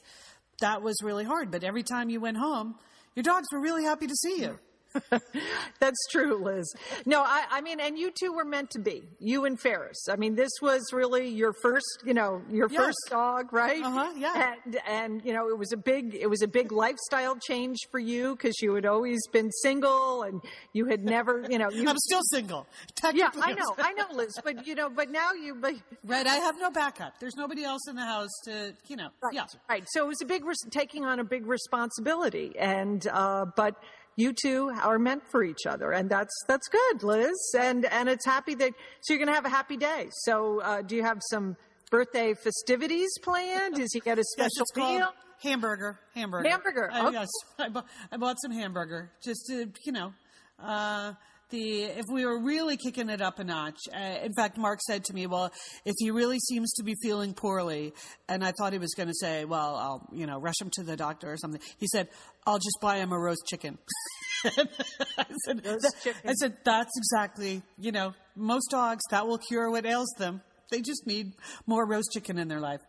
That 0.61 0.83
was 0.83 0.95
really 1.03 1.25
hard, 1.25 1.49
but 1.51 1.63
every 1.63 1.81
time 1.81 2.09
you 2.09 2.21
went 2.21 2.37
home, 2.37 2.75
your 3.15 3.23
dogs 3.23 3.47
were 3.51 3.59
really 3.59 3.83
happy 3.83 4.05
to 4.05 4.15
see 4.15 4.41
you. 4.41 4.59
That's 5.79 6.07
true, 6.11 6.43
Liz. 6.43 6.71
No, 7.05 7.21
I, 7.21 7.45
I 7.49 7.61
mean, 7.61 7.79
and 7.79 7.97
you 7.97 8.11
two 8.11 8.33
were 8.33 8.45
meant 8.45 8.69
to 8.71 8.79
be. 8.79 9.03
You 9.19 9.45
and 9.45 9.59
Ferris. 9.59 10.07
I 10.09 10.15
mean, 10.15 10.35
this 10.35 10.51
was 10.61 10.81
really 10.93 11.27
your 11.29 11.53
first, 11.61 12.03
you 12.05 12.13
know, 12.13 12.41
your 12.49 12.69
Yes. 12.69 12.81
first 12.81 12.97
dog, 13.09 13.51
right? 13.53 13.83
Uh-huh, 13.83 14.13
yeah. 14.17 14.53
And 14.65 14.77
and 14.87 15.25
you 15.25 15.33
know, 15.33 15.49
it 15.49 15.57
was 15.57 15.71
a 15.71 15.77
big, 15.77 16.15
it 16.15 16.29
was 16.29 16.41
a 16.41 16.47
big 16.47 16.71
lifestyle 16.71 17.35
change 17.37 17.77
for 17.89 17.99
you 17.99 18.35
because 18.35 18.61
you 18.61 18.73
had 18.75 18.85
always 18.85 19.19
been 19.31 19.51
single 19.63 20.23
and 20.23 20.41
you 20.73 20.85
had 20.85 21.03
never, 21.03 21.45
you 21.49 21.57
know, 21.57 21.69
you. 21.69 21.85
I'm 21.89 21.97
still 21.97 22.21
single. 22.31 22.67
yeah, 23.13 23.29
I 23.41 23.53
know, 23.53 23.75
I 23.77 23.93
know, 23.93 24.05
Liz. 24.13 24.33
But 24.43 24.67
you 24.67 24.75
know, 24.75 24.89
but 24.89 25.09
now 25.09 25.33
you, 25.33 25.55
but 25.55 25.73
Right, 26.05 26.25
I 26.27 26.35
have 26.35 26.59
no 26.59 26.69
backup. 26.71 27.19
There's 27.19 27.35
nobody 27.35 27.63
else 27.63 27.81
in 27.89 27.95
the 27.95 28.05
house 28.05 28.29
to, 28.45 28.73
you 28.87 28.95
know. 28.95 29.09
Right. 29.21 29.33
Yeah. 29.33 29.45
Right. 29.69 29.83
So 29.91 30.05
it 30.05 30.07
was 30.07 30.21
a 30.21 30.25
big 30.25 30.43
taking 30.69 31.05
on 31.05 31.19
a 31.19 31.23
big 31.23 31.45
responsibility, 31.45 32.55
and 32.59 33.05
uh, 33.07 33.45
but 33.55 33.75
you 34.15 34.33
two 34.33 34.71
are 34.83 34.99
meant 34.99 35.23
for 35.31 35.43
each 35.43 35.65
other, 35.67 35.91
and 35.91 36.09
that's 36.09 36.33
that's 36.47 36.67
good, 36.67 37.03
Liz. 37.03 37.53
And 37.57 37.85
and 37.85 38.09
it's 38.09 38.25
happy 38.25 38.55
that 38.55 38.73
so 39.01 39.13
you're 39.13 39.19
going 39.19 39.29
to 39.29 39.35
have 39.35 39.45
a 39.45 39.49
happy 39.49 39.77
day. 39.77 40.09
So 40.23 40.61
uh, 40.61 40.81
do 40.81 40.95
you 40.95 41.03
have 41.03 41.19
some 41.29 41.55
birthday 41.89 42.33
festivities 42.33 43.09
planned? 43.23 43.75
Does 43.75 43.93
he 43.93 43.99
get 43.99 44.19
a 44.19 44.23
special 44.23 44.65
called 44.75 44.99
meal? 44.99 45.09
hamburger. 45.41 45.99
Hamburger. 46.13 46.49
Hamburger, 46.49 46.89
I, 46.91 47.07
okay. 47.07 47.13
Yes, 47.13 47.29
I 47.59 47.69
bought, 47.69 47.87
I 48.11 48.17
bought 48.17 48.37
some 48.41 48.51
hamburger 48.51 49.11
just 49.23 49.45
to, 49.47 49.71
you 49.85 49.91
know, 49.91 50.13
uh, 50.59 51.13
the 51.51 51.83
if 51.83 52.05
we 52.11 52.25
were 52.25 52.39
really 52.39 52.77
kicking 52.77 53.09
it 53.09 53.21
up 53.21 53.39
a 53.39 53.43
notch. 53.43 53.77
Uh, 53.93 54.17
in 54.23 54.33
fact, 54.33 54.57
Mark 54.57 54.79
said 54.81 55.03
to 55.05 55.13
me, 55.13 55.27
"Well, 55.27 55.51
if 55.85 55.93
he 55.99 56.11
really 56.11 56.39
seems 56.39 56.71
to 56.73 56.83
be 56.83 56.95
feeling 57.01 57.33
poorly," 57.33 57.93
and 58.27 58.43
I 58.43 58.51
thought 58.57 58.73
he 58.73 58.79
was 58.79 58.93
going 58.95 59.09
to 59.09 59.15
say, 59.15 59.45
"Well, 59.45 59.75
I'll, 59.75 60.07
you 60.11 60.25
know, 60.25 60.39
rush 60.39 60.59
him 60.59 60.69
to 60.73 60.83
the 60.83 60.95
doctor 60.95 61.31
or 61.31 61.37
something." 61.37 61.61
He 61.77 61.87
said, 61.87 62.09
"I'll 62.45 62.59
just 62.59 62.77
buy 62.81 62.97
him 62.97 63.11
a 63.11 63.19
roast 63.19 63.43
chicken." 63.47 63.77
I 64.45 65.25
said, 65.45 65.65
Roast 65.65 65.95
chicken. 66.03 66.21
I 66.29 66.33
said, 66.33 66.57
"That's 66.65 66.91
exactly, 66.97 67.61
you 67.77 67.91
know, 67.91 68.13
most 68.35 68.69
dogs 68.71 69.01
that 69.11 69.27
will 69.27 69.37
cure 69.37 69.69
what 69.69 69.85
ails 69.85 70.11
them. 70.17 70.41
They 70.71 70.81
just 70.81 71.05
need 71.05 71.33
more 71.67 71.85
roast 71.85 72.11
chicken 72.13 72.37
in 72.37 72.47
their 72.47 72.61
life." 72.61 72.79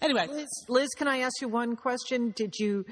Anyway, 0.00 0.26
Liz, 0.28 0.48
Liz, 0.68 0.88
can 0.96 1.08
I 1.08 1.18
ask 1.18 1.40
you 1.40 1.48
one 1.48 1.76
question? 1.76 2.32
Did 2.36 2.54
you 2.58 2.84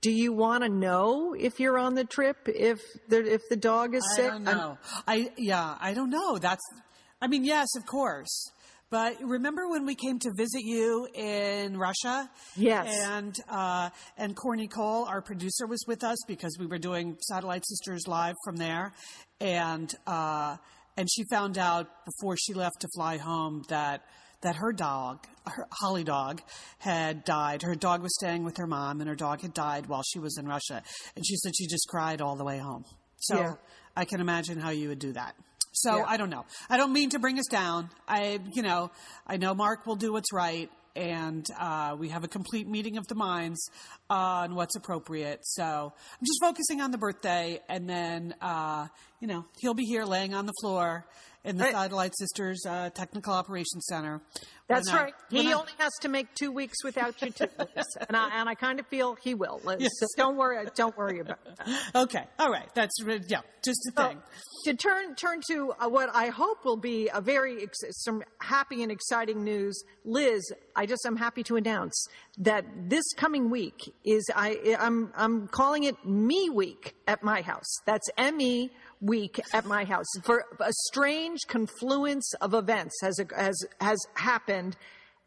do 0.00 0.10
you 0.10 0.32
want 0.32 0.62
to 0.64 0.68
know 0.70 1.34
if 1.38 1.60
you're 1.60 1.78
on 1.78 1.94
the 1.94 2.04
trip 2.04 2.36
if 2.46 2.80
the 3.08 3.18
if 3.34 3.42
the 3.50 3.56
dog 3.56 3.94
is 3.94 4.02
sick? 4.16 4.26
I 4.26 4.38
don't 4.38 4.48
I'm- 4.48 4.56
know. 4.56 4.78
I 5.06 5.30
yeah, 5.36 5.76
I 5.80 5.94
don't 5.94 6.10
know. 6.10 6.38
That's 6.38 6.62
I 7.20 7.26
mean, 7.26 7.44
yes, 7.44 7.68
of 7.76 7.84
course. 7.86 8.50
But 8.88 9.22
remember 9.22 9.68
when 9.68 9.86
we 9.86 9.94
came 9.94 10.18
to 10.18 10.32
visit 10.36 10.62
you 10.64 11.06
in 11.14 11.76
Russia? 11.78 12.28
Yes. 12.56 12.88
And 13.06 13.36
uh, 13.48 13.90
and 14.16 14.34
Corny 14.34 14.66
Cole, 14.66 15.04
our 15.04 15.22
producer, 15.22 15.66
was 15.68 15.84
with 15.86 16.02
us 16.02 16.18
because 16.26 16.56
we 16.58 16.66
were 16.66 16.78
doing 16.78 17.16
Satellite 17.20 17.64
Sisters 17.68 18.08
live 18.08 18.34
from 18.44 18.56
there, 18.56 18.92
and 19.40 19.94
uh, 20.08 20.56
and 20.96 21.08
she 21.08 21.22
found 21.30 21.56
out 21.56 21.86
before 22.04 22.36
she 22.36 22.52
left 22.52 22.80
to 22.80 22.88
fly 22.96 23.16
home 23.18 23.62
that 23.68 24.02
that 24.42 24.56
her 24.56 24.72
dog, 24.72 25.24
her 25.50 25.66
Holly 25.70 26.04
dog, 26.04 26.42
had 26.78 27.24
died. 27.24 27.62
Her 27.62 27.74
dog 27.74 28.02
was 28.02 28.14
staying 28.14 28.44
with 28.44 28.56
her 28.56 28.66
mom, 28.66 29.00
and 29.00 29.08
her 29.08 29.16
dog 29.16 29.42
had 29.42 29.54
died 29.54 29.86
while 29.86 30.02
she 30.02 30.18
was 30.18 30.36
in 30.38 30.46
Russia. 30.46 30.82
And 31.16 31.26
she 31.26 31.36
said 31.36 31.52
she 31.56 31.66
just 31.66 31.86
cried 31.88 32.20
all 32.20 32.36
the 32.36 32.44
way 32.44 32.58
home. 32.58 32.84
So 33.20 33.38
Yeah. 33.38 33.54
I 33.96 34.04
can 34.04 34.20
imagine 34.20 34.58
how 34.58 34.70
you 34.70 34.88
would 34.88 34.98
do 34.98 35.12
that. 35.12 35.34
So 35.72 35.98
Yeah. 35.98 36.04
I 36.06 36.16
don't 36.16 36.30
know. 36.30 36.44
I 36.68 36.76
don't 36.76 36.92
mean 36.92 37.10
to 37.10 37.18
bring 37.18 37.38
us 37.38 37.46
down. 37.50 37.90
I, 38.08 38.40
you 38.52 38.62
know, 38.62 38.90
I 39.26 39.36
know 39.36 39.54
Mark 39.54 39.86
will 39.86 39.96
do 39.96 40.12
what's 40.12 40.32
right, 40.32 40.70
and 40.96 41.46
uh, 41.58 41.96
we 41.98 42.08
have 42.08 42.24
a 42.24 42.28
complete 42.28 42.66
meeting 42.66 42.96
of 42.96 43.06
the 43.06 43.14
minds 43.14 43.70
on 44.08 44.54
what's 44.54 44.74
appropriate. 44.74 45.40
So 45.42 45.92
I'm 45.92 46.26
just 46.26 46.40
focusing 46.40 46.80
on 46.80 46.90
the 46.90 46.98
birthday, 46.98 47.60
and 47.68 47.88
then, 47.88 48.34
uh, 48.40 48.88
you 49.20 49.28
know, 49.28 49.44
he'll 49.60 49.74
be 49.74 49.84
here 49.84 50.04
laying 50.04 50.34
on 50.34 50.46
the 50.46 50.52
floor 50.60 51.06
in 51.44 51.56
the. 51.56 51.70
Satellite 51.70 52.16
Sisters 52.16 52.64
uh, 52.66 52.90
Technical 52.90 53.32
Operations 53.32 53.86
Center. 53.88 54.20
That's 54.68 54.88
When 54.92 55.02
right. 55.02 55.14
when 55.30 55.42
He 55.46 55.52
I- 55.52 55.56
only 55.58 55.72
has 55.78 55.90
to 56.02 56.08
make 56.08 56.32
two 56.34 56.52
weeks 56.52 56.84
without 56.84 57.20
you, 57.22 57.30
too, 57.30 57.46
Liz. 57.58 57.86
and 58.08 58.16
I 58.16 58.40
and 58.40 58.48
I 58.48 58.54
kind 58.54 58.78
of 58.78 58.86
feel 58.86 59.16
he 59.16 59.34
will. 59.34 59.60
Liz. 59.64 59.88
So 59.98 60.06
don't 60.16 60.36
worry. 60.36 60.64
Don't 60.76 60.96
worry 60.96 61.18
about 61.20 61.38
that. 61.44 61.68
Okay, 61.94 62.24
all 62.38 62.50
right. 62.50 62.68
That's 62.74 62.92
yeah, 63.26 63.40
just 63.64 63.80
a 63.88 63.92
So, 63.96 64.08
thing. 64.08 64.18
to 64.66 64.74
turn 64.74 65.14
turn 65.16 65.40
to 65.50 65.72
uh, 65.80 65.88
what 65.88 66.08
I 66.14 66.28
hope 66.28 66.64
will 66.64 66.76
be 66.76 67.08
a 67.12 67.20
very 67.20 67.62
ex- 67.64 67.78
some 68.04 68.22
happy 68.40 68.82
and 68.84 68.92
exciting 68.92 69.42
news, 69.42 69.82
Liz. 70.04 70.40
I 70.76 70.86
just 70.86 71.04
I'm 71.04 71.16
happy 71.16 71.42
to 71.44 71.56
announce 71.56 72.06
that 72.38 72.64
this 72.88 73.04
coming 73.16 73.50
week 73.50 73.92
is 74.04 74.30
I 74.36 74.76
I'm 74.78 75.12
I'm 75.16 75.48
calling 75.48 75.82
it 75.84 75.96
Me 76.06 76.48
Week 76.48 76.94
at 77.08 77.24
my 77.24 77.42
house. 77.42 77.68
That's 77.86 78.08
M 78.16 78.40
E 78.40 78.70
week 79.00 79.40
at 79.52 79.64
my 79.64 79.84
house. 79.84 80.06
For 80.22 80.44
a 80.60 80.72
strange 80.88 81.40
confluence 81.46 82.32
of 82.40 82.54
events 82.54 82.94
has 83.02 83.20
has 83.36 83.64
has 83.80 83.98
happened, 84.14 84.76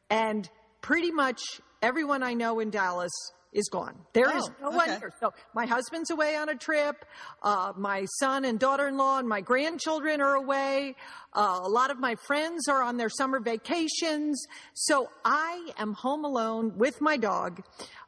and 0.10 0.50
pretty 0.82 1.12
much 1.12 1.42
everyone 1.82 2.24
I 2.24 2.34
know 2.34 2.60
in 2.60 2.70
Dallas 2.70 3.12
is 3.54 3.70
gone. 3.70 3.96
There 4.14 4.36
is 4.36 4.50
Oh, 4.62 4.70
no 4.72 4.78
one 4.78 4.90
here. 4.90 5.14
So 5.20 5.34
my 5.54 5.66
husband's 5.66 6.10
away 6.12 6.36
on 6.36 6.50
a 6.50 6.56
trip. 6.56 7.06
Uh, 7.42 7.74
my 7.78 8.06
son 8.20 8.46
and 8.46 8.60
daughter-in-law 8.60 9.20
and 9.20 9.28
my 9.28 9.42
grandchildren 9.42 10.22
are 10.22 10.36
away. 10.36 10.96
Uh, 11.34 11.60
a 11.64 11.70
lot 11.70 11.92
of 11.92 12.00
my 12.00 12.16
friends 12.28 12.68
are 12.68 12.82
on 12.84 12.98
their 12.98 13.10
summer 13.10 13.40
vacations. 13.40 14.44
So 14.74 15.10
I 15.24 15.72
am 15.78 15.94
home 15.94 16.26
alone 16.26 16.78
with 16.78 17.00
my 17.02 17.18
dog. 17.18 17.62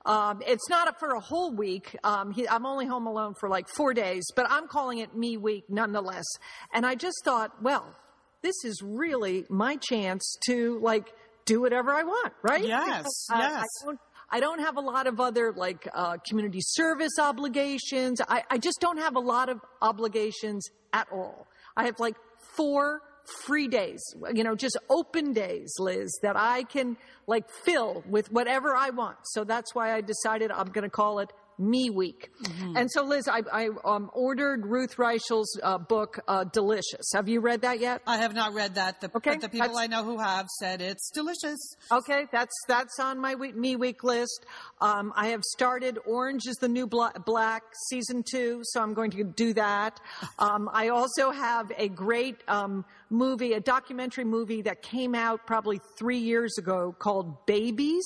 Um, 0.05 0.41
it's 0.45 0.69
not 0.69 0.87
up 0.87 0.99
for 0.99 1.15
a 1.15 1.19
whole 1.19 1.51
week. 1.51 1.95
Um, 2.03 2.31
he, 2.31 2.47
I'm 2.47 2.65
only 2.65 2.85
home 2.85 3.07
alone 3.07 3.33
for 3.39 3.49
like 3.49 3.67
four 3.69 3.93
days, 3.93 4.23
but 4.35 4.45
I'm 4.49 4.67
calling 4.67 4.99
it 4.99 5.15
me 5.15 5.37
week 5.37 5.65
nonetheless. 5.69 6.25
And 6.73 6.85
I 6.85 6.95
just 6.95 7.17
thought, 7.23 7.63
well, 7.63 7.85
this 8.43 8.53
is 8.63 8.81
really 8.83 9.45
my 9.49 9.77
chance 9.77 10.37
to 10.45 10.77
like 10.79 11.11
do 11.45 11.61
whatever 11.61 11.91
I 11.91 12.03
want, 12.03 12.33
right? 12.43 12.63
Yes, 12.65 12.97
Because 12.97 13.27
I- 13.31 13.35
I 13.35 13.39
yes. 13.49 13.65
don't- 13.83 13.99
I 14.29 14.39
don't 14.39 14.59
have 14.59 14.77
a 14.77 14.81
lot 14.81 15.07
of 15.07 15.19
other 15.19 15.53
like 15.53 15.87
uh, 15.93 16.17
community 16.27 16.59
service 16.61 17.19
obligations. 17.19 18.21
I, 18.27 18.43
I 18.49 18.57
just 18.57 18.79
don't 18.81 18.97
have 18.97 19.15
a 19.15 19.19
lot 19.19 19.49
of 19.49 19.59
obligations 19.81 20.69
at 20.93 21.07
all. 21.11 21.47
I 21.77 21.85
have 21.85 21.99
like 21.99 22.15
four 22.55 23.01
free 23.45 23.67
days, 23.67 24.01
you 24.33 24.43
know, 24.43 24.55
just 24.55 24.77
open 24.89 25.33
days, 25.33 25.73
Liz, 25.79 26.11
that 26.21 26.35
I 26.35 26.63
can 26.63 26.97
like 27.27 27.49
fill 27.49 28.03
with 28.07 28.31
whatever 28.31 28.75
I 28.75 28.91
want. 28.91 29.17
So 29.23 29.43
that's 29.43 29.73
why 29.73 29.93
I 29.93 30.01
decided 30.01 30.51
I'm 30.51 30.67
going 30.67 30.83
to 30.83 30.89
call 30.89 31.19
it 31.19 31.31
Me 31.57 31.89
Week. 31.89 32.31
And 32.75 32.89
so, 32.91 33.03
Liz, 33.03 33.27
I, 33.27 33.41
I 33.51 33.69
um, 33.85 34.09
ordered 34.13 34.65
Ruth 34.65 34.97
Reichl's 34.97 35.59
uh, 35.63 35.77
book, 35.77 36.19
uh, 36.27 36.43
Delicious. 36.45 37.11
Have 37.13 37.29
you 37.29 37.39
read 37.41 37.61
that 37.61 37.79
yet? 37.79 38.01
I 38.05 38.17
have 38.17 38.33
not 38.33 38.53
read 38.53 38.75
that, 38.75 39.01
the, 39.01 39.09
Okay, 39.15 39.31
but 39.31 39.41
the 39.41 39.49
people 39.49 39.67
that's- 39.67 39.83
I 39.83 39.87
know 39.87 40.03
who 40.03 40.17
have 40.17 40.47
said 40.59 40.81
it's 40.81 41.09
delicious. 41.11 41.57
Okay, 41.91 42.25
that's 42.31 42.53
that's 42.67 42.99
on 42.99 43.19
my 43.19 43.35
week, 43.35 43.55
me 43.55 43.75
week 43.75 44.03
list. 44.03 44.45
Um, 44.81 45.13
I 45.15 45.27
have 45.27 45.43
started 45.43 45.97
Orange 46.05 46.47
is 46.47 46.55
the 46.57 46.67
New 46.67 46.87
Bla- 46.87 47.13
Black 47.25 47.63
season 47.89 48.23
two, 48.29 48.61
so 48.63 48.81
I'm 48.81 48.93
going 48.93 49.11
to 49.11 49.23
do 49.23 49.53
that. 49.53 49.99
Um, 50.37 50.69
I 50.73 50.89
also 50.89 51.31
have 51.31 51.71
a 51.77 51.87
great 51.87 52.37
um, 52.47 52.83
movie, 53.09 53.53
a 53.53 53.59
documentary 53.61 54.25
movie 54.25 54.61
that 54.63 54.81
came 54.81 55.15
out 55.15 55.47
probably 55.47 55.79
three 55.97 56.17
years 56.17 56.57
ago 56.57 56.93
called 56.97 57.45
Babies. 57.45 58.03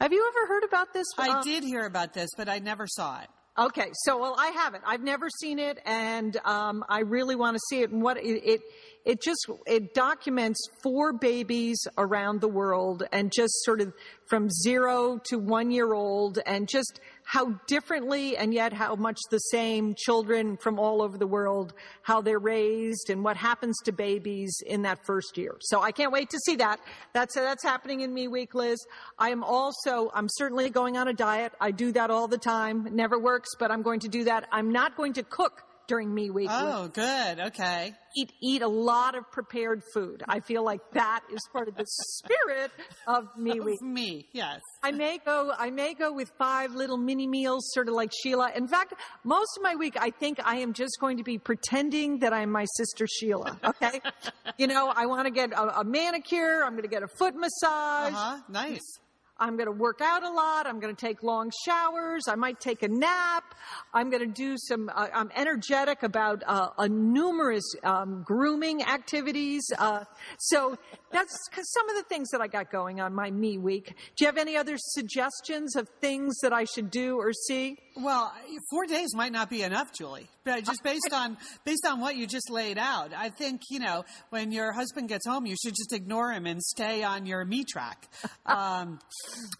Have 0.00 0.14
you 0.14 0.26
ever 0.34 0.46
heard 0.46 0.64
about 0.64 0.94
this? 0.94 1.06
I 1.18 1.28
Uh, 1.28 1.42
did 1.42 1.62
hear 1.62 1.84
about 1.84 2.14
this, 2.14 2.30
but 2.34 2.48
I 2.48 2.58
never 2.58 2.86
saw 2.86 3.20
it. 3.20 3.28
Okay, 3.58 3.90
so 4.04 4.18
well, 4.18 4.34
I 4.38 4.46
haven't. 4.48 4.84
I've 4.86 5.02
never 5.02 5.28
seen 5.28 5.58
it, 5.58 5.78
and 5.84 6.34
um, 6.46 6.82
I 6.88 7.00
really 7.00 7.36
want 7.36 7.56
to 7.56 7.60
see 7.68 7.82
it. 7.82 7.90
And 7.90 8.00
what 8.00 8.16
it, 8.16 8.42
it 8.42 8.60
it 9.04 9.20
just 9.20 9.44
it 9.66 9.92
documents 9.92 10.58
four 10.82 11.12
babies 11.12 11.78
around 11.98 12.40
the 12.40 12.48
world, 12.48 13.02
and 13.12 13.30
just 13.30 13.52
sort 13.64 13.82
of 13.82 13.92
from 14.28 14.48
zero 14.48 15.20
to 15.24 15.38
one 15.38 15.70
year 15.70 15.92
old, 15.92 16.38
and 16.46 16.66
just 16.66 17.00
how 17.30 17.52
differently 17.68 18.36
and 18.36 18.52
yet 18.52 18.72
how 18.72 18.96
much 18.96 19.16
the 19.30 19.38
same 19.38 19.94
children 19.96 20.56
from 20.56 20.80
all 20.80 21.00
over 21.00 21.16
the 21.16 21.28
world 21.28 21.72
how 22.02 22.20
they're 22.20 22.40
raised 22.40 23.08
and 23.08 23.22
what 23.22 23.36
happens 23.36 23.76
to 23.84 23.92
babies 23.92 24.52
in 24.66 24.82
that 24.82 24.98
first 25.06 25.38
year. 25.38 25.54
So 25.60 25.80
I 25.80 25.92
can't 25.92 26.12
wait 26.12 26.28
to 26.30 26.38
see 26.40 26.56
that. 26.56 26.80
That's 27.12 27.36
that's 27.36 27.62
happening 27.62 28.00
in 28.00 28.12
me 28.12 28.26
week, 28.26 28.52
Liz. 28.52 28.84
I 29.16 29.30
am 29.30 29.44
also 29.44 30.10
I'm 30.12 30.28
certainly 30.28 30.70
going 30.70 30.96
on 30.96 31.06
a 31.06 31.12
diet. 31.12 31.52
I 31.60 31.70
do 31.70 31.92
that 31.92 32.10
all 32.10 32.26
the 32.26 32.38
time. 32.38 32.88
Never 32.90 33.16
works, 33.16 33.50
but 33.60 33.70
I'm 33.70 33.82
going 33.82 34.00
to 34.00 34.08
do 34.08 34.24
that. 34.24 34.48
I'm 34.50 34.72
not 34.72 34.96
going 34.96 35.12
to 35.12 35.22
cook 35.22 35.62
during 35.90 36.14
me 36.14 36.30
week. 36.30 36.48
Oh, 36.48 36.86
good. 36.86 37.40
Okay. 37.40 37.92
Eat 38.16 38.32
eat 38.40 38.62
a 38.62 38.68
lot 38.68 39.16
of 39.16 39.28
prepared 39.32 39.82
food. 39.92 40.22
I 40.28 40.38
feel 40.38 40.64
like 40.64 40.80
that 40.92 41.22
is 41.32 41.40
part 41.52 41.66
of 41.66 41.74
the 41.74 41.84
spirit 41.84 42.70
of 43.08 43.26
me 43.36 43.58
week. 43.58 43.82
Me, 43.82 44.28
yes. 44.32 44.60
I 44.84 44.92
may 44.92 45.18
go. 45.18 45.52
I 45.58 45.70
may 45.70 45.94
go 45.94 46.12
with 46.12 46.30
five 46.38 46.76
little 46.76 46.96
mini 46.96 47.26
meals, 47.26 47.68
sort 47.74 47.88
of 47.88 47.94
like 47.94 48.12
Sheila. 48.22 48.52
In 48.54 48.68
fact, 48.68 48.94
most 49.24 49.50
of 49.56 49.64
my 49.64 49.74
week, 49.74 49.96
I 49.98 50.10
think 50.10 50.38
I 50.44 50.56
am 50.58 50.74
just 50.74 50.96
going 51.00 51.16
to 51.16 51.24
be 51.24 51.38
pretending 51.38 52.20
that 52.20 52.32
I'm 52.32 52.52
my 52.52 52.66
sister 52.76 53.08
Sheila. 53.08 53.58
Okay, 53.64 54.00
you 54.58 54.68
know, 54.68 54.92
I 54.94 55.06
want 55.06 55.26
to 55.26 55.32
get 55.32 55.52
a, 55.52 55.80
a 55.80 55.84
manicure. 55.84 56.62
I'm 56.64 56.72
going 56.72 56.82
to 56.82 56.88
get 56.88 57.02
a 57.02 57.08
foot 57.08 57.34
massage. 57.34 58.12
Uh 58.12 58.16
huh. 58.16 58.38
Nice. 58.48 58.98
I'm 59.40 59.56
going 59.56 59.66
to 59.66 59.72
work 59.72 60.00
out 60.02 60.22
a 60.22 60.30
lot. 60.30 60.66
I'm 60.66 60.78
going 60.80 60.94
to 60.94 61.00
take 61.00 61.22
long 61.22 61.50
showers. 61.64 62.28
I 62.28 62.34
might 62.34 62.60
take 62.60 62.82
a 62.82 62.88
nap. 62.88 63.54
I'm 63.94 64.10
going 64.10 64.20
to 64.20 64.32
do 64.32 64.56
some, 64.58 64.90
uh, 64.94 65.08
I'm 65.14 65.30
energetic 65.34 66.02
about 66.02 66.42
uh, 66.46 66.68
a 66.76 66.88
numerous 66.88 67.64
um, 67.82 68.22
grooming 68.22 68.82
activities. 68.82 69.62
Uh, 69.78 70.04
so 70.38 70.76
that's 71.10 71.34
some 71.62 71.88
of 71.88 71.96
the 71.96 72.02
things 72.02 72.28
that 72.30 72.42
I 72.42 72.48
got 72.48 72.70
going 72.70 73.00
on 73.00 73.14
my 73.14 73.30
me 73.30 73.56
week. 73.56 73.94
Do 74.16 74.24
you 74.24 74.26
have 74.26 74.36
any 74.36 74.56
other 74.56 74.74
suggestions 74.76 75.74
of 75.74 75.88
things 76.00 76.38
that 76.42 76.52
I 76.52 76.64
should 76.64 76.90
do 76.90 77.16
or 77.16 77.32
see? 77.32 77.78
Well, 78.02 78.32
four 78.70 78.86
days 78.86 79.14
might 79.14 79.32
not 79.32 79.50
be 79.50 79.62
enough, 79.62 79.92
Julie. 79.92 80.28
But 80.44 80.64
just 80.64 80.82
based 80.82 81.12
on 81.12 81.36
based 81.64 81.86
on 81.86 82.00
what 82.00 82.16
you 82.16 82.26
just 82.26 82.50
laid 82.50 82.78
out, 82.78 83.12
I 83.14 83.28
think 83.28 83.62
you 83.68 83.78
know 83.78 84.04
when 84.30 84.52
your 84.52 84.72
husband 84.72 85.08
gets 85.08 85.26
home, 85.26 85.44
you 85.44 85.54
should 85.62 85.74
just 85.74 85.92
ignore 85.92 86.32
him 86.32 86.46
and 86.46 86.62
stay 86.62 87.02
on 87.02 87.26
your 87.26 87.44
me 87.44 87.64
track. 87.64 88.08
Um, 88.46 88.98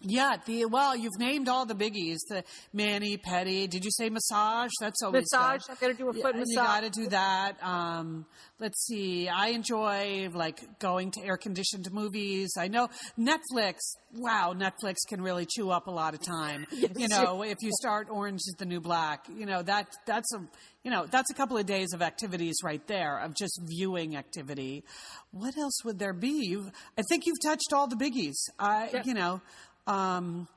yeah, 0.01 0.35
the 0.45 0.65
well, 0.65 0.97
you've 0.97 1.17
named 1.17 1.47
all 1.47 1.65
the 1.65 1.75
biggies: 1.75 2.17
the 2.27 2.43
mani, 2.73 3.17
pedi. 3.17 3.69
Did 3.69 3.85
you 3.85 3.91
say 3.91 4.09
massage? 4.09 4.71
That's 4.81 5.01
always 5.01 5.27
massage. 5.31 5.61
Good. 5.61 5.71
I've 5.71 5.79
got 5.79 5.87
to 5.87 5.93
do 5.93 6.09
a 6.09 6.13
foot 6.13 6.35
yeah, 6.35 6.39
massage. 6.39 6.49
You 6.49 6.55
got 6.55 6.83
to 6.83 6.89
do 6.89 7.07
that. 7.09 7.63
Um, 7.63 8.25
let's 8.61 8.85
see. 8.85 9.27
I 9.27 9.47
enjoy 9.47 10.29
like 10.33 10.61
going 10.79 11.11
to 11.11 11.25
air 11.25 11.35
conditioned 11.35 11.91
movies. 11.91 12.51
I 12.57 12.67
know 12.69 12.87
Netflix. 13.19 13.79
Wow, 14.15 14.53
Netflix 14.55 14.97
can 15.09 15.21
really 15.21 15.45
chew 15.45 15.71
up 15.71 15.87
a 15.87 15.91
lot 15.91 16.13
of 16.13 16.21
time. 16.21 16.65
Yes, 16.71 16.91
you 16.95 17.07
know, 17.09 17.43
if 17.43 17.57
you 17.61 17.71
start 17.79 18.07
Orange 18.09 18.39
is 18.39 18.55
the 18.57 18.65
New 18.65 18.79
Black, 18.79 19.25
you 19.35 19.45
know 19.45 19.61
that 19.63 19.87
that's 20.05 20.33
a 20.33 20.39
you 20.83 20.91
know 20.91 21.05
that's 21.05 21.29
a 21.31 21.33
couple 21.33 21.57
of 21.57 21.65
days 21.65 21.93
of 21.93 22.01
activities 22.01 22.55
right 22.63 22.85
there 22.87 23.19
of 23.19 23.35
just 23.35 23.59
viewing 23.65 24.15
activity. 24.15 24.83
What 25.31 25.57
else 25.57 25.83
would 25.83 25.99
there 25.99 26.13
be? 26.13 26.45
You've, 26.49 26.71
I 26.97 27.01
think 27.09 27.25
you've 27.25 27.41
touched 27.43 27.73
all 27.73 27.87
the 27.87 27.95
biggies. 27.97 28.35
I 28.57 28.89
Yeah. 28.93 29.01
you 29.05 29.13
know. 29.15 29.41
Um, 29.87 30.47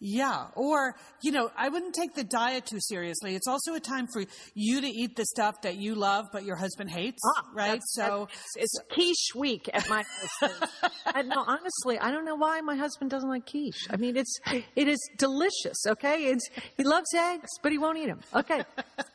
yeah, 0.00 0.46
or 0.56 0.96
you 1.22 1.30
know, 1.30 1.50
I 1.56 1.68
wouldn't 1.68 1.94
take 1.94 2.14
the 2.14 2.24
diet 2.24 2.66
too 2.66 2.78
seriously. 2.80 3.34
It's 3.34 3.46
also 3.46 3.74
a 3.74 3.80
time 3.80 4.06
for 4.12 4.24
you 4.54 4.80
to 4.80 4.86
eat 4.88 5.14
the 5.16 5.26
stuff 5.26 5.60
that 5.62 5.76
you 5.76 5.94
love 5.94 6.26
but 6.32 6.44
your 6.44 6.56
husband 6.56 6.90
hates, 6.90 7.22
Ah, 7.36 7.44
right? 7.54 7.66
that's- 7.80 7.92
So 7.94 8.28
It's, 8.56 8.56
it's 8.56 8.78
quiche 8.92 9.34
week 9.34 9.68
at 9.72 9.88
my 9.88 10.04
house. 10.40 10.50
and 11.14 11.28
no, 11.28 11.44
honestly, 11.46 11.98
I 11.98 12.10
don't 12.10 12.24
know 12.24 12.36
why 12.36 12.60
my 12.62 12.76
husband 12.76 13.10
doesn't 13.10 13.28
like 13.28 13.46
quiche. 13.46 13.86
I 13.90 13.96
mean, 13.96 14.16
it's 14.16 14.38
it 14.74 14.88
is 14.88 14.98
delicious. 15.18 15.84
Okay, 15.86 16.24
it's 16.30 16.48
he 16.76 16.84
loves 16.84 17.12
eggs, 17.14 17.48
but 17.62 17.70
he 17.72 17.78
won't 17.78 17.98
eat 17.98 18.06
them. 18.06 18.20
Okay, 18.34 18.62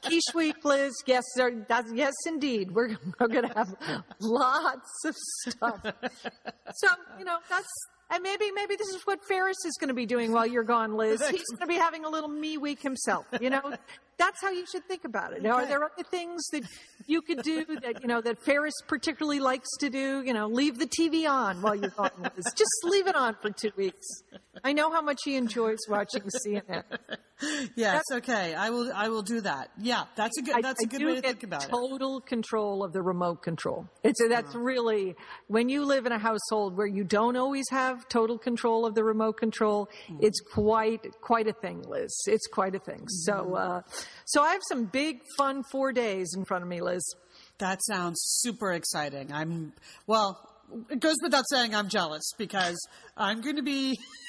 quiche 0.04 0.34
week, 0.36 0.64
Liz. 0.64 0.94
Yes, 1.08 1.24
sir. 1.34 1.66
That's, 1.68 1.92
yes, 1.94 2.14
indeed. 2.28 2.72
We're 2.72 2.96
we're 3.20 3.28
gonna 3.28 3.54
have 3.56 3.74
lots 4.20 5.06
of 5.06 5.16
stuff. 5.48 5.80
So 6.76 6.88
you 7.18 7.26
know 7.26 7.38
that's. 7.50 7.68
And 8.10 8.22
maybe, 8.22 8.52
maybe 8.52 8.76
this 8.76 8.90
is 8.90 9.02
what 9.06 9.20
Ferris 9.28 9.58
is 9.66 9.78
going 9.80 9.88
to 9.88 9.96
be 9.96 10.06
doing 10.06 10.32
while 10.32 10.46
you're 10.46 10.64
gone, 10.64 10.94
Liz. 10.98 11.22
He's 11.28 11.44
going 11.50 11.62
to 11.62 11.68
be 11.68 11.78
having 11.78 12.06
a 12.06 12.10
little 12.10 12.30
me 12.30 12.58
week 12.58 12.82
himself. 12.82 13.26
You 13.42 13.50
know, 13.50 13.74
that's 14.18 14.42
how 14.42 14.52
you 14.52 14.66
should 14.72 14.86
think 14.86 15.06
about 15.06 15.34
it. 15.34 15.42
Now, 15.42 15.54
are 15.54 15.66
there 15.66 15.84
other 15.84 16.04
things 16.10 16.46
that 16.52 16.64
you 17.08 17.22
could 17.22 17.42
do 17.42 17.66
that 17.82 18.02
you 18.02 18.08
know 18.08 18.22
that 18.22 18.42
Ferris 18.44 18.76
particularly 18.88 19.40
likes 19.40 19.70
to 19.80 19.90
do? 19.90 20.22
You 20.24 20.34
know, 20.34 20.48
leave 20.48 20.78
the 20.78 20.88
TV 20.88 21.30
on 21.30 21.62
while 21.62 21.76
you're 21.76 21.90
gone. 21.90 22.12
Liz. 22.20 22.46
Just 22.56 22.84
leave 22.84 23.08
it 23.08 23.16
on 23.16 23.36
for 23.42 23.50
two 23.50 23.72
weeks. 23.76 24.06
I 24.64 24.74
know 24.74 24.92
how 24.92 25.02
much 25.02 25.22
he 25.26 25.36
enjoys 25.36 25.80
watching 25.90 26.24
CNN. 26.46 26.84
yes, 27.76 28.02
okay, 28.12 28.54
I 28.54 28.70
will. 28.70 28.92
I 28.94 29.10
will 29.10 29.22
do 29.22 29.42
that. 29.42 29.70
Yeah, 29.78 30.06
that's 30.16 30.38
a 30.38 30.42
good. 30.42 30.56
That's 30.64 30.82
a 30.84 30.88
I 30.88 30.90
good 30.90 31.06
way 31.06 31.16
to 31.16 31.22
think 31.22 31.44
about 31.44 31.66
it. 31.66 31.70
total 31.70 32.22
control 32.22 32.84
of 32.84 32.94
the 32.94 33.02
remote 33.02 33.42
control. 33.44 33.88
It's 34.04 34.22
that's 34.30 34.56
really 34.56 35.16
when 35.48 35.68
you 35.68 35.84
live 35.86 36.06
in 36.06 36.12
a 36.14 36.18
household 36.20 36.78
where 36.78 36.88
you 36.88 37.04
don't 37.04 37.36
always 37.36 37.66
have 37.72 38.08
total 38.08 38.38
control 38.38 38.86
of 38.86 38.96
the 38.96 39.04
remote 39.04 39.38
control. 39.38 39.90
Hmm. 40.08 40.18
It's 40.22 40.40
quite 40.40 41.02
quite 41.22 41.48
a 41.48 41.54
thing, 41.54 41.82
Liz. 41.88 42.16
It's 42.28 42.48
quite 42.48 42.74
a 42.74 42.80
thing. 42.80 43.06
So 43.08 43.34
Hmm. 43.44 43.54
uh, 43.56 43.82
so 44.26 44.42
I 44.42 44.52
have 44.54 44.62
some 44.70 44.86
big 44.86 45.20
fun 45.38 45.64
four 45.72 45.92
days 45.92 46.34
in 46.38 46.46
front 46.46 46.64
of 46.64 46.70
me, 46.70 46.82
Liz. 46.82 47.04
That 47.58 47.80
sounds 47.86 48.18
super 48.22 48.72
exciting. 48.72 49.32
I'm 49.34 49.74
well. 50.08 50.52
It 50.90 51.00
goes 51.00 51.18
without 51.22 51.44
saying 51.52 51.76
I'm 51.76 51.90
jealous 51.90 52.24
because 52.40 52.76
I'm 53.16 53.42
going 53.42 53.58
to 53.58 53.62
be 53.62 53.96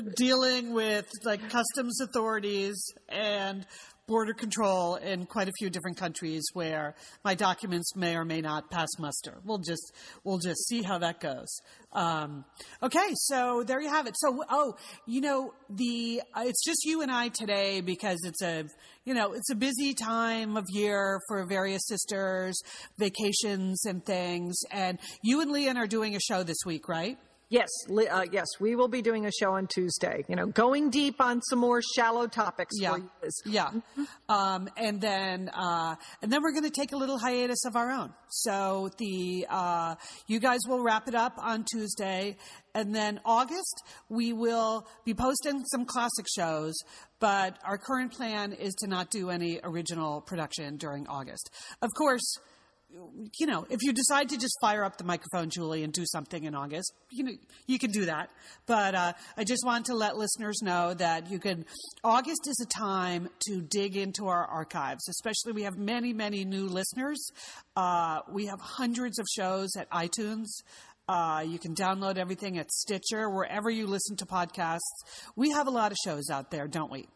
dealing 0.00 0.72
with 0.72 1.06
like 1.24 1.40
customs 1.50 2.00
authorities 2.00 2.82
and 3.08 3.66
border 4.08 4.34
control 4.34 4.96
in 4.96 5.26
quite 5.26 5.48
a 5.48 5.52
few 5.58 5.70
different 5.70 5.96
countries 5.96 6.42
where 6.54 6.94
my 7.24 7.34
documents 7.34 7.94
may 7.94 8.16
or 8.16 8.24
may 8.24 8.40
not 8.40 8.70
pass 8.70 8.88
muster. 8.98 9.38
We'll 9.44 9.58
just 9.58 9.92
we'll 10.24 10.38
just 10.38 10.66
see 10.68 10.82
how 10.82 10.98
that 10.98 11.20
goes. 11.20 11.60
Um, 11.92 12.44
okay, 12.82 13.10
so 13.14 13.62
there 13.64 13.80
you 13.80 13.88
have 13.88 14.06
it. 14.06 14.14
So 14.18 14.42
oh, 14.50 14.74
you 15.06 15.20
know 15.20 15.54
the 15.70 16.22
uh, 16.36 16.44
it's 16.46 16.64
just 16.64 16.84
you 16.84 17.02
and 17.02 17.10
I 17.10 17.28
today 17.28 17.80
because 17.80 18.18
it's 18.24 18.42
a 18.42 18.64
you 19.04 19.14
know 19.14 19.32
it's 19.32 19.50
a 19.50 19.56
busy 19.56 19.94
time 19.94 20.56
of 20.56 20.66
year 20.70 21.20
for 21.28 21.46
various 21.46 21.86
sisters, 21.86 22.60
vacations 22.98 23.84
and 23.84 24.04
things. 24.04 24.58
And 24.70 24.98
you 25.22 25.40
and 25.40 25.50
Lian 25.50 25.76
are 25.76 25.86
doing 25.86 26.16
a 26.16 26.20
show 26.20 26.42
this 26.42 26.58
week, 26.66 26.88
right? 26.88 27.18
Yes, 27.52 27.68
uh, 27.90 28.24
yes, 28.32 28.46
we 28.60 28.76
will 28.76 28.88
be 28.88 29.02
doing 29.02 29.26
a 29.26 29.30
show 29.30 29.52
on 29.52 29.66
Tuesday. 29.66 30.24
You 30.26 30.36
know, 30.36 30.46
going 30.46 30.88
deep 30.88 31.20
on 31.20 31.42
some 31.42 31.58
more 31.58 31.82
shallow 31.94 32.26
topics 32.26 32.74
Yeah, 32.80 32.96
yeah. 33.44 33.70
Um, 34.30 34.70
and 34.78 35.02
then 35.02 35.50
uh, 35.50 35.96
and 36.22 36.32
then 36.32 36.42
we're 36.42 36.52
going 36.52 36.64
to 36.64 36.70
take 36.70 36.92
a 36.92 36.96
little 36.96 37.18
hiatus 37.18 37.62
of 37.66 37.76
our 37.76 37.90
own. 37.90 38.14
So 38.30 38.88
the 38.96 39.46
uh, 39.50 39.96
you 40.26 40.40
guys 40.40 40.60
will 40.66 40.82
wrap 40.82 41.08
it 41.08 41.14
up 41.14 41.34
on 41.36 41.66
Tuesday, 41.70 42.38
and 42.74 42.94
then 42.94 43.20
August 43.22 43.82
we 44.08 44.32
will 44.32 44.86
be 45.04 45.12
posting 45.12 45.62
some 45.66 45.84
classic 45.84 46.24
shows. 46.34 46.72
But 47.20 47.58
our 47.66 47.76
current 47.76 48.12
plan 48.12 48.54
is 48.54 48.72
to 48.76 48.86
not 48.88 49.10
do 49.10 49.28
any 49.28 49.60
original 49.62 50.22
production 50.22 50.78
during 50.78 51.06
August. 51.06 51.50
Of 51.82 51.90
course. 51.98 52.38
You 53.38 53.46
know, 53.46 53.66
if 53.70 53.82
you 53.82 53.92
decide 53.92 54.28
to 54.30 54.38
just 54.38 54.54
fire 54.60 54.84
up 54.84 54.98
the 54.98 55.04
microphone, 55.04 55.48
Julie, 55.48 55.82
and 55.82 55.92
do 55.92 56.04
something 56.04 56.44
in 56.44 56.54
August, 56.54 56.92
you 57.10 57.24
know, 57.24 57.32
you 57.66 57.78
can 57.78 57.90
do 57.90 58.04
that. 58.04 58.30
But 58.66 58.94
uh, 58.94 59.12
I 59.36 59.44
just 59.44 59.64
want 59.64 59.86
to 59.86 59.94
let 59.94 60.16
listeners 60.16 60.60
know 60.62 60.92
that 60.94 61.30
you 61.30 61.38
can. 61.38 61.64
August 62.04 62.46
is 62.46 62.60
a 62.62 62.66
time 62.66 63.28
to 63.48 63.62
dig 63.62 63.96
into 63.96 64.28
our 64.28 64.44
archives, 64.44 65.08
especially 65.08 65.52
we 65.52 65.62
have 65.62 65.78
many, 65.78 66.12
many 66.12 66.44
new 66.44 66.66
listeners. 66.66 67.30
Uh, 67.76 68.20
we 68.30 68.46
have 68.46 68.60
hundreds 68.60 69.18
of 69.18 69.26
shows 69.34 69.70
at 69.76 69.90
iTunes. 69.90 70.46
Uh, 71.08 71.44
you 71.46 71.58
can 71.58 71.74
download 71.74 72.16
everything 72.16 72.58
at 72.58 72.70
Stitcher, 72.70 73.28
wherever 73.28 73.70
you 73.70 73.86
listen 73.86 74.16
to 74.16 74.26
podcasts. 74.26 74.78
We 75.36 75.50
have 75.50 75.66
a 75.66 75.70
lot 75.70 75.92
of 75.92 75.98
shows 76.04 76.30
out 76.30 76.50
there, 76.50 76.68
don't 76.68 76.90
we? 76.90 77.08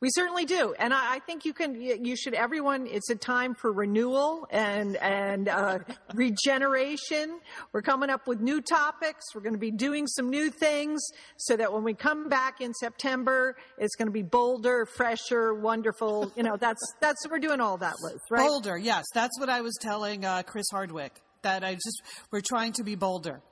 We 0.00 0.10
certainly 0.10 0.44
do, 0.44 0.74
and 0.78 0.92
I, 0.94 1.16
I 1.16 1.18
think 1.20 1.44
you 1.44 1.52
can. 1.52 1.80
You 1.80 2.16
should. 2.16 2.34
Everyone, 2.34 2.86
it's 2.86 3.10
a 3.10 3.14
time 3.14 3.54
for 3.54 3.72
renewal 3.72 4.46
and 4.50 4.96
and 4.96 5.48
uh, 5.48 5.78
regeneration. 6.14 7.40
We're 7.72 7.82
coming 7.82 8.10
up 8.10 8.26
with 8.26 8.40
new 8.40 8.60
topics. 8.60 9.34
We're 9.34 9.40
going 9.40 9.54
to 9.54 9.58
be 9.58 9.70
doing 9.70 10.06
some 10.06 10.30
new 10.30 10.50
things, 10.50 11.04
so 11.36 11.56
that 11.56 11.72
when 11.72 11.84
we 11.84 11.94
come 11.94 12.28
back 12.28 12.60
in 12.60 12.72
September, 12.74 13.56
it's 13.78 13.96
going 13.96 14.08
to 14.08 14.12
be 14.12 14.22
bolder, 14.22 14.86
fresher, 14.86 15.54
wonderful. 15.54 16.32
You 16.36 16.42
know, 16.42 16.56
that's 16.56 16.82
that's 17.00 17.28
we're 17.28 17.38
doing 17.38 17.60
all 17.60 17.76
that, 17.78 17.94
Liz. 18.02 18.18
Right? 18.30 18.46
Bolder, 18.46 18.78
yes. 18.78 19.04
That's 19.14 19.38
what 19.38 19.48
I 19.48 19.60
was 19.60 19.76
telling 19.80 20.24
uh, 20.24 20.42
Chris 20.42 20.66
Hardwick. 20.70 21.20
That 21.48 21.64
I 21.64 21.72
just 21.74 22.02
we're 22.30 22.42
trying 22.42 22.74
to 22.74 22.84
be 22.84 22.94
bolder. 22.94 23.40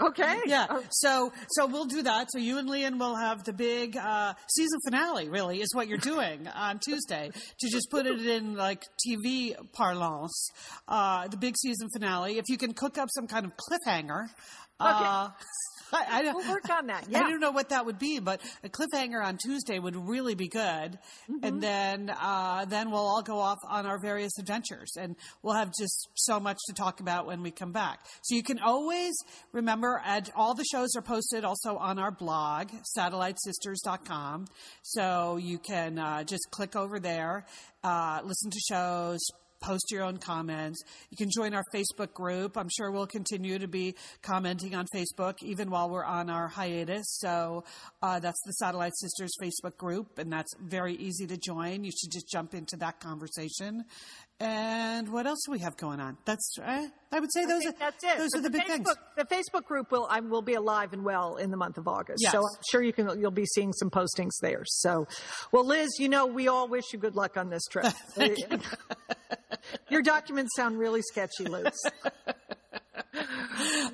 Okay. 0.00 0.40
Yeah. 0.46 0.66
Oh, 0.68 0.82
So 0.90 1.32
so 1.48 1.66
we'll 1.66 1.86
do 1.86 2.02
that. 2.02 2.26
So 2.30 2.38
you 2.38 2.58
and 2.58 2.68
Lian 2.68 2.98
will 2.98 3.16
have 3.16 3.42
the 3.44 3.54
big 3.54 3.96
uh, 3.96 4.34
season 4.54 4.78
finale. 4.84 5.30
Really, 5.30 5.60
is 5.62 5.68
what 5.72 5.88
you're 5.88 5.98
doing 6.14 6.46
on 6.48 6.78
Tuesday. 6.78 7.30
To 7.60 7.68
just 7.70 7.90
put 7.90 8.04
it 8.06 8.20
in 8.26 8.54
like 8.54 8.84
TV 9.06 9.54
parlance, 9.72 10.50
uh, 10.88 11.28
the 11.28 11.38
big 11.38 11.54
season 11.56 11.88
finale. 11.94 12.36
If 12.36 12.44
you 12.48 12.58
can 12.58 12.74
cook 12.74 12.98
up 12.98 13.08
some 13.14 13.26
kind 13.26 13.46
of 13.46 13.52
cliffhanger. 13.56 14.26
Uh, 14.80 15.28
I, 15.92 16.18
I 16.18 16.22
don't- 16.22 16.34
We'll 16.36 16.50
work 16.50 16.68
on 16.70 16.86
that. 16.88 17.06
I 17.14 17.30
don't 17.30 17.40
know 17.40 17.50
what 17.52 17.68
that 17.68 17.86
would 17.86 17.98
be, 17.98 18.18
but 18.18 18.40
a 18.62 18.68
cliffhanger 18.68 19.24
on 19.24 19.38
Tuesday 19.38 19.78
would 19.78 19.96
really 19.96 20.34
be 20.34 20.48
good. 20.48 20.62
Mm-hmm. 20.62 21.44
And 21.44 21.62
then, 21.62 22.10
uh, 22.10 22.64
then 22.64 22.90
we'll 22.90 23.06
all 23.06 23.22
go 23.22 23.38
off 23.38 23.58
on 23.68 23.86
our 23.86 23.98
various 23.98 24.38
adventures, 24.38 24.92
and 24.98 25.16
we'll 25.42 25.54
have 25.54 25.72
just 25.78 26.08
so 26.14 26.40
much 26.40 26.58
to 26.66 26.74
talk 26.74 27.00
about 27.00 27.26
when 27.26 27.42
we 27.42 27.50
come 27.50 27.72
back. 27.72 28.00
So 28.22 28.34
you 28.34 28.42
can 28.42 28.58
always 28.58 29.14
remember, 29.52 30.00
at, 30.04 30.30
all 30.34 30.54
the 30.54 30.64
shows 30.64 30.94
are 30.96 31.02
posted 31.02 31.44
also 31.44 31.76
on 31.76 31.98
our 31.98 32.10
blog, 32.10 32.70
satellitesisters.com. 32.96 34.46
So 34.82 35.36
you 35.36 35.58
can 35.58 35.98
uh, 35.98 36.24
just 36.24 36.50
click 36.50 36.76
over 36.76 36.98
there, 36.98 37.46
uh, 37.82 38.20
listen 38.24 38.50
to 38.50 38.60
shows. 38.60 39.20
Post 39.64 39.90
your 39.90 40.04
own 40.04 40.18
comments. 40.18 40.82
You 41.10 41.16
can 41.16 41.30
join 41.30 41.54
our 41.54 41.64
Facebook 41.74 42.12
group. 42.12 42.56
I'm 42.56 42.68
sure 42.68 42.90
we'll 42.90 43.06
continue 43.06 43.58
to 43.58 43.68
be 43.68 43.94
commenting 44.22 44.74
on 44.74 44.86
Facebook 44.94 45.42
even 45.42 45.70
while 45.70 45.88
we're 45.88 46.04
on 46.04 46.28
our 46.28 46.48
hiatus. 46.48 47.04
So 47.18 47.64
uh, 48.02 48.20
that's 48.20 48.40
the 48.44 48.52
Satellite 48.52 48.92
Sisters 48.96 49.32
Facebook 49.42 49.76
group, 49.76 50.18
and 50.18 50.30
that's 50.30 50.54
very 50.60 50.94
easy 50.94 51.26
to 51.26 51.36
join. 51.36 51.84
You 51.84 51.92
should 51.92 52.12
just 52.12 52.28
jump 52.30 52.54
into 52.54 52.76
that 52.76 53.00
conversation. 53.00 53.84
And 54.40 55.12
what 55.12 55.26
else 55.26 55.38
do 55.46 55.52
we 55.52 55.60
have 55.60 55.76
going 55.76 56.00
on? 56.00 56.18
That's 56.24 56.58
uh, 56.58 56.88
I 57.12 57.20
would 57.20 57.32
say 57.32 57.46
those 57.46 57.64
are 57.66 57.72
that's 57.78 58.02
it. 58.02 58.18
those 58.18 58.34
are 58.34 58.40
the, 58.40 58.50
big 58.50 58.62
Facebook, 58.62 58.66
things. 58.68 58.96
The 59.16 59.24
Facebook 59.24 59.64
group 59.64 59.92
will 59.92 60.08
I 60.10 60.18
will 60.18 60.42
be 60.42 60.54
alive 60.54 60.92
and 60.92 61.04
well 61.04 61.36
in 61.36 61.52
the 61.52 61.56
month 61.56 61.78
of 61.78 61.86
August. 61.86 62.20
Yes. 62.20 62.32
So 62.32 62.38
I'm 62.38 62.62
sure 62.68 62.82
you 62.82 62.92
can 62.92 63.20
you'll 63.20 63.30
be 63.30 63.46
seeing 63.46 63.72
some 63.72 63.90
postings 63.90 64.32
there. 64.42 64.64
So, 64.66 65.06
well, 65.52 65.64
Liz, 65.64 65.88
you 66.00 66.08
know 66.08 66.26
we 66.26 66.48
all 66.48 66.66
wish 66.66 66.92
you 66.92 66.98
good 66.98 67.14
luck 67.14 67.36
on 67.36 67.48
this 67.48 67.62
trip. 67.70 67.86
Your 69.94 70.02
documents 70.02 70.56
sound 70.56 70.76
really 70.76 71.02
sketchy, 71.02 71.44
Liz. 71.44 71.70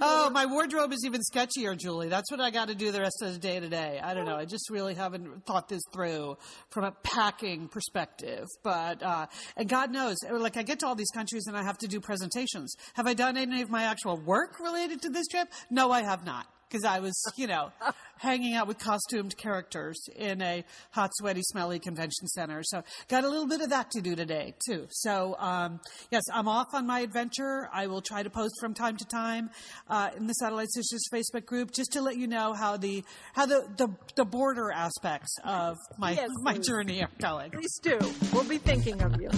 Oh, 0.03 0.30
my 0.30 0.46
wardrobe 0.46 0.92
is 0.94 1.05
even 1.05 1.20
sketchier, 1.20 1.76
Julie. 1.76 2.09
That's 2.09 2.30
what 2.30 2.40
I 2.40 2.51
got 2.51 2.68
to 2.68 2.74
do 2.74 2.90
the 2.90 3.01
rest 3.01 3.20
of 3.22 3.34
the 3.34 3.38
day 3.38 3.61
today. 3.61 4.01
I 4.03 4.14
don't 4.14 4.24
know. 4.24 4.34
I 4.34 4.46
just 4.46 4.70
really 4.70 4.94
haven't 4.94 5.44
thought 5.44 5.68
this 5.68 5.82
through 5.92 6.38
from 6.70 6.84
a 6.84 6.92
packing 7.03 7.68
perspective. 7.68 8.46
But 8.64 9.03
uh, 9.03 9.26
and 9.59 9.68
God 9.68 9.92
knows, 9.92 10.16
like 10.30 10.57
I 10.57 10.62
get 10.62 10.80
to 10.80 10.86
all 10.86 10.94
these 10.94 11.11
countries 11.14 11.44
and 11.46 11.57
I 11.57 11.62
have 11.62 11.76
to 11.78 11.86
do 11.86 12.01
presentations. 12.01 12.74
Have 12.94 13.07
I 13.07 13.12
done 13.12 13.36
any 13.36 13.61
of 13.61 13.68
my 13.68 13.82
actual 13.82 14.16
work 14.16 14.59
related 14.59 15.03
to 15.03 15.11
this 15.11 15.26
trip? 15.26 15.48
No, 15.70 15.90
I 15.90 16.03
have 16.03 16.24
not. 16.24 16.46
Because 16.70 16.84
I 16.84 17.00
was, 17.00 17.20
you 17.36 17.48
know, 17.48 17.72
hanging 18.18 18.54
out 18.54 18.68
with 18.68 18.78
costumed 18.78 19.36
characters 19.36 19.98
in 20.14 20.40
a 20.40 20.64
hot, 20.92 21.10
sweaty, 21.14 21.42
smelly 21.42 21.80
convention 21.80 22.28
center. 22.28 22.62
So, 22.62 22.84
got 23.08 23.24
a 23.24 23.28
little 23.28 23.48
bit 23.48 23.60
of 23.60 23.70
that 23.70 23.90
to 23.92 24.00
do 24.00 24.14
today, 24.14 24.54
too. 24.68 24.86
So, 24.90 25.34
um, 25.40 25.80
yes, 26.12 26.22
I'm 26.32 26.46
off 26.46 26.68
on 26.72 26.86
my 26.86 27.00
adventure. 27.00 27.68
I 27.72 27.88
will 27.88 28.02
try 28.02 28.22
to 28.22 28.30
post 28.30 28.54
from 28.60 28.74
time 28.74 28.96
to 28.98 29.04
time 29.04 29.50
uh, 29.88 30.10
in 30.16 30.28
the 30.28 30.34
Satellite 30.34 30.70
Sisters 30.72 31.02
Facebook 31.12 31.44
group 31.44 31.72
just 31.72 31.90
to 31.92 32.00
let 32.02 32.16
you 32.16 32.28
know 32.28 32.52
how 32.52 32.76
the 32.76 33.02
how 33.34 33.46
the 33.46 33.66
the, 33.76 33.88
the 34.14 34.24
border 34.24 34.70
aspects 34.70 35.34
of 35.44 35.76
my 35.98 36.12
Yes, 36.12 36.28
my 36.42 36.54
please. 36.54 36.68
journey 36.68 37.02
are 37.02 37.10
going. 37.20 37.50
Please 37.50 37.78
do. 37.82 37.98
We'll 38.32 38.44
be 38.44 38.58
thinking 38.58 39.00
of 39.02 39.20
you. 39.20 39.30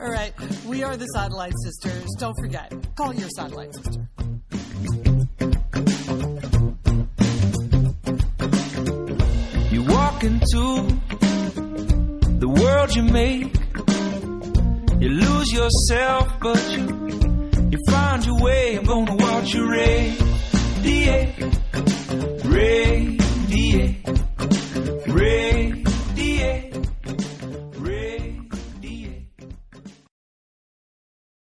All 0.00 0.10
right, 0.10 0.32
we 0.66 0.82
are 0.82 0.96
the 0.96 1.06
Satellite 1.06 1.52
Sisters. 1.64 2.06
Don't 2.18 2.34
forget, 2.40 2.72
call 2.96 3.14
your 3.14 3.28
Satellite 3.28 3.74
Sister. 3.74 4.08
into 10.26 10.82
the 12.42 12.48
world 12.48 12.96
you 12.96 13.04
make. 13.04 13.54
You 15.00 15.08
lose 15.08 15.52
yourself, 15.52 16.26
but 16.40 16.60
you 16.72 16.84
you 17.70 17.78
find 17.88 18.26
your 18.26 18.40
way. 18.40 18.76
I'm 18.76 18.84
gonna 18.84 19.14
watch 19.14 19.54
you 19.54 19.70
radiate, 19.70 21.38
radiate, 22.44 24.00
radiate. 25.06 25.55